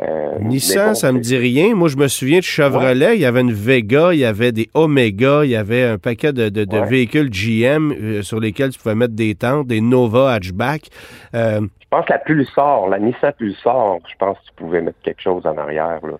Euh, 0.00 0.38
Nissan, 0.40 0.94
ça 0.94 1.10
me 1.10 1.18
dit 1.18 1.36
rien. 1.36 1.74
Moi, 1.74 1.88
je 1.88 1.96
me 1.96 2.06
souviens 2.06 2.38
de 2.38 2.44
Chevrolet. 2.44 3.16
Il 3.16 3.20
y 3.20 3.26
avait 3.26 3.40
une 3.40 3.52
Vega, 3.52 4.12
il 4.12 4.20
y 4.20 4.24
avait 4.24 4.52
des 4.52 4.68
Omega, 4.74 5.44
il 5.44 5.50
y 5.50 5.56
avait 5.56 5.82
un 5.82 5.98
paquet 5.98 6.32
de, 6.32 6.86
véhicules 6.86 7.30
GM 7.30 7.92
euh, 7.92 8.22
sur 8.22 8.38
lesquels 8.38 8.70
tu 8.70 8.78
pouvais 8.78 8.94
mettre 8.94 9.14
des 9.14 9.34
tentes, 9.34 9.66
des 9.66 9.80
Nova 9.80 10.32
hatchback. 10.34 10.88
Euh, 11.34 11.60
je 11.60 11.88
pense 11.90 12.04
que 12.04 12.12
la 12.12 12.18
Pulsar, 12.18 12.88
la 12.88 12.98
Nissan 12.98 13.32
Pulsar, 13.32 13.98
je 14.08 14.14
pense 14.18 14.38
que 14.38 14.44
tu 14.46 14.52
pouvais 14.56 14.82
mettre 14.82 14.98
quelque 15.02 15.20
chose 15.20 15.44
en 15.46 15.56
arrière. 15.56 16.00
Là. 16.02 16.18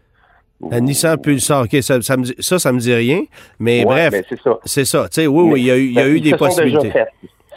La 0.71 0.81
Nissan 0.81 1.17
Pulsar, 1.19 1.65
OK, 1.65 1.77
ça, 1.83 2.03
ça, 2.03 2.17
me, 2.17 2.25
ça, 2.25 2.59
ça 2.59 2.73
me 2.73 2.81
dit 2.81 2.95
rien. 2.95 3.21
Mais 3.61 3.85
bref, 3.85 4.11
ben, 4.11 4.25
c'est 4.29 4.41
ça. 4.41 4.59
C'est 4.65 4.85
ça. 4.85 5.09
Tu 5.09 5.21
sais, 5.21 5.27
oui, 5.29 5.53
oui, 5.53 5.61
il 5.61 5.67
y 5.67 5.71
a 5.71 5.77
eu, 5.77 5.85
il 5.85 5.93
y 5.93 6.01
a 6.01 6.09
eu 6.09 6.21
des 6.21 6.37
possibilités. 6.37 6.93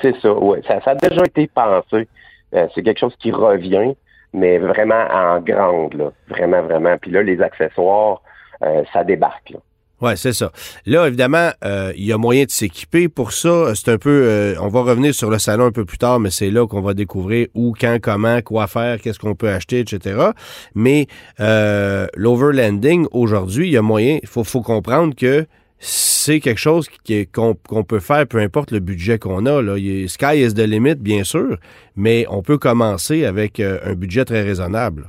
C'est 0.01 0.15
ça, 0.19 0.33
oui. 0.33 0.59
Ça, 0.67 0.81
ça, 0.81 0.91
a 0.91 0.95
déjà 0.95 1.23
été 1.23 1.47
pensé. 1.47 2.07
c'est 2.51 2.83
quelque 2.83 2.99
chose 2.99 3.15
qui 3.19 3.31
revient 3.31 3.95
mais 4.33 4.57
vraiment 4.57 5.05
en 5.11 5.39
grande, 5.39 5.93
là. 5.93 6.11
Vraiment, 6.29 6.61
vraiment. 6.63 6.97
Puis 6.97 7.11
là, 7.11 7.23
les 7.23 7.41
accessoires, 7.41 8.21
euh, 8.63 8.83
ça 8.93 9.03
débarque, 9.03 9.51
là. 9.51 9.59
Oui, 10.01 10.13
c'est 10.15 10.33
ça. 10.33 10.51
Là, 10.87 11.07
évidemment, 11.07 11.51
euh, 11.63 11.93
il 11.95 12.05
y 12.05 12.11
a 12.11 12.17
moyen 12.17 12.45
de 12.45 12.49
s'équiper 12.49 13.07
pour 13.07 13.33
ça. 13.33 13.75
C'est 13.75 13.91
un 13.91 13.99
peu, 13.99 14.23
euh, 14.25 14.55
on 14.59 14.67
va 14.67 14.81
revenir 14.81 15.13
sur 15.13 15.29
le 15.29 15.37
salon 15.37 15.65
un 15.65 15.71
peu 15.71 15.85
plus 15.85 15.99
tard, 15.99 16.19
mais 16.19 16.31
c'est 16.31 16.49
là 16.49 16.65
qu'on 16.65 16.81
va 16.81 16.95
découvrir 16.95 17.47
où, 17.53 17.75
quand, 17.79 17.99
comment, 18.01 18.41
quoi 18.41 18.65
faire, 18.65 18.99
qu'est-ce 18.99 19.19
qu'on 19.19 19.35
peut 19.35 19.49
acheter, 19.49 19.79
etc. 19.81 20.31
Mais 20.73 21.05
euh, 21.39 22.07
l'overlanding, 22.15 23.05
aujourd'hui, 23.11 23.67
il 23.67 23.73
y 23.73 23.77
a 23.77 23.83
moyen, 23.83 24.17
il 24.23 24.27
faut, 24.27 24.43
faut 24.43 24.61
comprendre 24.61 25.15
que 25.15 25.45
c'est 25.83 26.39
quelque 26.39 26.59
chose 26.59 26.87
qu'on 27.33 27.83
peut 27.83 27.99
faire, 27.99 28.27
peu 28.27 28.37
importe 28.37 28.71
le 28.71 28.79
budget 28.79 29.17
qu'on 29.17 29.47
a. 29.47 29.63
Là. 29.63 29.75
Sky 30.07 30.43
is 30.43 30.53
the 30.53 30.59
limit, 30.59 30.95
bien 30.95 31.23
sûr, 31.23 31.57
mais 31.95 32.25
on 32.29 32.43
peut 32.43 32.59
commencer 32.59 33.25
avec 33.25 33.59
euh, 33.59 33.79
un 33.83 33.95
budget 33.95 34.23
très 34.23 34.43
raisonnable. 34.43 35.07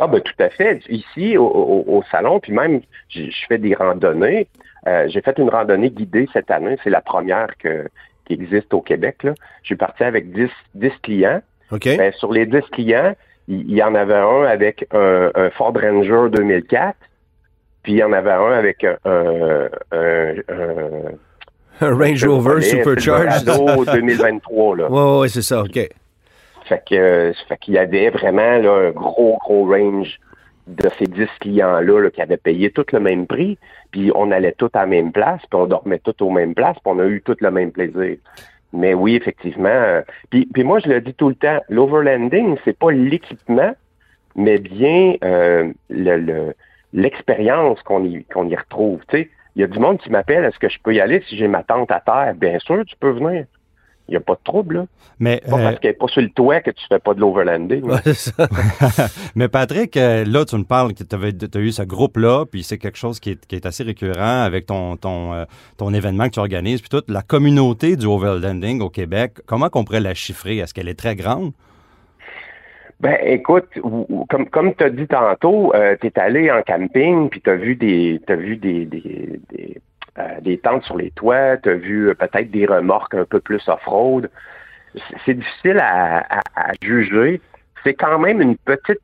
Ah 0.00 0.06
ben 0.06 0.22
tout 0.22 0.42
à 0.42 0.48
fait. 0.48 0.80
Ici, 0.88 1.36
au, 1.36 2.02
salon, 2.10 2.40
puis 2.40 2.52
même, 2.52 2.80
je 3.10 3.28
fais 3.46 3.58
des 3.58 3.74
randonnées. 3.74 4.48
Euh, 4.86 5.06
j'ai 5.08 5.20
fait 5.20 5.36
une 5.36 5.50
randonnée 5.50 5.90
guidée 5.90 6.26
cette 6.32 6.50
année. 6.50 6.78
C'est 6.82 6.88
la 6.88 7.02
première 7.02 7.48
que, 7.58 7.86
qui 8.24 8.32
existe 8.32 8.72
au 8.72 8.80
Québec. 8.80 9.18
Je 9.22 9.66
suis 9.66 9.76
parti 9.76 10.02
avec 10.02 10.32
10, 10.32 10.48
10 10.76 10.90
clients. 11.02 11.42
Ben, 11.70 12.12
sur 12.14 12.32
les 12.32 12.46
10 12.46 12.62
clients, 12.72 13.14
il 13.48 13.70
y, 13.70 13.82
en 13.82 13.94
avait 13.94 14.14
un 14.14 14.44
avec 14.44 14.86
un, 14.92 15.30
un 15.34 15.50
Ford 15.50 15.74
Ranger 15.74 16.30
2004 16.32 16.96
puis 17.82 17.92
il 17.92 17.98
y 17.98 18.02
en 18.02 18.12
avait 18.12 18.32
un 18.32 18.52
avec 18.52 18.84
un, 18.84 18.96
un, 19.04 19.68
un, 20.48 21.94
Range 21.94 22.24
Rover 22.26 22.60
Supercharged. 22.60 23.46
2023, 23.46 24.76
là. 24.76 24.86
Oui, 24.90 25.20
ouais, 25.20 25.28
c'est 25.28 25.42
ça, 25.42 25.62
OK. 25.62 25.78
Fait 26.64 26.82
que, 26.88 27.32
fait 27.48 27.56
qu'il 27.58 27.74
y 27.74 27.78
avait 27.78 28.10
vraiment 28.10 28.58
là, 28.58 28.88
un 28.88 28.90
gros, 28.90 29.38
gros 29.40 29.66
range 29.66 30.20
de 30.66 30.88
ces 30.98 31.06
10 31.06 31.26
clients-là 31.40 32.10
qui 32.10 32.22
avaient 32.22 32.36
payé 32.36 32.70
tout 32.70 32.84
le 32.92 33.00
même 33.00 33.26
prix, 33.26 33.58
puis 33.90 34.12
on 34.14 34.30
allait 34.30 34.52
tous 34.52 34.70
à 34.74 34.80
la 34.80 34.86
même 34.86 35.10
place, 35.10 35.40
puis 35.50 35.60
on 35.60 35.66
dormait 35.66 35.98
tous 35.98 36.22
aux 36.24 36.30
mêmes 36.30 36.54
places, 36.54 36.76
puis 36.76 36.92
on 36.94 36.98
a 37.00 37.06
eu 37.06 37.22
tout 37.22 37.36
le 37.40 37.50
même 37.50 37.72
plaisir. 37.72 38.16
Mais 38.72 38.94
oui, 38.94 39.16
effectivement. 39.16 39.68
Euh, 39.68 40.02
puis, 40.30 40.46
puis 40.46 40.62
moi, 40.62 40.78
je 40.78 40.88
le 40.88 41.00
dis 41.00 41.14
tout 41.14 41.28
le 41.28 41.34
temps, 41.34 41.60
l'overlanding, 41.68 42.56
c'est 42.64 42.78
pas 42.78 42.92
l'équipement, 42.92 43.74
mais 44.36 44.58
bien 44.58 45.16
euh, 45.24 45.72
le, 45.88 46.16
le 46.18 46.54
l'expérience 46.92 47.82
qu'on 47.82 48.04
y, 48.04 48.24
qu'on 48.24 48.48
y 48.48 48.56
retrouve. 48.56 49.00
Tu 49.08 49.18
sais, 49.18 49.30
il 49.56 49.60
y 49.60 49.64
a 49.64 49.66
du 49.66 49.78
monde 49.78 49.98
qui 49.98 50.10
m'appelle, 50.10 50.44
est-ce 50.44 50.58
que 50.58 50.68
je 50.68 50.78
peux 50.82 50.94
y 50.94 51.00
aller 51.00 51.22
si 51.28 51.36
j'ai 51.36 51.48
ma 51.48 51.62
tente 51.62 51.90
à 51.90 52.00
terre? 52.00 52.34
Bien 52.34 52.58
sûr, 52.60 52.84
tu 52.86 52.96
peux 52.98 53.10
venir. 53.10 53.46
Il 54.08 54.14
n'y 54.14 54.16
a 54.16 54.20
pas 54.20 54.34
de 54.34 54.40
trouble, 54.42 54.74
là. 54.74 54.86
Mais, 55.20 55.40
pas 55.44 55.50
parce 55.50 55.62
euh, 55.62 55.76
qu'elle 55.76 55.90
n'est 55.92 55.96
pas 55.96 56.08
sur 56.08 56.20
le 56.20 56.30
toit 56.30 56.60
que 56.62 56.72
tu 56.72 56.84
fais 56.88 56.98
pas 56.98 57.14
de 57.14 57.20
l'overlanding. 57.20 57.88
Mais 59.36 59.48
Patrick, 59.48 59.96
euh, 59.96 60.24
là, 60.24 60.44
tu 60.44 60.56
me 60.56 60.64
parles 60.64 60.94
que 60.94 61.04
tu 61.04 61.14
as 61.14 61.60
eu 61.60 61.70
ce 61.70 61.82
groupe-là, 61.82 62.44
puis 62.50 62.64
c'est 62.64 62.78
quelque 62.78 62.98
chose 62.98 63.20
qui 63.20 63.30
est, 63.30 63.46
qui 63.46 63.54
est, 63.54 63.66
assez 63.66 63.84
récurrent 63.84 64.42
avec 64.42 64.66
ton, 64.66 64.96
ton, 64.96 65.32
euh, 65.32 65.44
ton 65.76 65.94
événement 65.94 66.24
que 66.24 66.34
tu 66.34 66.40
organises, 66.40 66.80
puis 66.80 66.88
toute 66.88 67.08
la 67.08 67.22
communauté 67.22 67.94
du 67.94 68.06
overlanding 68.06 68.80
au 68.80 68.90
Québec, 68.90 69.34
comment 69.46 69.68
qu'on 69.68 69.84
pourrait 69.84 70.00
la 70.00 70.14
chiffrer? 70.14 70.58
Est-ce 70.58 70.74
qu'elle 70.74 70.88
est 70.88 70.98
très 70.98 71.14
grande? 71.14 71.52
Ben, 73.00 73.16
écoute, 73.22 73.66
comme 74.28 74.50
comme 74.50 74.74
tu 74.74 74.84
as 74.84 74.90
dit 74.90 75.06
tantôt, 75.06 75.74
euh, 75.74 75.96
tu 75.98 76.08
es 76.08 76.18
allé 76.18 76.50
en 76.50 76.62
camping, 76.62 77.30
puis 77.30 77.40
tu 77.40 77.48
as 77.48 77.56
vu 77.56 77.74
des 77.74 78.20
t'as 78.26 78.36
vu 78.36 78.56
des 78.56 78.84
des, 78.84 79.40
des, 79.50 79.80
euh, 80.18 80.40
des, 80.42 80.58
tentes 80.58 80.84
sur 80.84 80.98
les 80.98 81.10
toits, 81.12 81.56
tu 81.56 81.70
as 81.70 81.74
vu 81.74 82.10
euh, 82.10 82.14
peut-être 82.14 82.50
des 82.50 82.66
remorques 82.66 83.14
un 83.14 83.24
peu 83.24 83.40
plus 83.40 83.66
off-road. 83.68 84.30
C'est 85.24 85.34
difficile 85.34 85.78
à, 85.80 86.26
à 86.54 86.72
juger. 86.82 87.40
C'est 87.84 87.94
quand 87.94 88.18
même 88.18 88.42
une 88.42 88.56
petite 88.58 89.00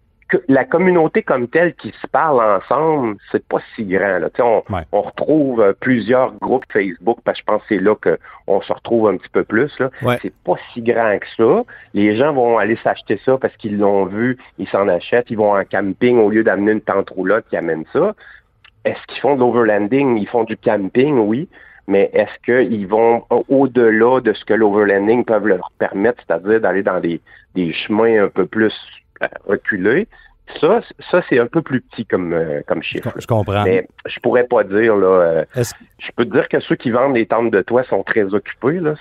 la 0.49 0.65
communauté 0.65 1.23
comme 1.23 1.49
telle 1.49 1.75
qui 1.75 1.95
se 2.03 2.07
parle 2.09 2.41
ensemble, 2.41 3.17
c'est 3.31 3.47
pas 3.47 3.59
si 3.75 3.85
grand. 3.85 4.19
Là. 4.19 4.29
On, 4.41 4.63
on 4.93 5.03
retrouve 5.03 5.61
euh, 5.61 5.73
plusieurs 5.79 6.35
groupes 6.35 6.65
Facebook, 6.73 7.19
parce 7.25 7.39
que 7.39 7.43
je 7.43 7.45
pense 7.45 7.63
que 7.63 7.69
c'est 7.69 7.81
là 7.81 7.95
qu'on 7.95 8.61
se 8.61 8.73
retrouve 8.73 9.09
un 9.09 9.17
petit 9.17 9.29
peu 9.29 9.45
plus. 9.45 9.73
Là. 9.79 9.91
C'est 10.23 10.35
pas 10.45 10.57
si 10.73 10.83
grand 10.83 11.19
que 11.19 11.27
ça. 11.37 11.65
Les 11.95 12.17
gens 12.17 12.33
vont 12.33 12.59
aller 12.59 12.77
s'acheter 12.83 13.21
ça 13.25 13.39
parce 13.39 13.57
qu'ils 13.57 13.79
l'ont 13.79 14.07
vu, 14.07 14.37
ils 14.59 14.69
s'en 14.69 14.89
achètent, 14.89 15.31
ils 15.31 15.37
vont 15.37 15.57
en 15.57 15.65
camping 15.65 16.19
au 16.19 16.31
lieu 16.31 16.43
d'amener 16.43 16.73
une 16.73 16.81
tente 16.81 17.11
roulotte 17.11 17.47
qui 17.49 17.57
amène 17.57 17.85
ça. 17.93 18.15
Est-ce 18.85 19.05
qu'ils 19.09 19.21
font 19.21 19.35
de 19.37 19.41
l'overlanding? 19.41 20.17
Ils 20.17 20.29
font 20.29 20.45
du 20.45 20.57
camping, 20.57 21.19
oui. 21.19 21.49
Mais 21.89 22.11
est-ce 22.13 22.69
qu'ils 22.69 22.89
vont 22.89 23.25
au-delà 23.49 24.21
de 24.21 24.33
ce 24.33 24.45
que 24.45 24.55
l'overlanding 24.55 25.25
peut 25.25 25.39
leur 25.39 25.71
permettre, 25.79 26.21
c'est-à-dire 26.27 26.61
d'aller 26.61 26.83
dans 26.83 26.99
des, 26.99 27.21
des 27.55 27.73
chemins 27.73 28.25
un 28.25 28.29
peu 28.29 28.47
plus 28.47 28.75
reculer. 29.47 30.07
Ça, 30.61 30.81
ça 31.11 31.23
c'est 31.29 31.39
un 31.39 31.47
peu 31.47 31.61
plus 31.61 31.81
petit 31.81 32.07
comme, 32.07 32.33
euh, 32.33 32.61
comme 32.67 32.83
chiffre. 32.83 33.13
Je 33.19 33.27
comprends. 33.27 33.65
Mais 33.65 33.87
je 34.07 34.19
pourrais 34.21 34.45
pas 34.45 34.63
dire, 34.65 34.97
là. 34.97 35.07
Euh, 35.07 35.45
je 35.99 36.11
peux 36.15 36.25
te 36.25 36.31
dire 36.31 36.49
que 36.49 36.61
ceux 36.61 36.77
qui 36.77 36.91
vendent 36.91 37.17
les 37.17 37.27
tentes 37.27 37.51
de 37.51 37.63
toit 37.63 37.83
sont 37.85 38.03
très 38.03 38.33
occupés, 38.33 38.81
là. 38.81 38.95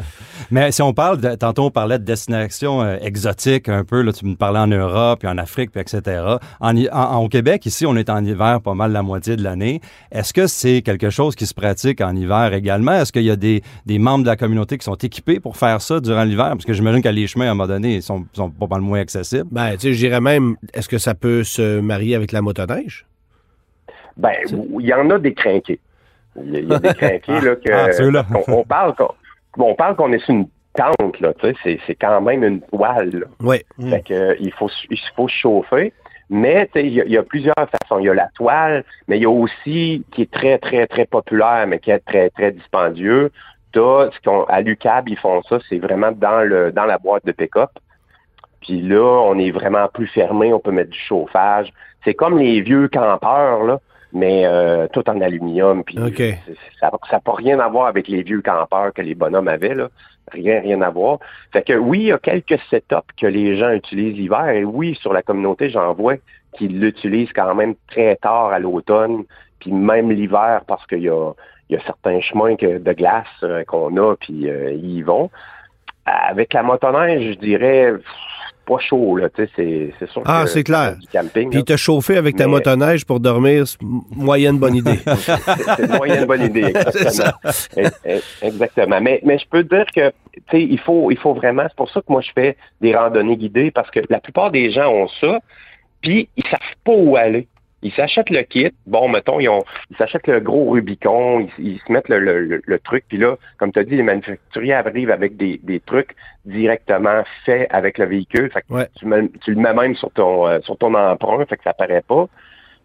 Mais 0.51 0.71
si 0.71 0.81
on 0.81 0.93
parle, 0.93 1.19
de, 1.19 1.35
tantôt 1.35 1.65
on 1.65 1.71
parlait 1.71 1.97
de 1.97 2.03
destinations 2.03 2.81
euh, 2.81 2.97
exotiques 3.01 3.69
un 3.69 3.83
peu, 3.83 4.01
là, 4.01 4.13
tu 4.13 4.25
me 4.25 4.35
parlais 4.35 4.59
en 4.59 4.67
Europe, 4.67 5.19
puis 5.19 5.27
en 5.27 5.37
Afrique, 5.37 5.71
puis 5.71 5.81
etc. 5.81 6.21
En, 6.59 7.23
au 7.23 7.27
Québec, 7.27 7.65
ici, 7.65 7.85
on 7.85 7.95
est 7.95 8.09
en 8.09 8.23
hiver 8.23 8.61
pas 8.61 8.75
mal 8.75 8.91
la 8.91 9.01
moitié 9.01 9.35
de 9.35 9.43
l'année. 9.43 9.81
Est-ce 10.11 10.31
que 10.33 10.47
c'est 10.47 10.81
quelque 10.81 11.09
chose 11.09 11.35
qui 11.35 11.45
se 11.47 11.53
pratique 11.53 12.01
en 12.01 12.15
hiver 12.15 12.53
également? 12.53 12.93
Est-ce 12.93 13.11
qu'il 13.11 13.23
y 13.23 13.31
a 13.31 13.35
des, 13.35 13.63
des, 13.85 13.99
membres 13.99 14.23
de 14.23 14.29
la 14.29 14.35
communauté 14.35 14.77
qui 14.77 14.85
sont 14.85 14.95
équipés 14.95 15.39
pour 15.39 15.57
faire 15.57 15.81
ça 15.81 15.99
durant 15.99 16.23
l'hiver? 16.23 16.49
Parce 16.49 16.65
que 16.65 16.73
j'imagine 16.73 17.01
que 17.01 17.09
les 17.09 17.25
chemins, 17.25 17.47
à 17.47 17.51
un 17.51 17.53
moment 17.55 17.67
donné, 17.67 18.01
sont, 18.01 18.25
sont 18.33 18.49
pas 18.49 18.67
mal 18.67 18.81
moins 18.81 18.99
accessibles. 18.99 19.47
Ben, 19.51 19.71
tu 19.71 19.93
sais, 19.93 19.93
dirais 20.07 20.21
même, 20.21 20.55
est-ce 20.73 20.89
que 20.89 20.97
ça 20.97 21.13
peut 21.13 21.43
se 21.43 21.79
marier 21.79 22.15
avec 22.15 22.31
la 22.31 22.41
motoneige? 22.41 23.05
Ben, 24.17 24.33
il 24.79 24.85
y 24.85 24.93
en 24.93 25.09
a 25.09 25.17
des 25.17 25.33
crinqués. 25.33 25.79
Il 26.35 26.67
y, 26.67 26.73
a 26.73 26.79
des 26.79 26.93
crinqués, 26.93 27.41
là, 27.41 27.55
que, 27.55 27.71
ah, 27.71 28.39
on, 28.47 28.63
parle 28.63 28.95
qu'on, 28.95 29.75
parle 29.75 29.95
qu'on 29.95 30.11
est 30.13 30.19
sur 30.19 30.33
une 30.33 30.47
tente, 30.73 31.19
là, 31.19 31.33
tu 31.39 31.53
sais, 31.63 31.79
c'est, 31.85 31.95
quand 31.95 32.21
même 32.21 32.43
une 32.43 32.61
toile, 32.61 33.27
Oui. 33.41 33.57
Fait 33.89 34.01
que, 34.01 34.35
il 34.39 34.51
faut, 34.53 34.69
il 34.89 34.99
faut 35.15 35.27
chauffer. 35.27 35.93
Mais 36.29 36.69
il 36.75 36.87
y, 36.87 37.11
y, 37.11 37.17
a 37.17 37.23
plusieurs 37.23 37.53
façons. 37.55 37.99
Il 37.99 38.05
y 38.05 38.09
a 38.09 38.13
la 38.13 38.29
toile, 38.35 38.83
mais 39.07 39.17
il 39.17 39.23
y 39.23 39.25
a 39.25 39.29
aussi 39.29 40.03
qui 40.11 40.23
est 40.23 40.31
très, 40.31 40.57
très, 40.57 40.87
très 40.87 41.05
populaire, 41.05 41.67
mais 41.67 41.79
qui 41.79 41.91
est 41.91 41.99
très, 41.99 42.29
très 42.31 42.51
dispendieux. 42.51 43.31
T'as, 43.71 44.09
à 44.49 44.61
l'UCAB, 44.61 45.09
ils 45.09 45.17
font 45.17 45.41
ça, 45.43 45.59
c'est 45.67 45.79
vraiment 45.79 46.11
dans 46.11 46.41
le 46.41 46.71
dans 46.71 46.85
la 46.85 46.97
boîte 46.97 47.25
de 47.25 47.31
pick-up. 47.31 47.71
Puis 48.63 48.81
là, 48.81 49.03
on 49.03 49.37
est 49.37 49.51
vraiment 49.51 49.87
plus 49.93 50.07
fermé, 50.07 50.53
on 50.53 50.59
peut 50.59 50.71
mettre 50.71 50.91
du 50.91 50.99
chauffage. 50.99 51.71
C'est 52.03 52.13
comme 52.13 52.37
les 52.37 52.61
vieux 52.61 52.87
campeurs, 52.87 53.63
là, 53.63 53.79
mais 54.11 54.45
euh, 54.45 54.87
tout 54.91 55.07
en 55.09 55.21
aluminium. 55.21 55.83
Puis 55.83 55.99
OK. 55.99 56.21
ça 56.79 56.91
n'a 57.11 57.19
pas 57.19 57.33
rien 57.33 57.59
à 57.59 57.67
voir 57.67 57.87
avec 57.87 58.07
les 58.07 58.23
vieux 58.23 58.41
campeurs 58.41 58.93
que 58.93 59.01
les 59.01 59.15
bonhommes 59.15 59.47
avaient, 59.47 59.75
là. 59.75 59.89
Rien, 60.31 60.61
rien 60.61 60.81
à 60.81 60.89
voir. 60.89 61.19
Fait 61.51 61.63
que 61.63 61.73
oui, 61.73 61.99
il 61.99 62.05
y 62.05 62.11
a 62.13 62.17
quelques 62.17 62.57
setups 62.69 63.13
que 63.19 63.27
les 63.27 63.57
gens 63.57 63.71
utilisent 63.71 64.15
l'hiver. 64.15 64.49
Et 64.49 64.63
oui, 64.63 64.97
sur 65.01 65.11
la 65.11 65.21
communauté, 65.21 65.69
j'en 65.69 65.93
vois 65.93 66.15
qui 66.53 66.67
l'utilisent 66.67 67.33
quand 67.33 67.53
même 67.55 67.75
très 67.87 68.15
tard 68.17 68.47
à 68.47 68.59
l'automne, 68.59 69.23
puis 69.59 69.71
même 69.71 70.11
l'hiver, 70.11 70.61
parce 70.67 70.85
qu'il 70.87 71.01
y 71.01 71.09
a, 71.09 71.31
il 71.69 71.75
y 71.75 71.79
a 71.79 71.83
certains 71.83 72.21
chemins 72.21 72.55
que, 72.55 72.77
de 72.77 72.93
glace 72.93 73.25
euh, 73.43 73.63
qu'on 73.65 73.95
a, 73.97 74.15
puis 74.15 74.49
euh, 74.49 74.71
ils 74.73 74.97
y 74.97 75.01
vont. 75.01 75.29
Avec 76.05 76.53
la 76.53 76.63
motoneige, 76.63 77.33
je 77.33 77.39
dirais 77.39 77.93
pff, 77.93 78.05
pas 78.65 78.77
chaud, 78.79 79.17
là. 79.17 79.29
Tu 79.29 79.45
sais, 79.55 79.91
c'est, 79.99 80.09
sûr 80.09 80.21
Ah, 80.25 80.45
c'est 80.47 80.63
clair. 80.63 80.95
du 80.97 81.07
camping. 81.07 81.49
Puis 81.49 81.63
te 81.63 81.75
chauffer 81.75 82.17
avec 82.17 82.35
ta 82.35 82.45
Mais- 82.45 82.51
motoneige 82.51 83.05
pour 83.05 83.19
dormir, 83.19 83.67
c'est 83.67 83.77
moyenne 84.15 84.57
bonne 84.57 84.75
idée. 84.75 84.99
c'est 85.77 85.87
moyenne 85.97 86.25
bonne 86.25 86.43
idée, 86.43 86.61
exactement. 86.75 87.31
Exactement. 88.41 89.01
Mais, 89.01 89.19
mais 89.23 89.37
je 89.37 89.45
peux 89.49 89.63
te 89.63 89.75
dire 89.75 89.85
que, 89.95 90.09
tu 90.33 90.41
sais, 90.51 90.61
il 90.63 90.79
faut, 90.79 91.11
il 91.11 91.17
faut 91.17 91.33
vraiment, 91.33 91.63
c'est 91.67 91.75
pour 91.75 91.89
ça 91.89 91.99
que 92.01 92.05
moi 92.09 92.21
je 92.21 92.31
fais 92.33 92.57
des 92.81 92.95
randonnées 92.95 93.37
guidées, 93.37 93.71
parce 93.71 93.89
que 93.91 93.99
la 94.09 94.19
plupart 94.19 94.51
des 94.51 94.71
gens 94.71 94.91
ont 94.91 95.07
ça, 95.21 95.39
puis 96.01 96.29
ils 96.37 96.43
savent 96.45 96.59
pas 96.83 96.91
où 96.93 97.15
aller. 97.15 97.47
Ils 97.83 97.91
s'achètent 97.91 98.29
le 98.29 98.41
kit. 98.43 98.71
Bon, 98.87 99.07
mettons, 99.09 99.39
ils, 99.39 99.49
ont, 99.49 99.63
ils 99.91 99.97
s'achètent 99.97 100.27
le 100.27 100.39
gros 100.39 100.71
Rubicon, 100.71 101.41
ils, 101.59 101.73
ils 101.73 101.79
se 101.85 101.91
mettent 101.91 102.09
le, 102.09 102.17
le- 102.19 102.39
le- 102.45 102.61
le 102.65 102.79
truc, 102.79 103.03
puis 103.09 103.17
là, 103.17 103.35
comme 103.57 103.71
tu 103.71 103.79
as 103.79 103.83
dit, 103.83 103.95
les 103.97 104.03
manufacturiers 104.03 104.73
arrivent 104.73 105.11
avec 105.11 105.35
des, 105.37 105.59
des 105.63 105.79
trucs 105.81 106.15
directement 106.45 107.23
faits 107.45 107.67
avec 107.71 107.97
le 107.97 108.05
véhicule. 108.05 108.49
Fait 108.51 108.61
que 108.61 108.73
Ouais. 108.73 108.87
tu, 108.97 109.05
mets- 109.05 109.29
tu 109.43 109.53
le 109.53 109.61
mets 109.61 109.73
même 109.73 109.95
sur 109.95 110.11
ton, 110.11 110.47
euh, 110.47 110.59
sur 110.61 110.77
ton 110.77 110.93
emprunt, 110.93 111.45
fait 111.45 111.57
que 111.57 111.63
ça 111.63 111.73
paraît 111.73 112.03
pas. 112.07 112.27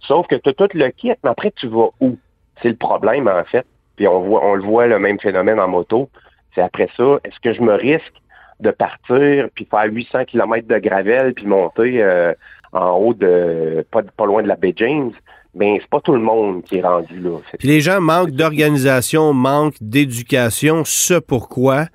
Sauf 0.01 0.27
que 0.27 0.35
tu 0.37 0.49
as 0.49 0.53
tout 0.53 0.69
le 0.75 0.89
kit, 0.91 1.13
mais 1.25 1.31
après, 1.31 1.51
tu 1.53 1.67
vas 1.69 1.89
où? 2.01 2.19
C'est 2.63 2.69
le 2.69 2.77
problème, 2.77 3.29
en 3.29 3.45
fait. 3.45 3.67
Puis 3.97 4.07
on 4.09 4.21
voit, 4.21 4.45
on 4.45 4.55
le 4.55 4.63
voit, 4.63 4.87
le 4.87 4.99
même 4.99 5.19
phénomène 5.21 5.61
en 5.61 5.69
moto. 5.69 6.09
C'est 6.55 6.61
après 6.63 6.89
ça, 6.97 7.19
est-ce 7.25 7.39
que 7.41 7.53
je 7.53 7.63
me 7.63 7.75
risque 7.75 8.15
de 8.61 8.71
partir 8.73 9.49
puis 9.55 9.67
faire 9.71 9.85
800 9.85 10.25
km 10.25 10.67
de 10.67 10.79
gravel 10.79 11.35
puis 11.35 11.47
monter 11.47 12.03
euh, 12.03 12.33
en 12.73 12.91
haut 12.93 13.15
de 13.15 13.85
pas, 13.91 14.03
pas 14.03 14.27
loin 14.27 14.43
de 14.43 14.49
la 14.49 14.57
baie 14.57 14.75
James? 14.77 15.13
Ben, 15.55 15.79
c'est 15.81 15.91
pas 15.91 16.01
tout 16.01 16.13
le 16.13 16.21
monde 16.21 16.63
qui 16.63 16.77
est 16.77 16.83
rendu 16.83 17.19
là. 17.19 17.39
Puis 17.59 17.67
les 17.67 17.81
gens 17.81 18.01
manquent 18.01 18.31
d'organisation, 18.31 19.33
manquent 19.33 19.79
d'éducation. 19.81 20.83
Ce 20.85 21.15
pourquoi, 21.15 21.87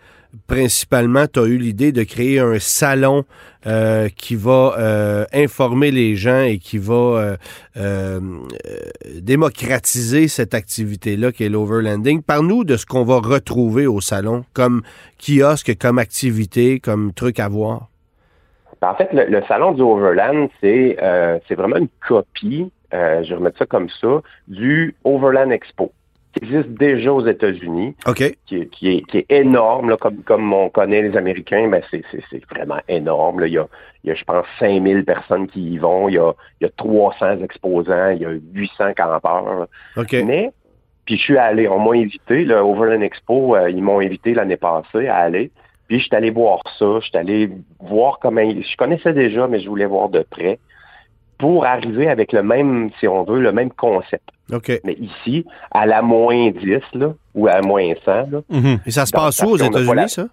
principalement, 0.47 1.27
tu 1.31 1.39
as 1.39 1.43
eu 1.43 1.57
l'idée 1.57 1.91
de 1.91 2.03
créer 2.03 2.39
un 2.39 2.59
salon 2.59 3.23
euh, 3.65 4.09
qui 4.09 4.35
va 4.35 4.75
euh, 4.77 5.25
informer 5.31 5.91
les 5.91 6.17
gens 6.17 6.41
et 6.41 6.57
qui 6.57 6.77
va 6.77 7.37
euh, 7.77 8.19
démocratiser 9.21 10.27
cette 10.27 10.53
activité-là 10.53 11.31
qui 11.31 11.45
est 11.45 11.49
l'overlanding. 11.49 12.21
Parle-nous 12.21 12.65
de 12.65 12.75
ce 12.75 12.85
qu'on 12.85 13.05
va 13.05 13.19
retrouver 13.19 13.87
au 13.87 14.01
salon 14.01 14.43
comme 14.51 14.81
kiosque, 15.19 15.77
comme 15.77 15.99
activité, 15.99 16.81
comme 16.81 17.13
truc 17.13 17.39
à 17.39 17.47
voir. 17.47 17.87
En 18.83 18.95
fait, 18.95 19.09
le, 19.13 19.25
le 19.25 19.43
salon 19.47 19.71
du 19.71 19.81
Overland, 19.81 20.49
c'est 20.61 20.97
euh, 21.01 21.39
c'est 21.47 21.55
vraiment 21.55 21.77
une 21.77 21.89
copie, 22.07 22.71
euh, 22.93 23.23
je 23.23 23.29
vais 23.29 23.35
remettre 23.35 23.57
ça 23.57 23.65
comme 23.65 23.89
ça, 23.89 24.21
du 24.47 24.95
Overland 25.03 25.51
Expo, 25.51 25.91
qui 26.33 26.43
existe 26.45 26.69
déjà 26.69 27.11
aux 27.13 27.25
États-Unis. 27.25 27.95
OK. 28.07 28.35
qui 28.45 28.55
est, 28.57 28.65
qui 28.67 28.89
est, 28.89 29.01
qui 29.07 29.19
est 29.19 29.25
énorme, 29.29 29.89
là, 29.89 29.97
comme, 29.97 30.17
comme 30.23 30.51
on 30.53 30.69
connaît 30.69 31.01
les 31.01 31.15
Américains, 31.17 31.67
ben 31.69 31.81
c'est, 31.91 32.03
c'est, 32.11 32.23
c'est 32.29 32.43
vraiment 32.49 32.79
énorme. 32.87 33.41
Là. 33.41 33.47
Il, 33.47 33.53
y 33.53 33.57
a, 33.57 33.67
il 34.03 34.09
y 34.09 34.11
a, 34.11 34.15
je 34.15 34.23
pense, 34.23 34.45
5000 34.59 35.05
personnes 35.05 35.47
qui 35.47 35.61
y 35.73 35.77
vont. 35.77 36.09
Il 36.09 36.15
y 36.15 36.19
a, 36.19 36.33
il 36.59 36.65
y 36.65 36.67
a 36.67 36.71
300 36.75 37.41
exposants. 37.43 38.09
Il 38.09 38.21
y 38.21 38.25
a 38.25 38.31
800 38.53 38.93
campeurs. 38.95 39.59
là. 39.59 39.67
OK. 39.97 40.13
Mais, 40.25 40.51
puis 41.05 41.17
je 41.17 41.21
suis 41.21 41.37
allé, 41.37 41.67
on 41.67 41.79
m'a 41.79 41.97
invité, 41.97 42.45
le 42.45 42.55
Overland 42.55 43.01
Expo, 43.01 43.55
euh, 43.55 43.69
ils 43.69 43.83
m'ont 43.83 43.99
invité 43.99 44.33
l'année 44.33 44.57
passée 44.57 45.07
à 45.07 45.17
aller. 45.17 45.51
Puis 45.87 45.99
je 45.99 46.05
suis 46.05 46.15
allé 46.15 46.29
voir 46.31 46.59
ça, 46.79 46.99
je 47.01 47.05
suis 47.07 47.17
allé 47.17 47.49
voir 47.79 48.19
comment... 48.19 48.41
Je 48.41 48.77
connaissais 48.77 49.13
déjà, 49.13 49.47
mais 49.47 49.59
je 49.59 49.67
voulais 49.69 49.85
voir 49.85 50.09
de 50.09 50.25
près 50.29 50.59
pour 51.37 51.65
arriver 51.65 52.09
avec 52.09 52.31
le 52.31 52.41
même, 52.43 52.89
si 52.99 53.07
on 53.07 53.23
veut, 53.23 53.39
le 53.41 53.51
même 53.51 53.71
concept. 53.71 54.29
OK. 54.53 54.71
Mais 54.85 54.93
ici, 54.93 55.45
à 55.71 55.85
la 55.85 56.01
moins 56.01 56.51
10, 56.51 56.79
là, 56.93 57.13
ou 57.35 57.47
à 57.47 57.61
moins 57.61 57.91
100, 58.05 58.11
là, 58.31 58.41
Mhm. 58.49 58.79
Et 58.85 58.91
ça 58.91 59.05
se 59.05 59.11
passe 59.11 59.41
où 59.43 59.49
aux 59.49 59.57
États-Unis, 59.57 59.95
la- 59.95 60.07
ça? 60.07 60.25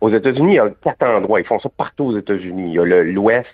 Aux 0.00 0.10
États-Unis, 0.10 0.52
il 0.52 0.56
y 0.56 0.58
a 0.60 0.70
quatre 0.82 1.02
endroits. 1.04 1.40
Ils 1.40 1.46
font 1.46 1.58
ça 1.58 1.68
partout 1.76 2.04
aux 2.06 2.16
États-Unis. 2.18 2.68
Il 2.70 2.74
y 2.74 2.78
a 2.78 2.84
le- 2.84 3.02
l'Ouest, 3.02 3.48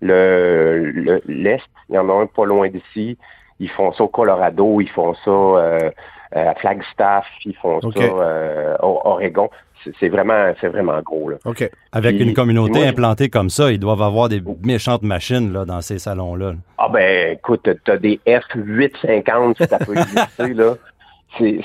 le 0.00 0.90
le- 0.94 1.22
l'Est, 1.26 1.68
il 1.88 1.94
y 1.94 1.98
en 1.98 2.08
a 2.08 2.12
un 2.22 2.26
pas 2.26 2.44
loin 2.44 2.68
d'ici. 2.68 3.18
Ils 3.58 3.68
font 3.70 3.92
ça 3.92 4.04
au 4.04 4.08
Colorado, 4.08 4.80
ils 4.80 4.88
font 4.88 5.14
ça 5.24 5.30
euh, 5.30 5.90
à 6.32 6.54
Flagstaff, 6.54 7.26
ils 7.44 7.54
font 7.56 7.80
ça 7.80 7.88
euh, 8.00 8.76
au 8.82 9.00
Oregon. 9.04 9.50
C'est 10.00 10.08
vraiment, 10.08 10.52
c'est 10.60 10.68
vraiment 10.68 11.00
gros. 11.02 11.30
Là. 11.30 11.36
OK. 11.44 11.68
Avec 11.92 12.16
Puis- 12.16 12.24
une 12.26 12.34
communauté 12.34 12.80
moi, 12.80 12.88
implantée 12.88 13.28
comme 13.30 13.50
ça, 13.50 13.70
ils 13.72 13.78
doivent 13.78 14.02
avoir 14.02 14.28
des 14.28 14.42
méchantes 14.64 15.02
machines 15.02 15.52
là, 15.52 15.64
dans 15.64 15.80
ces 15.80 15.98
salons-là. 15.98 16.52
Ah 16.78 16.88
ben, 16.92 17.32
écoute, 17.36 17.68
t'as 17.84 17.96
des 17.96 18.20
F850 18.26 19.56
si 19.62 19.68
ça 19.68 19.78
peut 19.78 19.96
exister, 19.96 20.54
là. 20.54 20.74
C'est, 21.38 21.60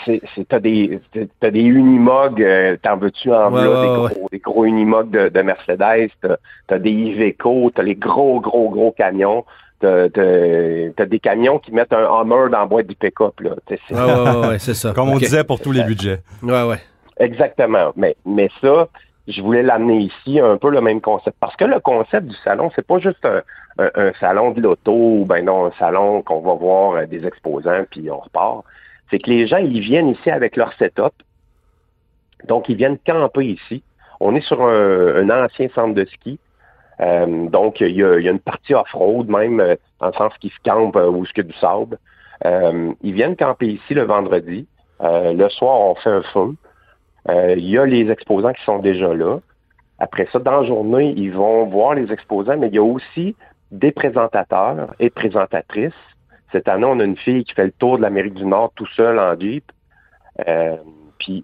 t'as 0.48 0.60
des, 0.60 1.00
t'as 1.40 1.50
des 1.50 1.62
Unimog, 1.62 2.40
euh, 2.42 2.78
t'en 2.84 2.98
veux-tu 2.98 3.34
en 3.34 3.46
Ouais, 3.52 3.66
voilà, 3.66 3.70
ouais, 3.70 3.82
des, 3.88 4.04
ouais. 4.04 4.10
gros, 4.14 4.28
des 4.32 4.40
gros 4.40 4.66
Unimog 4.66 5.10
de, 5.10 5.30
de 5.30 5.42
Mercedes, 5.42 6.12
t'as, 6.22 6.36
t'as 6.68 6.78
des 6.78 6.92
Iveco, 6.92 7.72
t'as 7.74 7.82
les 7.82 7.96
gros, 7.96 8.40
gros, 8.40 8.70
gros 8.70 8.92
camions, 8.92 9.44
t'as, 9.80 10.08
t'as, 10.10 10.92
t'as 10.96 11.06
des 11.08 11.20
camions 11.20 11.58
qui 11.58 11.72
mettent 11.72 11.94
un 11.94 12.06
Hummer 12.06 12.50
dans 12.52 12.60
la 12.60 12.66
boîte 12.68 12.86
du 12.86 12.96
pick-up, 12.96 13.40
là. 13.40 13.52
C'est- 13.68 13.80
Ouais, 13.92 14.00
ouais, 14.04 14.30
ouais, 14.40 14.48
ouais, 14.50 14.60
c'est 14.60 14.76
ça. 14.76 14.92
Comme 14.94 15.10
on 15.10 15.18
disait 15.18 15.44
pour 15.44 15.60
tous 15.60 15.72
les 15.72 15.84
budgets. 15.84 16.20
Ouais, 16.44 16.64
ouais. 16.64 16.78
Exactement. 17.20 17.92
Mais, 17.96 18.16
mais 18.26 18.50
ça, 18.62 18.88
je 19.28 19.42
voulais 19.42 19.64
l'amener 19.64 19.98
ici, 20.00 20.40
un 20.40 20.58
peu 20.58 20.70
le 20.70 20.82
même 20.82 21.02
concept. 21.02 21.38
Parce 21.40 21.56
que 21.56 21.66
le 21.66 21.80
concept 21.80 22.28
du 22.28 22.36
salon, 22.44 22.72
c'est 22.76 22.86
pas 22.86 23.00
juste 23.00 23.26
un, 23.26 23.42
un- 23.78 24.14
salon 24.20 24.52
de 24.52 24.62
l'auto 24.62 24.94
ou 24.94 25.26
ben 25.26 25.46
non, 25.46 25.66
un 25.66 25.72
salon 25.80 26.22
qu'on 26.22 26.42
va 26.42 26.54
voir 26.54 26.94
euh, 26.94 27.06
des 27.06 27.26
exposants 27.26 27.86
puis 27.90 28.10
on 28.10 28.20
repart. 28.20 28.64
C'est 29.12 29.20
que 29.20 29.30
les 29.30 29.48
gens, 29.48 29.58
ils 29.58 29.80
viennent 29.82 30.10
ici 30.10 30.30
avec 30.30 30.56
leur 30.56 30.74
setup. 30.74 31.14
Donc, 32.48 32.70
ils 32.70 32.76
viennent 32.76 32.98
camper 33.06 33.46
ici. 33.46 33.84
On 34.20 34.36
est 34.36 34.42
sur 34.42 34.62
un, 34.62 35.16
un 35.30 35.46
ancien 35.46 35.68
centre 35.76 35.94
de 35.96 36.06
ski. 36.06 36.40
Euh, 37.02 37.48
donc, 37.50 37.82
il 37.82 37.96
y, 37.96 38.04
a, 38.04 38.20
y 38.20 38.28
a 38.28 38.32
une 38.32 38.40
partie 38.40 38.74
off-road 38.74 39.28
même, 39.30 39.60
euh, 39.60 39.76
dans 40.00 40.08
le 40.08 40.14
sens 40.14 40.34
qu'ils 40.40 40.52
se 40.52 40.60
campent 40.64 40.96
euh, 40.96 41.12
il 41.12 41.38
y 41.38 41.40
a 41.40 41.44
du 41.44 41.54
sable. 41.54 41.98
Euh, 42.46 42.92
ils 43.02 43.14
viennent 43.14 43.36
camper 43.36 43.68
ici 43.68 43.94
le 43.94 44.04
vendredi. 44.04 44.68
Euh, 45.02 45.34
le 45.34 45.50
soir, 45.50 45.80
on 45.82 45.96
fait 45.96 46.10
un 46.10 46.24
feu. 46.24 46.56
Euh, 47.30 47.56
Il 47.58 47.70
y 47.70 47.78
a 47.78 47.86
les 47.86 48.10
exposants 48.12 48.54
qui 48.54 48.64
sont 48.64 48.80
déjà 48.80 49.14
là. 49.14 49.40
Après 50.00 50.28
ça, 50.32 50.40
dans 50.40 50.62
la 50.62 50.68
journée, 50.68 51.14
ils 51.16 51.32
vont 51.32 51.66
voir 51.66 51.96
les 51.96 52.12
exposants, 52.12 52.58
mais 52.58 52.68
il 52.68 52.76
y 52.76 52.80
a 52.80 52.84
aussi 52.84 53.36
des 53.72 53.92
présentateurs 53.92 54.94
et 55.00 55.10
présentatrices. 55.10 55.94
Cette 56.52 56.68
année, 56.68 56.86
on 56.86 57.00
a 57.00 57.04
une 57.04 57.18
fille 57.18 57.44
qui 57.44 57.54
fait 57.54 57.66
le 57.66 57.72
tour 57.72 57.98
de 57.98 58.02
l'Amérique 58.04 58.36
du 58.36 58.46
Nord 58.46 58.72
tout 58.76 58.88
seul 58.96 59.20
en 59.20 59.40
Jeep. 59.40 59.64
Euh, 60.48 60.76
puis 61.18 61.44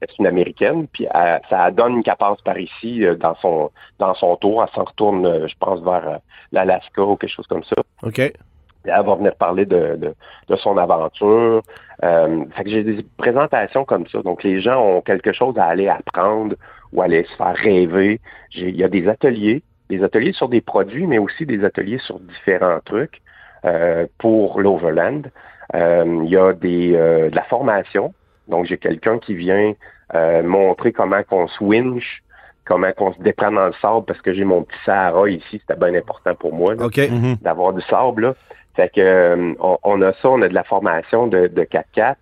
c'est 0.00 0.18
une 0.18 0.26
Américaine, 0.26 0.86
puis 0.88 1.06
elle- 1.12 1.40
ça 1.50 1.70
donne 1.70 2.02
qu'elle 2.02 2.16
passe 2.16 2.40
par 2.40 2.58
ici 2.58 3.04
euh, 3.04 3.14
dans 3.16 3.34
son 3.36 3.70
dans 3.98 4.14
son 4.14 4.34
tour. 4.36 4.62
Elle 4.62 4.74
s'en 4.74 4.84
retourne, 4.84 5.26
euh, 5.26 5.46
je 5.46 5.54
pense, 5.60 5.80
vers 5.82 6.20
l'Alaska 6.52 7.02
ou 7.02 7.16
quelque 7.16 7.30
chose 7.34 7.46
comme 7.46 7.64
ça. 7.64 7.76
OK. 8.02 8.32
Elle 8.84 9.04
va 9.04 9.14
venir 9.14 9.34
parler 9.36 9.66
de, 9.66 9.96
de, 9.96 10.14
de 10.48 10.56
son 10.56 10.76
aventure. 10.78 11.62
Euh, 12.02 12.44
fait 12.56 12.64
que 12.64 12.70
j'ai 12.70 12.82
des 12.82 13.04
présentations 13.18 13.84
comme 13.84 14.06
ça. 14.06 14.22
Donc, 14.22 14.42
les 14.42 14.60
gens 14.60 14.82
ont 14.82 15.00
quelque 15.00 15.32
chose 15.32 15.58
à 15.58 15.64
aller 15.64 15.88
apprendre 15.88 16.56
ou 16.92 17.02
aller 17.02 17.24
se 17.24 17.36
faire 17.36 17.54
rêver. 17.54 18.20
Il 18.54 18.76
y 18.76 18.84
a 18.84 18.88
des 18.88 19.06
ateliers, 19.08 19.62
des 19.88 20.02
ateliers 20.02 20.32
sur 20.32 20.48
des 20.48 20.60
produits, 20.60 21.06
mais 21.06 21.18
aussi 21.18 21.46
des 21.46 21.64
ateliers 21.64 21.98
sur 21.98 22.18
différents 22.20 22.80
trucs 22.84 23.20
euh, 23.64 24.06
pour 24.18 24.60
l'Overland. 24.60 25.30
Euh, 25.74 26.22
il 26.24 26.30
y 26.30 26.36
a 26.36 26.52
des, 26.52 26.94
euh, 26.94 27.30
de 27.30 27.36
la 27.36 27.44
formation. 27.44 28.14
Donc, 28.48 28.66
j'ai 28.66 28.78
quelqu'un 28.78 29.18
qui 29.18 29.34
vient 29.34 29.74
euh, 30.14 30.42
montrer 30.42 30.92
comment 30.92 31.22
qu'on 31.22 31.46
se 31.46 31.62
winch, 31.62 32.22
comment 32.64 32.92
qu'on 32.92 33.12
se 33.12 33.20
déprend 33.20 33.52
dans 33.52 33.66
le 33.66 33.72
sable, 33.80 34.04
parce 34.06 34.20
que 34.20 34.32
j'ai 34.32 34.44
mon 34.44 34.62
petit 34.62 34.78
Sahara 34.84 35.28
ici, 35.28 35.60
c'était 35.60 35.76
bien 35.78 35.94
important 35.94 36.34
pour 36.34 36.52
moi. 36.52 36.74
là 36.74 36.86
OK. 36.86 36.98
Mhm. 36.98 37.36
d'avoir 37.42 37.72
du 37.72 37.82
sable. 37.82 38.22
Là. 38.22 38.34
Fait 38.76 38.88
que 38.88 39.00
euh, 39.00 39.54
on, 39.60 39.78
on 39.82 40.02
a 40.02 40.12
ça, 40.14 40.30
on 40.30 40.42
a 40.42 40.48
de 40.48 40.54
la 40.54 40.64
formation 40.64 41.26
de, 41.26 41.48
de 41.48 41.62
4x4. 41.62 42.16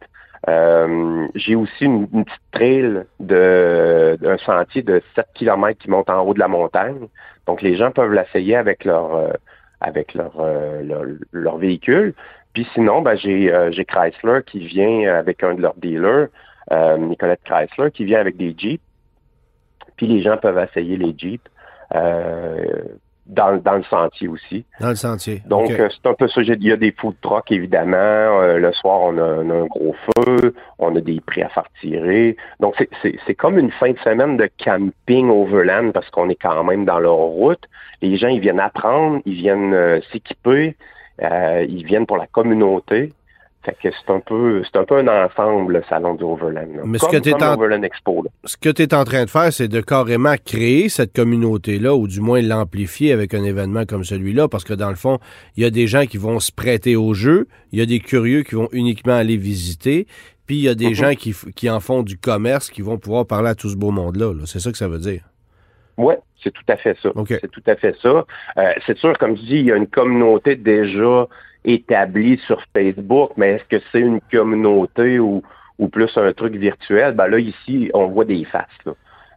Euh, 0.49 1.27
j'ai 1.35 1.57
aussi 1.57 1.85
une, 1.85 2.07
une 2.13 2.25
petite 2.25 2.41
trail 2.53 3.05
d'un 3.19 4.39
sentier 4.39 4.83
de 4.83 5.03
7 5.15 5.27
km 5.35 5.79
qui 5.79 5.91
monte 5.91 6.09
en 6.11 6.23
haut 6.23 6.35
de 6.35 6.39
la 6.39 6.49
montagne. 6.49 7.09
Donc 7.47 7.61
les 7.61 7.77
gens 7.77 7.91
peuvent 7.91 8.13
l'essayer 8.13 8.57
avec 8.57 8.85
leur 8.85 9.15
euh, 9.17 9.33
avec 9.81 10.15
leur, 10.15 10.33
euh, 10.41 11.17
leur 11.33 11.57
véhicule. 11.59 12.15
Puis 12.53 12.67
sinon, 12.75 13.03
ben, 13.03 13.17
j'ai 13.17 13.53
euh, 13.53 13.71
j'ai 13.71 13.85
Chrysler 13.85 14.41
qui 14.47 14.61
vient 14.61 15.15
avec 15.15 15.43
un 15.43 15.55
de 15.55 15.63
leurs 15.63 15.77
dealers, 15.77 16.29
euh, 16.73 16.97
Nicolette 16.97 17.43
Chrysler, 17.45 17.91
qui 17.93 18.05
vient 18.05 18.21
avec 18.21 18.37
des 18.37 18.55
Jeeps. 18.57 18.83
Puis 19.97 20.07
les 20.07 20.23
gens 20.23 20.37
peuvent 20.37 20.59
essayer 20.59 20.97
les 20.97 21.15
Jeeps. 21.17 21.49
Dans, 23.29 23.57
dans 23.63 23.75
le 23.75 23.83
sentier 23.85 24.27
aussi. 24.29 24.65
Dans 24.81 24.89
le 24.89 24.95
sentier. 24.97 25.43
Donc, 25.47 25.71
OK. 25.71 25.77
c'est 25.77 26.09
un 26.09 26.15
peu 26.15 26.27
ça. 26.29 26.41
Il 26.43 26.65
y 26.65 26.73
a 26.73 26.77
des 26.77 26.93
food 26.93 27.15
trucks, 27.21 27.53
évidemment. 27.53 27.97
Euh, 27.97 28.59
le 28.59 28.73
soir, 28.73 29.01
on 29.03 29.19
a, 29.19 29.23
on 29.23 29.51
a 29.51 29.55
un 29.55 29.67
gros 29.67 29.95
feu. 30.17 30.55
On 30.79 30.97
a 30.97 31.01
des 31.01 31.21
prix 31.21 31.43
à 31.43 31.49
faire 31.49 31.67
tirer. 31.81 32.37
Donc, 32.61 32.75
c'est- 32.79 32.89
c'est 33.03 33.17
c'est 33.27 33.35
comme 33.35 33.59
une 33.59 33.71
fin 33.73 33.91
de 33.93 33.99
semaine 33.99 34.37
de 34.37 34.49
camping 34.65 35.29
overland 35.31 35.93
parce 35.93 36.09
qu'on 36.11 36.29
est 36.31 36.35
quand 36.41 36.65
même 36.65 36.85
dans 36.85 36.99
leur 36.99 37.17
route. 37.17 37.63
Les 38.03 38.17
gens, 38.17 38.29
ils 38.29 38.41
viennent 38.41 38.61
apprendre, 38.61 39.21
ils 39.27 39.35
viennent 39.35 39.75
euh, 39.75 40.01
s'équiper, 40.13 40.77
euh, 41.23 41.67
ils 41.69 41.85
viennent 41.85 42.07
pour 42.07 42.17
la 42.17 42.27
communauté. 42.27 43.13
C'est 43.83 43.93
un 44.11 44.21
peu 44.21 44.63
c'est 44.65 44.79
un 44.79 44.85
peu 44.85 44.99
un 44.99 45.09
ensemble, 45.27 45.75
le 45.75 45.83
salon 45.89 46.15
du 46.15 46.25
Overland. 46.25 46.69
là. 46.77 46.83
Mais 46.85 46.99
ce 46.99 47.05
comme, 47.05 47.13
que 47.13 47.17
t'es 47.19 47.33
comme 47.33 47.43
en- 47.43 47.51
l'Overland 47.55 47.85
Expo. 47.85 48.23
là. 48.23 48.31
Ce 48.45 48.57
que 48.57 48.69
tu 48.71 48.83
es 48.83 48.95
en 48.95 49.05
train 49.05 49.25
de 49.25 49.31
faire, 49.31 49.53
c'est 49.53 49.69
de 49.69 49.81
carrément 49.81 50.35
créer 50.45 50.89
cette 50.89 51.15
communauté-là, 51.15 51.95
ou 51.95 52.07
du 52.09 52.21
moins 52.21 52.41
l'amplifier 52.43 53.13
avec 53.13 53.35
un 53.35 53.45
événement 53.45 53.85
comme 53.85 54.05
celui-là, 54.05 54.49
parce 54.49 54.65
que 54.65 54.75
dans 54.75 54.91
le 54.91 54.97
fond, 54.97 55.19
il 55.57 55.63
y 55.63 55.67
a 55.67 55.71
des 55.71 55.87
gens 55.87 56.07
qui 56.07 56.17
vont 56.19 56.41
se 56.41 56.53
prêter 56.53 56.97
au 56.97 57.15
jeu, 57.15 57.47
il 57.73 57.79
y 57.79 57.83
a 57.83 57.87
des 57.87 58.01
curieux 58.01 58.43
qui 58.43 58.55
vont 58.55 58.69
uniquement 58.73 59.15
aller 59.15 59.37
visiter, 59.37 60.07
puis 60.47 60.57
il 60.57 60.63
y 60.63 60.69
a 60.69 60.75
des 60.75 60.89
Mhm. 60.89 60.95
gens 60.95 61.15
qui, 61.15 61.35
qui 61.55 61.69
en 61.69 61.81
font 61.81 62.03
du 62.03 62.17
commerce, 62.17 62.71
qui 62.71 62.81
vont 62.83 62.97
pouvoir 62.99 63.27
parler 63.27 63.49
à 63.51 63.55
tout 63.55 63.69
ce 63.69 63.77
beau 63.77 63.91
monde-là. 63.91 64.33
là. 64.33 64.43
C'est 64.47 64.61
ça 64.61 64.71
que 64.73 64.79
ça 64.79 64.89
veut 64.89 64.99
dire. 64.99 65.23
Oui, 65.99 66.15
c'est 66.43 66.53
tout 66.53 66.63
à 66.69 66.77
fait 66.77 66.97
ça. 67.03 67.11
C'est 67.29 67.51
tout 67.51 67.63
à 67.67 67.75
fait 67.77 67.95
ça. 68.01 68.25
Euh, 68.57 68.73
c'est 68.87 68.97
sûr, 68.99 69.19
comme 69.19 69.37
je 69.37 69.43
dis, 69.43 69.57
il 69.57 69.67
y 69.67 69.73
a 69.73 69.77
une 69.77 69.89
communauté 69.89 70.55
déjà 70.55 71.27
établie 71.69 72.39
sur 72.47 72.61
Facebook, 72.75 73.33
mais 73.37 73.53
est-ce 73.53 73.65
que 73.65 73.83
c'est 73.93 74.01
une 74.01 74.21
communauté 74.33 75.19
ou, 75.19 75.43
ou 75.79 75.89
plus 75.89 76.11
un 76.17 76.33
truc 76.33 76.55
virtuel? 76.55 77.15
Ben 77.15 77.29
là, 77.29 77.39
ici, 77.39 77.91
on 77.95 78.07
voit 78.09 78.25
des 78.25 78.45
faces. 78.45 78.67
là. 78.87 78.93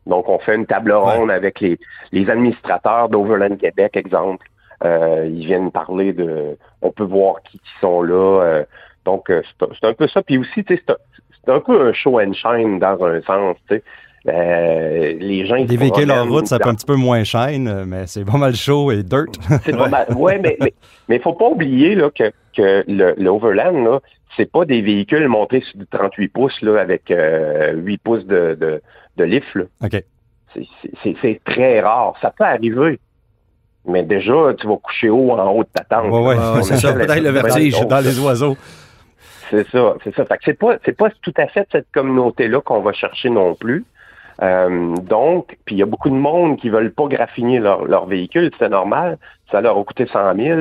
Donc, 0.08 0.28
on 0.30 0.40
fait 0.40 0.56
une 0.56 0.66
table 0.66 0.94
ronde 0.94 1.30
avec 1.30 1.60
les, 1.60 1.78
les 2.12 2.30
administrateurs 2.30 3.10
d'Overland 3.10 3.58
Québec, 3.58 3.96
exemple. 3.96 4.48
Euh, 4.84 5.28
ils 5.30 5.46
viennent 5.46 5.72
parler 5.72 6.12
de... 6.14 6.58
On 6.82 6.92
peut 6.92 7.04
voir 7.04 7.44
qui, 7.44 7.60
qui 7.60 7.72
sont 7.80 8.02
là. 8.02 8.42
euh, 8.42 8.64
donc, 9.06 9.30
euh, 9.30 9.44
c'est 9.60 9.86
un 9.86 9.94
peu 9.94 10.08
ça. 10.08 10.24
Puis 10.24 10.38
aussi, 10.40 10.64
c'est 10.68 10.90
un, 10.90 11.54
un 11.54 11.60
peu 11.60 11.88
un 11.90 11.94
show 11.94 12.20
and 12.20 12.34
shine 12.34 12.80
dans 12.80 13.04
un 13.04 13.22
sens. 13.22 13.58
Euh, 14.28 15.14
les 15.20 15.46
gens, 15.48 15.56
en 16.04 16.16
promènent 16.16 16.34
route, 16.34 16.48
ça 16.48 16.58
dans- 16.60 16.66
peut 16.66 16.70
un 16.70 16.76
petit 16.76 16.86
peu 16.86 16.96
moins 16.96 17.24
chaîne, 17.24 17.68
euh, 17.68 17.86
mais 17.88 18.06
c'est 18.06 18.24
pas 18.24 18.38
mal 18.38 18.56
chaud 18.56 18.92
et 18.92 19.02
dirt. 19.04 19.26
c'est 19.66 19.76
pas 19.76 19.88
mal. 19.90 20.06
Ouais, 20.16 20.38
mais 20.38 20.58
mais 20.60 20.74
mais 21.10 21.20
faut 21.20 21.34
pas 21.34 21.48
oublier 21.48 21.96
là 21.96 22.10
que 22.12 22.32
que 22.56 22.84
le 22.88 23.16
l'Overland 23.18 23.84
là, 23.84 24.00
c'est 24.38 24.52
pas 24.52 24.66
des 24.66 24.82
véhicules 24.82 25.28
montés 25.28 25.62
sur 25.62 25.80
du 25.80 25.88
38 25.88 26.28
pouces 26.30 26.62
là 26.62 26.80
avec 26.80 27.10
euh, 27.10 27.74
8 27.78 27.98
pouces 28.04 28.26
de 28.26 28.56
de, 28.60 28.82
de 29.18 29.24
lift 29.24 29.56
là. 29.56 29.64
OK. 29.84 30.04
C'est- 30.54 31.42
très 31.46 31.80
rare. 31.80 32.14
Ça 32.22 32.32
peut 32.38 32.44
arriver. 32.44 33.00
Mais 33.88 34.04
déjà, 34.04 34.34
tu 34.60 34.68
vas 34.68 34.78
coucher 34.78 35.10
haut 35.10 35.32
en 35.32 35.50
haut 35.52 35.64
de 35.64 35.70
ta 35.74 35.84
tente. 35.84 36.12
Là. 36.12 36.20
Ouais, 36.22 36.36
On 36.38 36.62
c'est 36.62 36.78
ça, 36.78 36.94
peut-être 36.94 37.24
le 37.24 37.30
vertige. 37.32 37.80
Dans 37.88 38.00
les 38.04 38.20
oiseaux. 38.20 38.56
c'est 39.50 39.68
ça, 39.70 39.96
c'est 40.04 40.14
ça. 40.16 40.26
Fait 40.26 40.38
que 40.38 40.44
c'est 40.46 40.54
pas, 40.60 40.78
c'est 40.86 40.96
pas 40.96 41.10
tout 41.24 41.34
à 41.38 41.48
fait 41.48 41.68
cette 41.72 41.88
communauté-là 41.92 42.62
qu'on 42.62 42.82
va 42.82 42.94
chercher 42.94 43.30
non 43.32 43.56
plus. 43.56 43.84
Euh, 44.42 44.96
donc, 44.98 45.58
puis 45.66 45.76
il 45.76 45.78
y 45.80 45.84
a 45.84 45.86
beaucoup 45.86 46.10
de 46.10 46.16
monde 46.16 46.58
qui 46.58 46.70
veulent 46.70 46.92
pas 46.94 47.08
graffiner 47.08 47.60
leur, 47.60 47.86
leur 47.86 48.06
véhicule, 48.06 48.52
c'est 48.60 48.70
normal. 48.70 49.18
Ça 49.52 49.62
leur 49.62 49.78
a 49.78 49.84
coûté 49.84 50.06
100 50.08 50.36
000. 50.36 50.60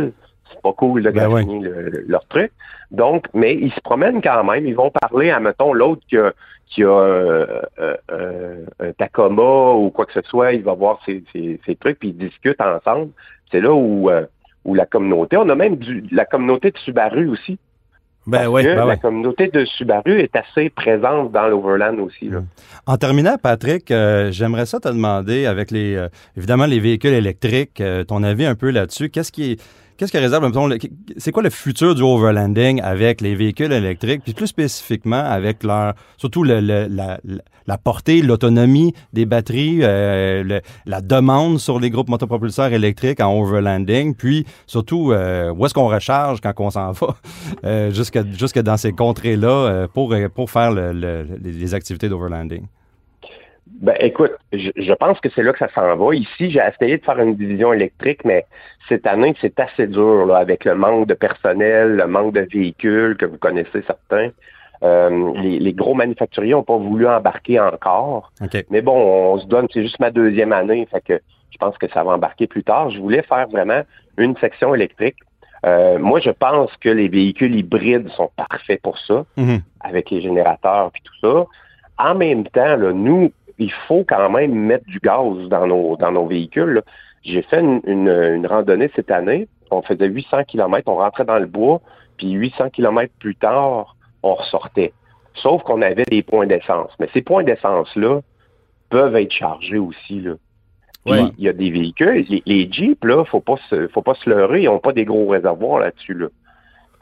C'est 0.52 0.60
pas 0.62 0.72
cool 0.72 1.02
de 1.02 1.10
Ben 1.10 1.28
graffiner 1.44 1.60
le- 1.60 1.82
le- 1.90 2.04
leur 2.08 2.26
truc. 2.26 2.50
Donc, 2.90 3.26
mais 3.34 3.54
ils 3.54 3.72
se 3.72 3.80
promènent 3.80 4.20
quand 4.20 4.42
même. 4.44 4.66
Ils 4.66 4.74
vont 4.74 4.90
parler 4.90 5.30
à, 5.30 5.38
mettons, 5.38 5.72
l'autre 5.72 6.02
qui 6.08 6.18
a, 6.18 6.32
qui 6.66 6.82
a 6.82 6.88
euh, 6.88 7.46
euh, 7.78 7.96
euh, 8.10 8.64
un 8.80 8.92
Tacoma 8.92 9.72
ou 9.74 9.90
quoi 9.90 10.06
que 10.06 10.12
ce 10.12 10.22
soit. 10.22 10.52
Il 10.52 10.62
va 10.64 10.74
voir 10.74 10.98
ses, 11.06 11.22
ses- 11.32 11.60
ses 11.64 11.76
trucs, 11.76 11.98
puis 12.00 12.08
ils 12.08 12.16
discutent 12.16 12.60
ensemble. 12.60 13.10
C'est 13.52 13.60
là 13.60 13.72
où, 13.72 14.10
euh, 14.10 14.26
où 14.64 14.74
la 14.74 14.86
communauté, 14.86 15.36
on 15.36 15.48
a 15.48 15.54
même 15.54 15.76
du, 15.76 16.04
la 16.10 16.24
communauté 16.24 16.70
de 16.72 16.78
Subaru 16.78 17.28
aussi. 17.28 17.58
Ben 18.30 18.48
oui. 18.48 18.62
ben 18.62 18.76
la 18.76 18.86
ouais. 18.86 18.98
communauté 18.98 19.48
de 19.48 19.64
Subaru 19.64 20.20
est 20.20 20.34
assez 20.36 20.70
présente 20.70 21.32
dans 21.32 21.48
l'Overland 21.48 21.98
aussi. 21.98 22.28
Là. 22.28 22.42
En 22.86 22.96
terminant, 22.96 23.36
Patrick, 23.42 23.90
euh, 23.90 24.30
j'aimerais 24.30 24.66
ça 24.66 24.78
te 24.78 24.88
demander, 24.88 25.46
avec 25.46 25.70
les 25.70 25.96
euh, 25.96 26.08
évidemment 26.36 26.66
les 26.66 26.80
véhicules 26.80 27.12
électriques, 27.12 27.80
euh, 27.80 28.04
ton 28.04 28.22
avis 28.22 28.46
un 28.46 28.54
peu 28.54 28.70
là-dessus. 28.70 29.10
Qu'est-ce 29.10 29.32
qui 29.32 29.52
est 29.52 29.60
Qu'est-ce 30.00 30.12
que 30.12 30.16
réserve, 30.16 30.50
c'est 31.18 31.30
quoi 31.30 31.42
le 31.42 31.50
futur 31.50 31.94
du 31.94 32.00
overlanding 32.00 32.80
avec 32.80 33.20
les 33.20 33.34
véhicules 33.34 33.70
électriques, 33.70 34.22
puis 34.24 34.32
plus 34.32 34.46
spécifiquement 34.46 35.22
avec 35.22 35.62
leur, 35.62 35.92
surtout 36.16 36.42
la, 36.42 36.58
portée, 37.84 38.22
l'autonomie 38.22 38.94
des 39.12 39.26
batteries, 39.26 39.80
euh, 39.82 40.60
la 40.86 41.00
demande 41.02 41.58
sur 41.58 41.78
les 41.78 41.90
groupes 41.90 42.08
motopropulseurs 42.08 42.72
électriques 42.72 43.20
en 43.20 43.38
overlanding, 43.38 44.14
puis 44.14 44.46
surtout 44.66 45.12
euh, 45.12 45.52
où 45.52 45.66
est-ce 45.66 45.74
qu'on 45.74 45.88
recharge 45.88 46.40
quand 46.40 46.54
on 46.60 46.70
s'en 46.70 46.92
va 46.92 47.16
euh, 47.66 47.90
jusque, 47.90 48.18
jusque 48.38 48.58
dans 48.58 48.78
ces 48.78 48.92
contrées-là 48.92 49.86
pour, 49.92 50.14
pour 50.34 50.50
faire 50.50 50.72
le- 50.72 50.94
le- 50.94 51.26
les 51.42 51.52
les 51.52 51.74
activités 51.74 52.08
d'overlanding? 52.08 52.64
Ben, 53.80 53.94
écoute, 54.00 54.32
je, 54.52 54.70
je 54.76 54.92
pense 54.92 55.20
que 55.20 55.28
c'est 55.34 55.42
là 55.42 55.52
que 55.52 55.58
ça 55.58 55.68
s'en 55.74 55.96
va. 55.96 56.14
Ici, 56.14 56.50
j'ai 56.50 56.60
essayé 56.60 56.98
de 56.98 57.04
faire 57.04 57.18
une 57.18 57.34
division 57.36 57.72
électrique, 57.72 58.24
mais 58.24 58.44
cette 58.88 59.06
année, 59.06 59.34
c'est 59.40 59.58
assez 59.60 59.86
dur 59.86 60.26
là, 60.26 60.36
avec 60.38 60.64
le 60.64 60.74
manque 60.74 61.06
de 61.06 61.14
personnel, 61.14 61.96
le 61.96 62.06
manque 62.06 62.34
de 62.34 62.40
véhicules 62.52 63.16
que 63.16 63.26
vous 63.26 63.38
connaissez 63.38 63.82
certains. 63.86 64.30
Euh, 64.82 65.32
les, 65.36 65.58
les 65.58 65.72
gros 65.72 65.94
manufacturiers 65.94 66.52
n'ont 66.52 66.62
pas 66.62 66.76
voulu 66.76 67.06
embarquer 67.06 67.60
encore. 67.60 68.32
OK. 68.42 68.64
Mais 68.70 68.80
bon, 68.82 68.96
on 69.34 69.38
se 69.38 69.46
donne, 69.46 69.66
c'est 69.72 69.82
juste 69.82 70.00
ma 70.00 70.10
deuxième 70.10 70.52
année, 70.52 70.86
fait 70.90 71.02
que 71.04 71.20
je 71.50 71.58
pense 71.58 71.76
que 71.78 71.88
ça 71.90 72.02
va 72.02 72.12
embarquer 72.12 72.46
plus 72.46 72.64
tard. 72.64 72.90
Je 72.90 72.98
voulais 72.98 73.22
faire 73.22 73.46
vraiment 73.48 73.82
une 74.16 74.36
section 74.38 74.74
électrique. 74.74 75.16
Euh, 75.66 75.98
moi, 75.98 76.20
je 76.20 76.30
pense 76.30 76.74
que 76.78 76.88
les 76.88 77.08
véhicules 77.08 77.54
hybrides 77.54 78.08
sont 78.10 78.30
parfaits 78.36 78.80
pour 78.82 78.98
ça, 78.98 79.24
Mhm. 79.36 79.60
avec 79.80 80.10
les 80.10 80.22
générateurs 80.22 80.90
et 80.94 81.00
tout 81.04 81.14
ça. 81.20 81.44
En 82.02 82.14
même 82.14 82.44
temps, 82.44 82.76
là, 82.76 82.92
nous, 82.94 83.30
il 83.60 83.72
faut 83.86 84.04
quand 84.04 84.30
même 84.30 84.54
mettre 84.54 84.86
du 84.86 84.98
gaz 84.98 85.48
dans 85.48 85.66
nos, 85.66 85.96
dans 85.96 86.10
nos 86.10 86.26
véhicules. 86.26 86.82
J'ai 87.22 87.42
fait 87.42 87.60
une, 87.60 87.80
une, 87.86 88.08
une 88.08 88.46
randonnée 88.46 88.90
cette 88.96 89.10
année. 89.10 89.48
On 89.70 89.82
faisait 89.82 90.08
800 90.08 90.44
km, 90.44 90.88
on 90.88 90.96
rentrait 90.96 91.26
dans 91.26 91.38
le 91.38 91.46
bois, 91.46 91.80
puis 92.16 92.32
800 92.32 92.70
km 92.70 93.12
plus 93.20 93.36
tard, 93.36 93.96
on 94.22 94.34
ressortait. 94.34 94.92
Sauf 95.34 95.62
qu'on 95.62 95.82
avait 95.82 96.04
des 96.04 96.22
points 96.22 96.46
d'essence. 96.46 96.90
Mais 96.98 97.08
ces 97.12 97.22
points 97.22 97.44
d'essence-là 97.44 98.20
peuvent 98.88 99.14
être 99.14 99.32
chargés 99.32 99.78
aussi. 99.78 100.20
Là. 100.20 100.34
Puis, 101.04 101.12
Ouais. 101.12 101.30
Il 101.38 101.44
y 101.44 101.48
a 101.48 101.52
des 101.52 101.70
véhicules, 101.70 102.26
les, 102.28 102.42
les 102.44 102.70
Jeeps, 102.70 103.04
là, 103.04 103.24
faut 103.24 103.40
pas 103.40 103.56
se, 103.68 103.88
faut 103.88 104.02
pas 104.02 104.14
se 104.14 104.28
leurrer, 104.28 104.62
ils 104.62 104.66
n'ont 104.66 104.80
pas 104.80 104.92
des 104.92 105.04
gros 105.04 105.28
réservoirs 105.28 105.80
là-dessus. 105.80 106.14
Là. 106.14 106.26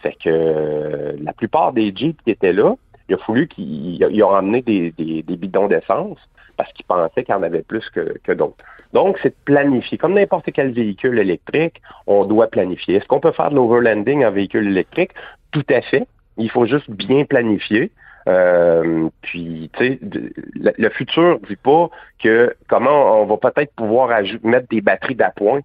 Fait 0.01 0.13
que 0.13 0.29
euh, 0.29 1.17
la 1.21 1.33
plupart 1.33 1.73
des 1.73 1.93
Jeeps 1.95 2.23
qui 2.23 2.31
étaient 2.31 2.53
là, 2.53 2.75
il 3.09 3.15
a 3.15 3.19
fallu 3.19 3.49
qu'ils 3.49 4.03
ils 4.03 4.23
ont 4.23 4.35
emmené 4.35 4.63
des, 4.63 4.93
des, 4.93 5.23
des 5.23 5.37
bidons 5.37 5.69
d'essence 5.69 6.19
parce 6.57 6.73
qu'ils 6.73 6.87
pensaient 6.87 7.25
qu'il 7.25 7.35
y 7.35 7.39
en 7.39 7.43
avait 7.43 7.63
plus 7.63 7.89
que, 7.91 8.19
que 8.25 8.33
d'autres. 8.33 8.65
Donc, 8.93 9.19
c'est 9.23 9.31
de 9.31 9.35
planifier. 9.45 9.99
Comme 9.99 10.15
n'importe 10.15 10.51
quel 10.53 10.73
véhicule 10.73 11.19
électrique, 11.19 11.81
on 12.07 12.25
doit 12.25 12.49
planifier. 12.49 12.97
Est-ce 12.97 13.07
qu'on 13.07 13.21
peut 13.21 13.33
faire 13.33 13.51
de 13.51 13.57
l'overlanding 13.57 14.25
en 14.25 14.31
véhicule 14.33 14.67
électrique? 14.67 15.13
Tout 15.53 15.67
à 15.71 15.81
fait. 15.83 16.07
Il 16.37 16.51
faut 16.51 16.67
juste 16.67 16.91
bien 16.91 17.25
planifier. 17.25 17.93
Euh, 18.27 19.09
puis, 19.23 19.71
tu 19.75 19.79
sais, 19.79 19.99
le, 20.03 20.73
le 20.77 20.91
futur 20.91 21.39
dit 21.49 21.57
pas 21.57 21.89
que 22.19 22.55
comment 22.69 23.23
on 23.23 23.27
va 23.27 23.37
peut-être 23.37 23.73
pouvoir 23.75 24.11
mettre 24.43 24.69
des 24.69 24.81
batteries 24.81 25.15
d'appoint. 25.15 25.61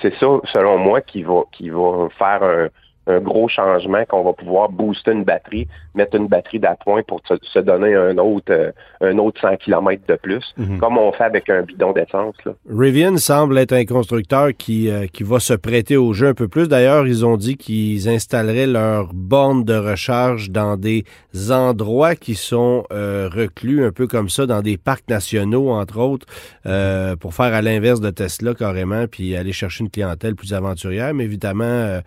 C'est 0.00 0.14
ça, 0.14 0.40
selon 0.52 0.78
moi, 0.78 1.00
qui 1.00 1.22
va 1.22 1.42
qui 1.52 1.68
va 1.70 2.08
faire 2.18 2.42
un, 2.42 2.68
un 3.10 3.20
gros 3.20 3.48
changement, 3.48 4.04
qu'on 4.08 4.22
va 4.22 4.32
pouvoir 4.32 4.68
booster 4.70 5.12
une 5.12 5.24
batterie, 5.24 5.66
mettre 5.94 6.16
une 6.16 6.28
batterie 6.28 6.58
d'appoint 6.60 7.02
pour 7.02 7.20
se, 7.28 7.34
se 7.42 7.58
donner 7.58 7.94
un 7.94 8.16
autre 8.18 8.50
euh, 8.50 8.70
un 9.02 9.16
autre 9.18 9.40
100 9.40 9.56
km 9.56 10.02
de 10.08 10.16
plus, 10.16 10.44
Mhm. 10.56 10.78
comme 10.78 10.98
on 10.98 11.10
fait 11.12 11.24
avec 11.24 11.48
un 11.48 11.62
bidon 11.62 11.92
d'essence. 11.92 12.34
Rivian 12.68 13.16
semble 13.16 13.56
être 13.58 13.72
un 13.72 13.84
constructeur 13.84 14.48
qui, 14.56 14.90
euh, 14.90 15.06
qui 15.06 15.22
va 15.22 15.40
se 15.40 15.54
prêter 15.54 15.96
au 15.96 16.12
jeu 16.12 16.28
un 16.28 16.34
peu 16.34 16.48
plus. 16.48 16.68
D'ailleurs, 16.68 17.06
ils 17.06 17.24
ont 17.24 17.36
dit 17.36 17.56
qu'ils 17.56 18.08
installeraient 18.08 18.66
leurs 18.66 19.12
bornes 19.14 19.64
de 19.64 19.74
recharge 19.74 20.50
dans 20.50 20.76
des 20.76 21.04
endroits 21.50 22.14
qui 22.14 22.34
sont 22.34 22.84
euh, 22.92 23.28
reclus, 23.32 23.84
un 23.84 23.92
peu 23.92 24.06
comme 24.06 24.28
ça, 24.28 24.46
dans 24.46 24.62
des 24.62 24.76
parcs 24.76 25.08
nationaux, 25.08 25.70
entre 25.70 25.98
autres, 25.98 26.26
euh, 26.66 27.16
pour 27.16 27.34
faire 27.34 27.54
à 27.54 27.62
l'inverse 27.62 28.00
de 28.00 28.10
Tesla 28.10 28.54
carrément, 28.54 29.06
puis 29.06 29.36
aller 29.36 29.52
chercher 29.52 29.84
une 29.84 29.90
clientèle 29.90 30.34
plus 30.34 30.52
aventurière. 30.54 31.14
Mais 31.14 31.24
évidemment, 31.24 31.64
euh, 31.64 32.00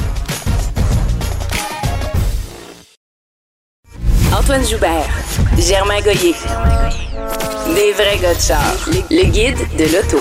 Antoine 4.44 4.66
Joubert, 4.66 5.08
Germain 5.58 6.02
Goyer. 6.02 6.34
Des 7.76 7.92
vrais 7.94 8.18
gars 8.22 8.34
de 8.34 8.40
char. 8.40 8.60
Le 9.10 9.24
guide 9.32 9.56
de 9.78 9.84
l'auto. 9.96 10.18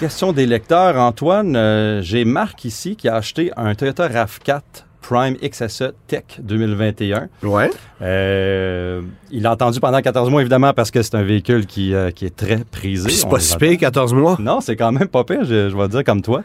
Question 0.00 0.32
des 0.32 0.46
lecteurs, 0.46 0.96
Antoine. 0.96 1.54
euh, 1.54 2.00
J'ai 2.02 2.24
Marc 2.24 2.64
ici 2.64 2.96
qui 2.96 3.06
a 3.08 3.16
acheté 3.16 3.50
un 3.56 3.74
Toyota 3.74 4.08
RAV4 4.08 4.60
Prime 5.02 5.36
XSE 5.42 5.92
Tech 6.06 6.24
2021. 6.40 7.28
Ouais. 7.42 7.70
Euh, 8.02 9.02
il 9.30 9.46
a 9.46 9.52
entendu 9.52 9.78
pendant 9.80 10.00
14 10.00 10.30
mois, 10.30 10.40
évidemment, 10.40 10.72
parce 10.72 10.90
que 10.90 11.02
c'est 11.02 11.14
un 11.14 11.22
véhicule 11.22 11.66
qui, 11.66 11.94
euh, 11.94 12.10
qui 12.10 12.24
est 12.24 12.34
très 12.34 12.58
prisé. 12.70 13.10
C'est 13.10 13.28
pas 13.28 13.40
si 13.40 13.52
entend. 13.54 13.66
pire, 13.66 13.78
14 13.78 14.14
mois. 14.14 14.36
Non, 14.40 14.60
c'est 14.62 14.76
quand 14.76 14.92
même 14.92 15.08
pas 15.08 15.24
pire, 15.24 15.44
je, 15.44 15.68
je 15.68 15.76
vais 15.76 15.88
dire 15.88 16.04
comme 16.04 16.22
toi. 16.22 16.42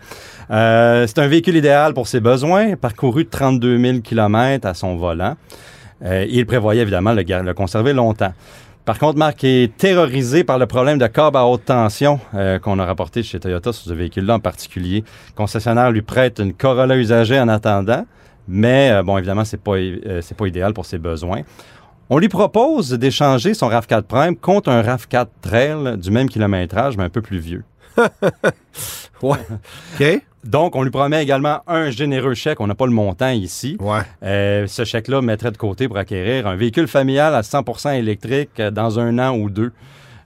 Euh, 0.51 1.05
c'est 1.07 1.19
un 1.19 1.27
véhicule 1.27 1.55
idéal 1.55 1.93
pour 1.93 2.07
ses 2.07 2.19
besoins, 2.19 2.75
parcouru 2.75 3.23
de 3.23 3.29
32 3.29 3.77
000 3.79 3.97
km 3.99 4.67
à 4.67 4.73
son 4.73 4.95
volant. 4.97 5.35
Euh, 6.03 6.25
il 6.29 6.45
prévoyait 6.45 6.81
évidemment 6.81 7.13
le, 7.13 7.23
le 7.23 7.53
conserver 7.53 7.93
longtemps. 7.93 8.33
Par 8.85 8.99
contre, 8.99 9.17
Marc 9.17 9.45
est 9.45 9.77
terrorisé 9.77 10.43
par 10.43 10.59
le 10.59 10.65
problème 10.65 10.97
de 10.97 11.07
câble 11.07 11.37
à 11.37 11.45
haute 11.45 11.63
tension 11.63 12.19
euh, 12.35 12.59
qu'on 12.59 12.79
a 12.79 12.85
rapporté 12.85 13.23
chez 13.23 13.39
Toyota 13.39 13.71
sur 13.71 13.87
ce 13.89 13.93
véhicule-là 13.93 14.35
en 14.35 14.39
particulier. 14.39 15.05
Le 15.29 15.35
concessionnaire 15.35 15.89
lui 15.89 16.01
prête 16.01 16.39
une 16.39 16.53
Corolla 16.53 16.97
usagée 16.97 17.39
en 17.39 17.47
attendant, 17.47 18.05
mais 18.45 18.91
euh, 18.91 19.01
bon, 19.01 19.17
évidemment, 19.17 19.45
c'est 19.45 19.61
pas, 19.61 19.77
euh, 19.77 20.19
c'est 20.21 20.35
pas 20.35 20.47
idéal 20.47 20.73
pour 20.73 20.85
ses 20.85 20.97
besoins. 20.97 21.43
On 22.09 22.17
lui 22.17 22.27
propose 22.27 22.89
d'échanger 22.91 23.53
son 23.53 23.69
RAV4 23.69 24.01
Prime 24.01 24.35
contre 24.35 24.69
un 24.69 24.81
RAV4 24.81 25.27
Trail 25.41 25.97
du 25.97 26.11
même 26.11 26.27
kilométrage, 26.27 26.97
mais 26.97 27.05
un 27.05 27.09
peu 27.09 27.21
plus 27.21 27.39
vieux. 27.39 27.63
Ouais. 29.21 29.37
OK. 30.01 30.21
Donc, 30.43 30.75
on 30.75 30.83
lui 30.83 30.91
promet 30.91 31.23
également 31.23 31.61
un 31.67 31.89
généreux 31.89 32.33
chèque. 32.33 32.59
On 32.59 32.67
n'a 32.67 32.75
pas 32.75 32.85
le 32.85 32.91
montant 32.91 33.29
ici. 33.29 33.77
Ouais. 33.79 33.99
Euh, 34.23 34.67
ce 34.67 34.83
chèque-là 34.83 35.21
mettrait 35.21 35.51
de 35.51 35.57
côté 35.57 35.87
pour 35.87 35.97
acquérir 35.97 36.47
un 36.47 36.55
véhicule 36.55 36.87
familial 36.87 37.33
à 37.35 37.41
100% 37.41 37.97
électrique 37.97 38.49
euh, 38.59 38.71
dans 38.71 38.99
un 38.99 39.17
an 39.19 39.35
ou 39.37 39.49
deux. 39.49 39.71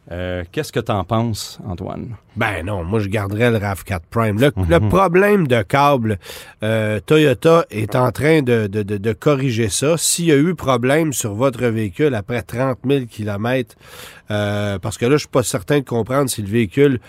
Euh, 0.10 0.46
Qu'est-ce 0.54 0.72
que 0.72 0.80
tu 0.80 0.92
en 0.92 1.04
penses, 1.04 1.60
Antoine? 1.68 2.16
Ben 2.38 2.66
non, 2.66 2.86
moi 2.86 3.00
je 3.00 3.10
garderais 3.10 3.52
le 3.52 3.58
RAV4 3.58 4.00
Prime. 4.10 4.40
Le, 4.40 4.52
le 4.70 4.80
problème 4.88 5.48
de 5.48 5.62
câble, 5.64 6.18
euh, 6.64 7.02
Toyota 7.06 7.66
est 7.72 7.94
en 7.94 8.12
train 8.14 8.42
de, 8.42 8.68
de- 8.68 8.84
de- 8.84 8.96
de 8.98 9.12
corriger 9.14 9.68
ça. 9.68 9.98
S'il 9.98 10.26
y 10.26 10.32
a 10.32 10.38
eu 10.38 10.56
problème 10.56 11.12
sur 11.12 11.34
votre 11.34 11.66
véhicule 11.66 12.16
après 12.16 12.42
30 12.42 12.78
000 12.88 13.06
km, 13.12 13.76
euh, 14.32 14.80
parce 14.80 14.98
que 14.98 15.06
là, 15.06 15.12
je 15.14 15.18
suis 15.18 15.28
pas 15.28 15.44
certain 15.44 15.80
de 15.80 15.84
comprendre 15.86 16.30
si 16.30 16.42
le 16.42 16.48
véhicule 16.50 17.00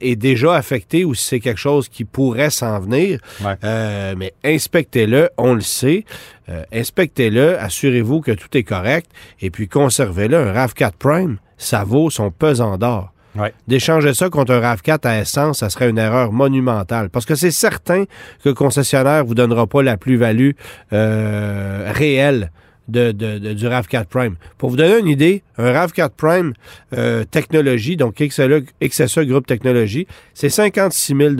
est, 0.00 0.16
déjà 0.16 0.54
affecté 0.54 1.04
ou 1.04 1.14
si 1.14 1.24
c'est 1.24 1.40
quelque 1.40 1.58
chose 1.58 1.88
qui 1.88 2.04
pourrait 2.04 2.50
s'en 2.50 2.80
venir. 2.80 3.20
Ouais. 3.44 3.54
Euh, 3.64 4.14
mais 4.16 4.32
inspectez-le, 4.44 5.30
on 5.36 5.54
le 5.54 5.60
sait. 5.60 6.04
Euh, 6.48 6.62
inspectez-le, 6.72 7.58
assurez-vous 7.58 8.20
que 8.20 8.32
tout 8.32 8.56
est 8.56 8.62
correct 8.62 9.10
et 9.40 9.50
puis 9.50 9.68
conservez-le. 9.68 10.36
Un 10.36 10.52
RAV4 10.52 10.92
Prime, 10.98 11.38
ça 11.56 11.84
vaut 11.84 12.10
son 12.10 12.30
pesant 12.30 12.78
d'or. 12.78 13.12
Ouais. 13.36 13.52
D'échanger 13.68 14.14
ça 14.14 14.30
contre 14.30 14.52
un 14.52 14.60
RAV4 14.60 15.06
à 15.06 15.20
essence, 15.20 15.58
ça 15.58 15.70
serait 15.70 15.90
une 15.90 15.98
erreur 15.98 16.32
monumentale. 16.32 17.10
Parce 17.10 17.26
que 17.26 17.34
c'est 17.34 17.50
certain 17.50 18.04
que 18.42 18.48
le 18.48 18.54
concessionnaire 18.54 19.24
vous 19.24 19.34
donnera 19.34 19.66
pas 19.66 19.82
la 19.82 19.96
plus-value 19.96 20.52
euh, 20.92 21.92
réelle 21.94 22.50
de, 22.88 23.12
de- 23.12 23.38
de- 23.38 23.52
du 23.52 23.66
RAV4 23.66 24.06
Prime. 24.06 24.36
Pour 24.56 24.70
vous 24.70 24.76
donner 24.76 24.98
une 24.98 25.08
idée, 25.08 25.42
un 25.56 25.72
RAV4 25.72 26.10
Prime 26.16 26.52
euh, 26.96 27.24
technologie, 27.24 27.96
donc 27.96 28.16
XSE, 28.22 28.64
XSE 28.82 29.18
Groupe 29.20 29.46
Technologie, 29.46 30.06
c'est 30.34 30.48
56 30.48 31.14
000 31.16 31.34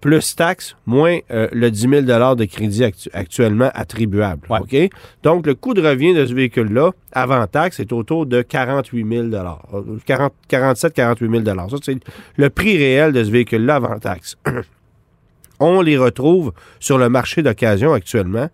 plus 0.00 0.36
taxes, 0.36 0.76
moins 0.86 1.18
euh, 1.32 1.48
le 1.52 1.70
10 1.72 1.80
000 1.88 2.02
de 2.36 2.44
crédit 2.44 2.84
actu- 2.84 3.08
actuellement 3.12 3.70
attribuable. 3.74 4.42
Ouais. 4.48 4.60
OK? 4.60 4.90
Donc, 5.24 5.44
le 5.44 5.56
coût 5.56 5.74
de 5.74 5.82
revient 5.82 6.14
de 6.14 6.24
ce 6.24 6.32
véhicule-là, 6.34 6.92
avant 7.10 7.44
taxe, 7.48 7.80
est 7.80 7.92
autour 7.92 8.24
de 8.26 8.42
48 8.42 9.06
000 9.08 9.24
euh, 9.34 9.80
40 10.06 10.32
47 10.46 10.94
48 10.94 11.30
000 11.44 11.68
Ça, 11.68 11.76
c'est 11.82 11.96
le 12.36 12.48
prix 12.50 12.76
réel 12.76 13.12
de 13.12 13.24
ce 13.24 13.30
véhicule-là 13.30 13.74
avant 13.76 13.98
taxe. 13.98 14.36
On 15.60 15.80
les 15.80 15.98
retrouve 15.98 16.52
sur 16.78 16.98
le 16.98 17.08
marché 17.08 17.42
d'occasion 17.42 17.92
actuellement 17.92 18.48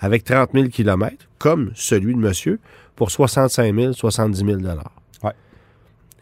avec 0.00 0.24
30 0.24 0.50
000 0.54 0.66
km, 0.68 1.14
comme 1.38 1.70
celui 1.74 2.14
de 2.14 2.18
monsieur, 2.18 2.58
pour 2.96 3.10
65 3.10 3.74
000 3.74 3.92
70 3.92 4.38
000 4.44 4.58
Ouais. 5.22 5.30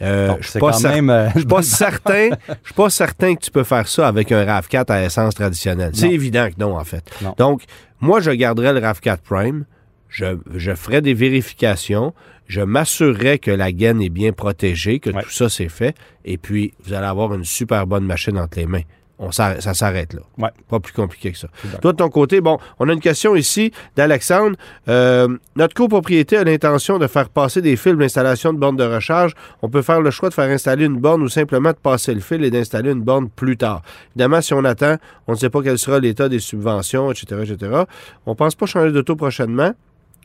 Euh, 0.03 0.29
Donc, 0.29 0.39
je 0.43 0.49
suis 0.51 0.61
pas 0.61 0.71
cer- 0.73 0.91
même... 0.95 1.11
euh, 1.11 1.29
pas 1.49 1.63
certain, 1.63 2.31
je 2.49 2.55
suis 2.67 2.75
pas 2.75 2.91
certain 2.91 3.35
que 3.35 3.41
tu 3.41 3.51
peux 3.51 3.65
faire 3.65 3.89
ça 3.89 4.07
avec 4.07 4.31
un 4.33 4.45
RAV4 4.45 4.85
à 4.93 5.05
essence 5.05 5.35
traditionnelle. 5.35 5.91
C'est 5.95 6.11
évident 6.11 6.49
que 6.51 6.61
non, 6.61 6.77
en 6.79 6.85
fait. 6.85 7.05
Non. 7.23 7.35
Donc, 7.39 7.63
moi, 8.01 8.21
je 8.21 8.31
garderais 8.31 8.73
le 8.73 8.81
RAV4 8.81 9.19
Prime. 9.25 9.65
Je, 10.09 10.39
je 10.55 10.75
ferais 10.75 11.03
des 11.03 11.15
vérifications. 11.15 12.15
Je 12.47 12.61
m'assurerais 12.63 13.39
que 13.39 13.51
la 13.51 13.73
gaine 13.73 14.01
est 14.01 14.09
bien 14.09 14.33
protégée, 14.33 15.01
que 15.01 15.11
Ouais. 15.11 15.23
tout 15.23 15.31
ça 15.31 15.49
c'est 15.51 15.69
fait. 15.69 15.95
Et 16.25 16.39
puis, 16.39 16.73
vous 16.85 16.95
allez 16.95 17.07
avoir 17.07 17.35
une 17.35 17.45
super 17.45 17.87
bonne 17.87 18.05
machine 18.07 18.39
entre 18.39 18.59
les 18.59 18.67
mains. 18.67 18.83
On 19.21 19.33
s'arrête- 19.33 19.61
ça 19.63 19.75
s'arrête 19.75 20.13
là. 20.15 20.21
Ouais. 20.39 20.51
Pas 20.69 20.79
plus 20.79 20.93
compliqué 20.93 21.33
que 21.33 21.39
ça. 21.39 21.49
Toi, 21.83 21.93
de 21.93 21.97
ton 21.97 22.09
côté, 22.09 22.41
bon, 22.41 22.59
on 22.79 22.89
a 22.89 22.93
une 22.93 23.01
question 23.01 23.35
ici 23.35 23.73
d'Alexandre. 23.97 24.57
Euh, 24.89 25.27
notre 25.57 25.75
copropriété 25.75 26.37
a 26.37 26.45
l'intention 26.45 26.99
de 26.99 27.07
faire 27.09 27.29
passer 27.29 27.61
des 27.61 27.77
fils 27.77 27.95
d'installation 27.97 28.53
de 28.53 28.59
bornes 28.59 28.77
de 28.77 28.85
recharge. 28.85 29.33
On 29.63 29.69
peut 29.69 29.83
faire 29.83 30.01
le 30.01 30.11
choix 30.13 30.29
de 30.29 30.35
faire 30.35 30.49
installer 30.49 30.85
une 30.85 30.99
borne 31.01 31.23
ou 31.23 31.29
simplement 31.29 31.71
de 31.71 31.77
passer 31.77 32.15
le 32.15 32.21
fil 32.21 32.45
et 32.45 32.51
d'installer 32.51 32.93
une 32.93 33.03
borne 33.03 33.29
plus 33.29 33.57
tard. 33.57 33.83
Évidemment, 34.15 34.41
si 34.41 34.55
on 34.55 34.65
attend, 34.65 34.97
on 35.27 35.33
ne 35.33 35.37
sait 35.37 35.51
pas 35.51 35.63
quel 35.63 35.79
sera 35.79 35.99
l'état 35.99 36.29
des 36.29 36.39
subventions, 36.39 37.11
etc., 37.11 37.43
etc. 37.45 37.83
On 38.25 38.37
pense 38.37 38.55
pas 38.55 38.67
changer 38.67 38.93
d'auto 38.93 39.17
prochainement. 39.17 39.73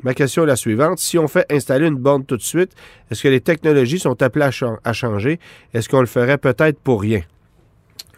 Ma 0.03 0.13
question 0.13 0.43
est 0.43 0.47
la 0.47 0.55
suivante. 0.55 0.99
Si 0.99 1.17
on 1.17 1.27
fait 1.27 1.45
installer 1.51 1.87
une 1.87 1.95
borne 1.95 2.25
tout 2.25 2.35
de 2.37 2.41
suite, 2.41 2.73
est-ce 3.09 3.23
que 3.23 3.27
les 3.29 3.41
technologies 3.41 3.99
sont 3.99 4.21
appelées 4.21 4.49
à 4.83 4.93
changer? 4.93 5.39
Est-ce 5.73 5.87
qu'on 5.89 6.01
le 6.01 6.05
ferait 6.07 6.37
peut-être 6.37 6.77
pour 6.79 7.01
rien? 7.01 7.21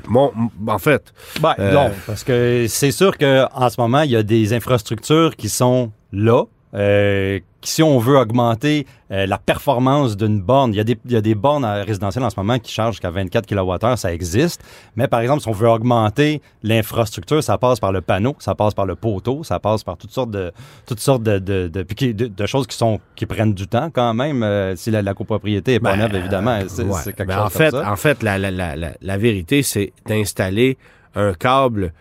Bon, 0.08 0.32
en 0.68 0.78
fait, 0.80 1.14
Ben, 1.42 1.56
Euh, 1.58 1.74
non, 1.74 1.92
parce 2.06 2.24
que 2.24 2.66
c'est 2.68 2.92
sûr 2.92 3.18
qu'en 3.18 3.70
ce 3.70 3.80
moment, 3.80 4.02
il 4.02 4.12
y 4.12 4.16
a 4.16 4.24
des 4.24 4.54
infrastructures 4.54 5.36
qui 5.36 5.50
sont 5.50 5.92
là. 6.12 6.44
euh, 6.74 7.40
si 7.68 7.84
on 7.84 8.00
veut 8.00 8.18
augmenter 8.18 8.86
euh, 9.12 9.26
la 9.26 9.38
performance 9.38 10.18
d'une 10.18 10.42
borne, 10.42 10.74
il 10.74 10.78
y, 10.78 10.80
a 10.80 10.84
des, 10.84 10.98
il 11.06 11.12
y 11.12 11.16
a 11.16 11.22
des 11.22 11.36
bornes 11.36 11.66
euh, 11.66 11.84
résidentielles 11.84 12.24
en 12.24 12.30
ce 12.30 12.40
moment 12.40 12.58
qui 12.60 12.72
chargent 12.72 12.96
jusqu'à 12.96 13.12
24 13.12 13.46
kWh, 13.48 13.96
ça 13.98 14.14
existe. 14.14 14.64
Mais 14.96 15.08
par 15.08 15.20
exemple, 15.20 15.42
si 15.42 15.48
on 15.48 15.52
veut 15.52 15.70
augmenter 15.70 16.42
l'infrastructure, 16.64 17.44
ça 17.44 17.58
passe 17.58 17.80
par 17.80 17.92
le 17.92 18.02
panneau, 18.02 18.36
ça 18.40 18.56
passe 18.56 18.74
par 18.74 18.86
le 18.86 18.96
poteau, 18.96 19.44
ça 19.44 19.60
passe 19.60 19.84
par 19.84 19.98
toutes 19.98 20.12
sortes 20.12 20.32
de 20.32 20.52
toutes 20.86 21.00
sortes 21.00 21.24
de, 21.24 21.40
de, 21.40 21.68
de- 21.68 22.46
choses 22.46 22.68
qui 22.68 22.76
sont 22.78 23.00
qui 23.16 23.26
prennent 23.26 23.54
du 23.54 23.68
temps 23.68 23.90
quand 23.94 24.14
même. 24.14 24.44
euh, 24.44 24.76
si 24.76 24.92
la, 24.92 25.02
la 25.02 25.14
copropriété 25.14 25.76
est 25.76 25.80
pas 25.80 25.92
Ben, 25.96 26.00
neuve, 26.08 26.16
évidemment, 26.16 26.60
c'est 26.68 26.84
Ouais. 26.84 27.02
quelque 27.06 27.28
Ben, 27.28 27.36
chose 27.38 27.46
en 27.46 27.50
fait, 27.50 27.72
comme 27.72 27.84
ça. 27.84 27.92
En 27.92 27.96
fait, 27.96 28.24
la, 28.24 28.38
la, 28.38 28.76
la 28.76 29.18
vérité, 29.18 29.64
c'est 29.64 29.94
d'installer 30.08 30.78
un 31.16 31.34
câble 31.34 31.94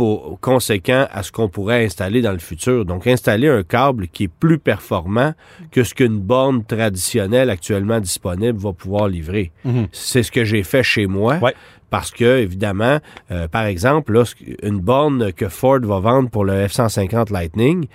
pour, 0.00 0.40
conséquent 0.40 1.06
à 1.12 1.22
ce 1.22 1.30
qu'on 1.30 1.50
pourrait 1.50 1.84
installer 1.84 2.22
dans 2.22 2.32
le 2.32 2.38
futur. 2.38 2.86
Donc, 2.86 3.06
installer 3.06 3.48
un 3.48 3.62
câble 3.62 4.08
qui 4.08 4.24
est 4.24 4.28
plus 4.28 4.58
performant 4.58 5.34
que 5.70 5.84
ce 5.84 5.94
qu'une 5.94 6.18
borne 6.18 6.64
traditionnelle 6.64 7.50
actuellement 7.50 8.00
disponible 8.00 8.58
va 8.58 8.72
pouvoir 8.72 9.08
livrer. 9.08 9.52
Mhm. 9.66 9.88
C'est 9.92 10.22
ce 10.22 10.32
que 10.32 10.42
j'ai 10.42 10.62
fait 10.62 10.82
chez 10.82 11.06
moi. 11.06 11.36
Ouais. 11.42 11.54
Parce 11.90 12.12
que, 12.12 12.38
évidemment, 12.38 13.00
euh, 13.30 13.46
par 13.46 13.66
exemple, 13.66 14.14
là, 14.14 14.24
une 14.62 14.78
borne 14.78 15.34
que 15.34 15.50
Ford 15.50 15.80
va 15.82 16.00
vendre 16.00 16.30
pour 16.30 16.46
le 16.46 16.66
F-150 16.66 17.30
Lightning, 17.30 17.86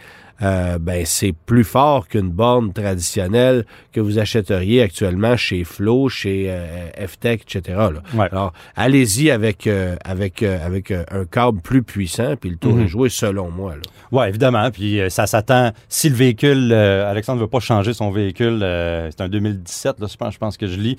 euh, 0.41 0.77
ben 0.79 1.05
c'est 1.05 1.33
plus 1.45 1.63
fort 1.63 2.07
qu'une 2.07 2.29
borne 2.29 2.73
traditionnelle 2.73 3.65
que 3.91 3.99
vous 4.01 4.19
achèteriez 4.19 4.81
actuellement 4.81 5.37
chez 5.37 5.63
Flow, 5.63 6.09
chez 6.09 6.45
euh, 6.49 6.89
FTech, 7.07 7.41
etc. 7.55 7.77
là. 7.77 8.01
Ouais. 8.13 8.27
Alors, 8.31 8.53
allez-y 8.75 9.31
avec, 9.31 9.67
euh, 9.67 9.95
avec, 10.03 10.43
euh, 10.43 10.57
avec 10.65 10.91
un 10.91 11.25
câble 11.29 11.61
plus 11.61 11.83
puissant, 11.83 12.35
puis 12.39 12.49
le 12.49 12.57
tour 12.57 12.73
Mhm. 12.75 12.83
est 12.83 12.87
joué 12.87 13.09
selon 13.09 13.49
moi. 13.49 13.73
Oui, 14.11 14.25
évidemment. 14.27 14.69
Puis 14.71 14.99
ça 15.09 15.27
s'attend. 15.27 15.71
Si 15.89 16.09
le 16.09 16.15
véhicule, 16.15 16.73
Alexandre 16.73 17.39
ne 17.39 17.43
veut 17.43 17.49
pas 17.49 17.59
changer 17.59 17.93
son 17.93 18.11
véhicule, 18.11 18.59
c'est 18.61 19.21
un 19.21 19.29
2017, 19.29 19.99
là, 19.99 20.07
je 20.09 20.15
pense, 20.17 20.33
je 20.33 20.37
pense 20.39 20.57
que 20.57 20.67
je 20.67 20.79
lis, 20.79 20.97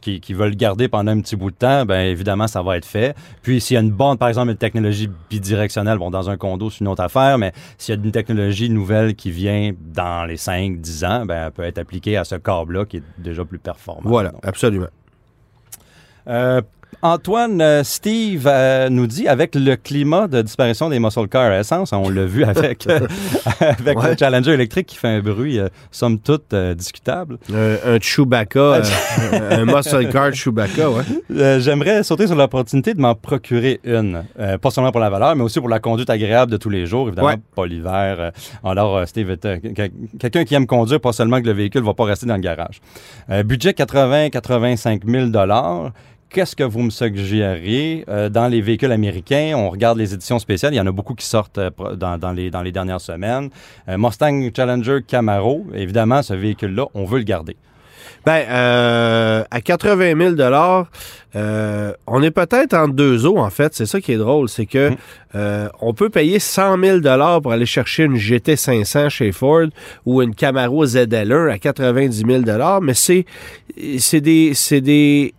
qui, 0.00 0.20
qui, 0.20 0.34
veut 0.34 0.48
le 0.48 0.54
garder 0.54 0.88
pendant 0.88 1.12
un 1.12 1.20
petit 1.20 1.36
bout 1.36 1.50
de 1.50 1.56
temps, 1.56 1.84
bien 1.84 2.02
évidemment, 2.04 2.46
ça 2.46 2.62
va 2.62 2.76
être 2.76 2.84
fait. 2.86 3.14
Puis 3.42 3.60
s'il 3.60 3.74
y 3.74 3.78
a 3.78 3.80
une 3.80 3.90
borne, 3.90 4.18
par 4.18 4.28
exemple, 4.28 4.50
une 4.50 4.56
technologie 4.56 5.08
bidirectionnelle, 5.28 5.98
bon, 5.98 6.10
dans 6.10 6.28
un 6.30 6.36
condo, 6.36 6.70
c'est 6.70 6.80
une 6.80 6.88
autre 6.88 7.02
affaire, 7.02 7.38
mais 7.38 7.52
s'il 7.78 7.94
y 7.94 7.98
a 7.98 8.00
une 8.02 8.12
technologie 8.12 8.59
nouvelle 8.68 9.14
qui 9.14 9.30
vient 9.30 9.72
dans 9.80 10.24
les 10.26 10.36
5-10 10.36 11.06
ans, 11.06 11.26
ben, 11.26 11.46
elle 11.46 11.52
peut 11.52 11.62
être 11.62 11.78
appliquée 11.78 12.16
à 12.16 12.24
ce 12.24 12.34
câble-là 12.36 12.84
qui 12.84 12.98
est 12.98 13.02
déjà 13.18 13.44
plus 13.44 13.58
performant. 13.58 14.08
Voilà, 14.08 14.30
Donc, 14.30 14.46
absolument. 14.46 14.88
euh, 16.28 16.60
Antoine, 17.02 17.60
euh, 17.62 17.82
Steve 17.82 18.46
euh, 18.46 18.88
nous 18.90 19.06
dit 19.06 19.26
avec 19.26 19.54
le 19.54 19.76
climat 19.76 20.28
de 20.28 20.42
disparition 20.42 20.90
des 20.90 20.98
muscle 20.98 21.28
cars 21.28 21.50
à 21.50 21.58
essence, 21.60 21.92
on 21.92 22.10
l'a 22.10 22.26
vu 22.26 22.44
avec, 22.44 22.86
euh, 22.88 23.00
avec 23.60 23.98
Ouais. 23.98 24.10
le 24.10 24.16
Challenger 24.18 24.52
électrique 24.52 24.86
qui 24.88 24.96
fait 24.96 25.08
un 25.08 25.20
bruit, 25.20 25.58
euh, 25.58 25.68
somme 25.90 26.18
toute, 26.18 26.54
discutable. 26.76 27.38
Un, 27.54 27.98
Chewbacca, 28.00 28.82
un 29.50 29.64
muscle 29.64 30.08
car 30.10 30.32
Chewbacca, 30.34 30.90
ouais. 30.90 31.60
J'aimerais 31.60 32.02
sauter 32.02 32.26
sur 32.26 32.36
l'opportunité 32.36 32.92
de 32.94 33.00
m'en 33.00 33.14
procurer 33.14 33.80
une. 33.84 34.24
Pas 34.60 34.70
seulement 34.70 34.90
pour 34.92 35.00
la 35.00 35.10
valeur, 35.10 35.34
mais 35.36 35.42
aussi 35.42 35.58
pour 35.58 35.68
la 35.68 35.78
conduite 35.80 36.10
agréable 36.10 36.52
de 36.52 36.56
tous 36.58 36.70
les 36.70 36.86
jours, 36.86 37.08
évidemment, 37.08 37.28
Ouais. 37.28 37.36
pas 37.56 37.66
l'hiver. 37.66 38.32
Alors, 38.64 39.06
Steve, 39.06 39.36
quelqu'un 40.18 40.44
qui 40.44 40.54
aime 40.54 40.66
conduire, 40.66 41.00
pas 41.00 41.12
seulement 41.12 41.40
que 41.40 41.46
le 41.46 41.52
véhicule 41.52 41.82
va 41.82 41.94
pas 41.94 42.04
rester 42.04 42.26
dans 42.26 42.34
le 42.36 42.40
garage. 42.40 42.80
Budget 43.44 43.70
80-85 43.72 45.00
000 45.06 45.30
Qu'est-ce 46.30 46.54
que 46.54 46.62
vous 46.62 46.82
me 46.82 46.90
suggéreriez 46.90 48.04
euh, 48.08 48.28
dans 48.28 48.46
les 48.46 48.60
véhicules 48.60 48.92
américains? 48.92 49.54
On 49.56 49.68
regarde 49.68 49.98
les 49.98 50.14
éditions 50.14 50.38
spéciales. 50.38 50.72
Il 50.72 50.76
y 50.76 50.80
en 50.80 50.86
a 50.86 50.92
beaucoup 50.92 51.14
qui 51.14 51.26
sortent 51.26 51.58
euh, 51.58 51.70
dans, 51.96 52.18
dans 52.18 52.30
les, 52.30 52.50
dans 52.50 52.62
les 52.62 52.70
dernières 52.70 53.00
semaines. 53.00 53.50
Euh, 53.88 53.98
Mustang 53.98 54.48
Challenger 54.54 54.98
Camaro, 55.04 55.66
évidemment, 55.74 56.22
ce 56.22 56.34
véhicule-là, 56.34 56.86
on 56.94 57.04
veut 57.04 57.18
le 57.18 57.24
garder. 57.24 57.56
Ben, 58.26 58.44
euh, 58.48 59.44
à 59.50 59.60
80 59.60 60.36
000 60.36 60.52
euh, 61.36 61.92
on 62.06 62.22
est 62.22 62.30
peut-être 62.30 62.74
entre 62.74 62.92
deux 62.92 63.24
eaux, 63.26 63.38
en 63.38 63.50
fait. 63.50 63.74
C'est 63.74 63.86
ça 63.86 64.00
qui 64.00 64.12
est 64.12 64.18
drôle, 64.18 64.48
c'est 64.48 64.66
que 64.66 64.90
euh, 65.34 65.68
on 65.80 65.94
peut 65.94 66.10
payer 66.10 66.38
100 66.38 66.78
000 66.82 67.40
pour 67.40 67.52
aller 67.52 67.66
chercher 67.66 68.04
une 68.04 68.16
GT500 68.16 69.08
chez 69.08 69.32
Ford 69.32 69.66
ou 70.04 70.22
une 70.22 70.34
Camaro 70.34 70.84
ZL1 70.84 71.50
à 71.50 71.58
90 71.58 72.24
000 72.26 72.80
mais 72.82 72.94
c'est 72.94 73.24
c'est 73.98 74.20
des 74.20 74.52
c'est 74.54 74.80
des 74.80 75.34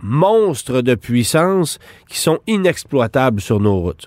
monstres 0.00 0.82
de 0.82 0.94
puissance 0.94 1.78
qui 2.08 2.18
sont 2.18 2.38
inexploitables 2.46 3.40
sur 3.40 3.60
nos 3.60 3.80
routes. 3.80 4.06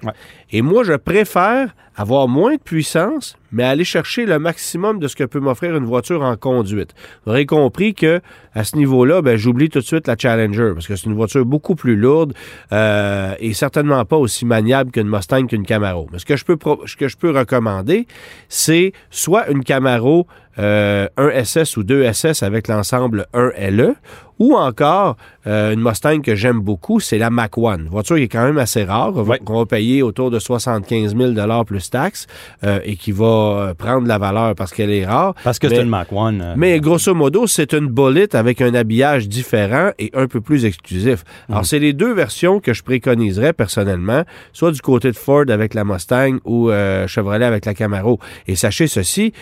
Et 0.51 0.61
moi, 0.61 0.83
je 0.83 0.93
préfère 0.93 1.75
avoir 1.95 2.27
moins 2.29 2.55
de 2.55 2.61
puissance, 2.61 3.35
mais 3.51 3.63
aller 3.65 3.83
chercher 3.83 4.25
le 4.25 4.39
maximum 4.39 4.99
de 4.99 5.07
ce 5.09 5.15
que 5.17 5.25
peut 5.25 5.41
m'offrir 5.41 5.75
une 5.75 5.83
voiture 5.85 6.21
en 6.23 6.37
conduite. 6.37 6.93
Vous 7.25 7.31
aurez 7.33 7.45
compris 7.45 7.93
que 7.93 8.21
à 8.55 8.63
ce 8.63 8.77
niveau-là, 8.77 9.21
ben, 9.21 9.35
j'oublie 9.37 9.67
tout 9.69 9.79
de 9.79 9.83
suite 9.83 10.07
la 10.07 10.15
Challenger 10.17 10.71
parce 10.73 10.87
que 10.87 10.95
c'est 10.95 11.07
une 11.07 11.15
voiture 11.15 11.45
beaucoup 11.45 11.75
plus 11.75 11.97
lourde 11.97 12.33
euh, 12.71 13.33
et 13.39 13.53
certainement 13.53 14.05
pas 14.05 14.15
aussi 14.17 14.45
maniable 14.45 14.91
qu'une 14.91 15.09
Mustang 15.09 15.45
qu'une 15.45 15.65
Camaro. 15.65 16.07
Mais 16.13 16.19
ce 16.19 16.25
que 16.25 16.37
je 16.37 16.45
peux, 16.45 16.57
ce 16.85 16.95
que 16.95 17.09
je 17.09 17.17
peux 17.17 17.31
recommander, 17.31 18.07
c'est 18.47 18.93
soit 19.09 19.49
une 19.49 19.63
Camaro 19.63 20.25
euh, 20.57 21.07
1 21.17 21.43
SS 21.43 21.77
ou 21.77 21.83
2 21.83 22.11
SS 22.13 22.43
avec 22.43 22.67
l'ensemble 22.69 23.27
1 23.33 23.51
LE 23.71 23.95
ou 24.39 24.55
encore 24.55 25.17
euh, 25.47 25.73
une 25.73 25.81
Mustang 25.81 26.21
que 26.21 26.33
j'aime 26.35 26.59
beaucoup, 26.61 26.99
c'est 27.01 27.17
la 27.17 27.29
Mach 27.29 27.51
1. 27.57 27.89
Voiture 27.89 28.15
qui 28.15 28.23
est 28.23 28.27
quand 28.29 28.43
même 28.45 28.57
assez 28.57 28.83
rare, 28.85 29.11
qu'on 29.11 29.23
va- 29.23 29.33
Ouais. 29.33 29.39
qu'on 29.43 29.57
va 29.59 29.65
payer 29.65 30.01
autour 30.01 30.31
de 30.31 30.38
75 30.39 31.15
000 31.15 31.33
plus 31.65 31.89
taxes 31.89 32.27
euh, 32.63 32.79
et 32.83 32.95
qui 32.95 33.11
va 33.11 33.25
euh, 33.25 33.73
prendre 33.73 34.07
la 34.07 34.17
valeur 34.17 34.55
parce 34.55 34.71
qu'elle 34.73 34.91
est 34.91 35.05
rare. 35.05 35.33
Parce 35.43 35.59
que 35.59 35.69
c'est 35.69 35.81
une 35.81 35.89
Mach 35.89 36.07
1. 36.11 36.39
euh, 36.39 36.53
Mais 36.57 36.79
grosso 36.79 37.13
modo, 37.13 37.47
c'est 37.47 37.73
une 37.73 37.87
bolette 37.87 38.35
avec 38.35 38.61
un 38.61 38.73
habillage 38.73 39.27
différent 39.27 39.91
et 39.99 40.11
un 40.13 40.27
peu 40.27 40.41
plus 40.41 40.65
exclusif. 40.65 41.23
Alors, 41.49 41.65
c'est 41.65 41.79
les 41.79 41.93
deux 41.93 42.13
versions 42.13 42.59
que 42.59 42.73
je 42.73 42.83
préconiserais 42.83 43.53
personnellement, 43.53 44.23
soit 44.53 44.71
du 44.71 44.81
côté 44.81 45.11
de 45.11 45.15
Ford 45.17 45.45
avec 45.49 45.73
la 45.73 45.83
Mustang 45.83 46.37
ou 46.45 46.69
euh, 46.69 47.07
Chevrolet 47.07 47.45
avec 47.45 47.65
la 47.65 47.73
Camaro. 47.73 48.19
Et 48.47 48.55
sachez 48.55 48.87
ceci, 48.87 49.33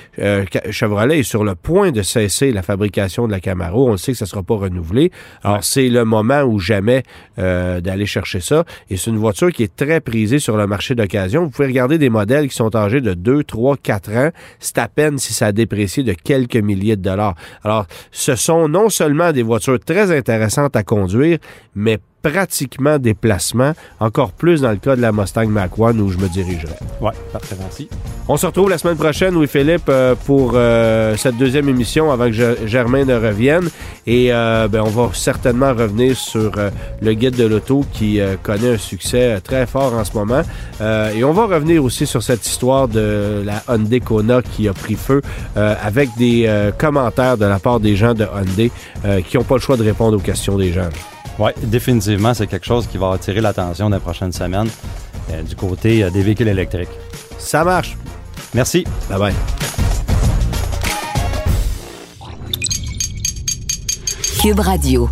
Chevrolet 0.71 1.19
est 1.19 1.23
sur 1.23 1.43
le 1.43 1.55
point 1.55 1.91
de 1.91 2.01
cesser 2.01 2.51
la 2.51 2.61
fabrication 2.61 3.27
de 3.27 3.31
la 3.31 3.39
Camaro. 3.39 3.87
On 3.87 3.91
le 3.91 3.97
sait 3.97 4.13
que 4.13 4.17
ça 4.17 4.25
ne 4.25 4.29
sera 4.29 4.43
pas 4.43 4.55
renouvelé. 4.55 5.11
Alors, 5.43 5.63
c'est 5.63 5.89
le 5.89 6.05
moment 6.05 6.41
ou 6.43 6.59
jamais 6.59 7.03
d'aller 7.37 8.05
chercher 8.05 8.39
ça. 8.39 8.63
Et 8.89 8.97
c'est 8.97 9.11
une 9.11 9.17
voiture 9.17 9.51
qui 9.51 9.63
est 9.63 9.75
très 9.75 9.99
prisée 10.01 10.39
sur 10.39 10.57
le 10.57 10.67
marché 10.67 10.86
d'occasion. 10.95 11.43
Vous 11.43 11.49
pouvez 11.49 11.67
regarder 11.67 11.97
des 11.97 12.09
modèles 12.09 12.47
qui 12.47 12.55
sont 12.55 12.75
âgés 12.75 13.01
de 13.01 13.13
2, 13.13 13.43
3, 13.43 13.77
4 13.77 14.11
ans. 14.15 14.29
C'est 14.59 14.77
à 14.77 14.87
peine 14.87 15.17
si 15.17 15.33
ça 15.33 15.47
a 15.47 15.51
déprécié 15.51 16.03
de 16.03 16.13
quelques 16.13 16.57
milliers 16.57 16.95
de 16.95 17.01
dollars. 17.01 17.35
Alors, 17.63 17.85
ce 18.11 18.35
sont 18.35 18.67
non 18.67 18.89
seulement 18.89 19.31
des 19.31 19.43
voitures 19.43 19.79
très 19.79 20.15
intéressantes 20.15 20.75
à 20.75 20.83
conduire, 20.83 21.37
mais 21.75 21.99
pratiquement 22.31 22.97
des 22.99 23.13
placements, 23.13 23.73
encore 23.99 24.31
plus 24.31 24.61
dans 24.61 24.71
le 24.71 24.77
cas 24.77 24.95
de 24.95 25.01
la 25.01 25.11
Mustang 25.11 25.47
Mach-1 25.47 25.97
où 25.99 26.09
je 26.09 26.17
me 26.17 26.27
dirigerai. 26.27 26.73
Ouais, 27.01 27.11
parfait, 27.31 27.55
merci. 27.59 27.87
On 28.27 28.35
se 28.35 28.45
retrouve 28.45 28.69
la 28.69 28.77
semaine 28.77 28.97
prochaine, 28.97 29.33
Louis-Philippe, 29.35 29.87
euh, 29.87 30.13
pour 30.25 30.51
euh, 30.55 31.15
cette 31.15 31.37
deuxième 31.37 31.69
émission 31.69 32.11
avant 32.11 32.25
que 32.25 32.33
Ge- 32.33 32.65
Germain 32.65 33.05
ne 33.05 33.15
revienne. 33.15 33.69
Et 34.05 34.33
euh, 34.33 34.67
ben, 34.67 34.81
on 34.81 34.89
va 34.89 35.09
certainement 35.13 35.73
revenir 35.73 36.15
sur 36.17 36.51
le 37.01 37.13
guide 37.13 37.35
de 37.35 37.45
l'auto 37.45 37.85
qui 37.93 38.19
connaît 38.43 38.73
un 38.73 38.77
succès 38.77 39.39
très 39.41 39.65
fort 39.65 39.93
en 39.93 40.03
ce 40.03 40.13
moment. 40.13 40.41
Et 41.15 41.23
on 41.23 41.33
va 41.33 41.45
revenir 41.45 41.83
aussi 41.83 42.05
sur 42.05 42.23
cette 42.23 42.45
histoire 42.45 42.87
de 42.87 43.43
la 43.45 43.61
Hyundai 43.67 43.99
Kona 43.99 44.41
qui 44.41 44.67
a 44.67 44.73
pris 44.73 44.95
feu 44.95 45.21
avec 45.55 46.09
des 46.17 46.49
commentaires 46.77 47.37
de 47.37 47.45
la 47.45 47.59
part 47.59 47.79
des 47.79 47.95
gens 47.95 48.13
de 48.13 48.23
Hyundai 48.25 48.71
qui 49.27 49.37
n'ont 49.37 49.43
pas 49.43 49.55
le 49.55 49.61
choix 49.61 49.75
de 49.77 49.83
répondre 49.83 50.15
aux 50.17 50.21
questions 50.21 50.57
des 50.57 50.71
gens. 50.71 50.89
Oui, 51.39 51.51
définitivement, 51.63 52.33
c'est 52.33 52.47
quelque 52.47 52.65
chose 52.65 52.87
qui 52.87 52.97
va 52.97 53.11
attirer 53.11 53.41
l'attention 53.41 53.89
dans 53.89 53.95
les 53.95 54.01
prochaines 54.01 54.31
semaines 54.31 54.69
euh, 55.31 55.43
du 55.43 55.55
côté 55.55 56.03
euh, 56.03 56.09
des 56.09 56.21
véhicules 56.21 56.47
électriques. 56.47 56.89
Ça 57.37 57.63
marche. 57.63 57.95
Merci. 58.53 58.85
Bye 59.09 59.19
bye. 59.19 59.33
Cube 64.41 64.59
Radio. 64.59 65.09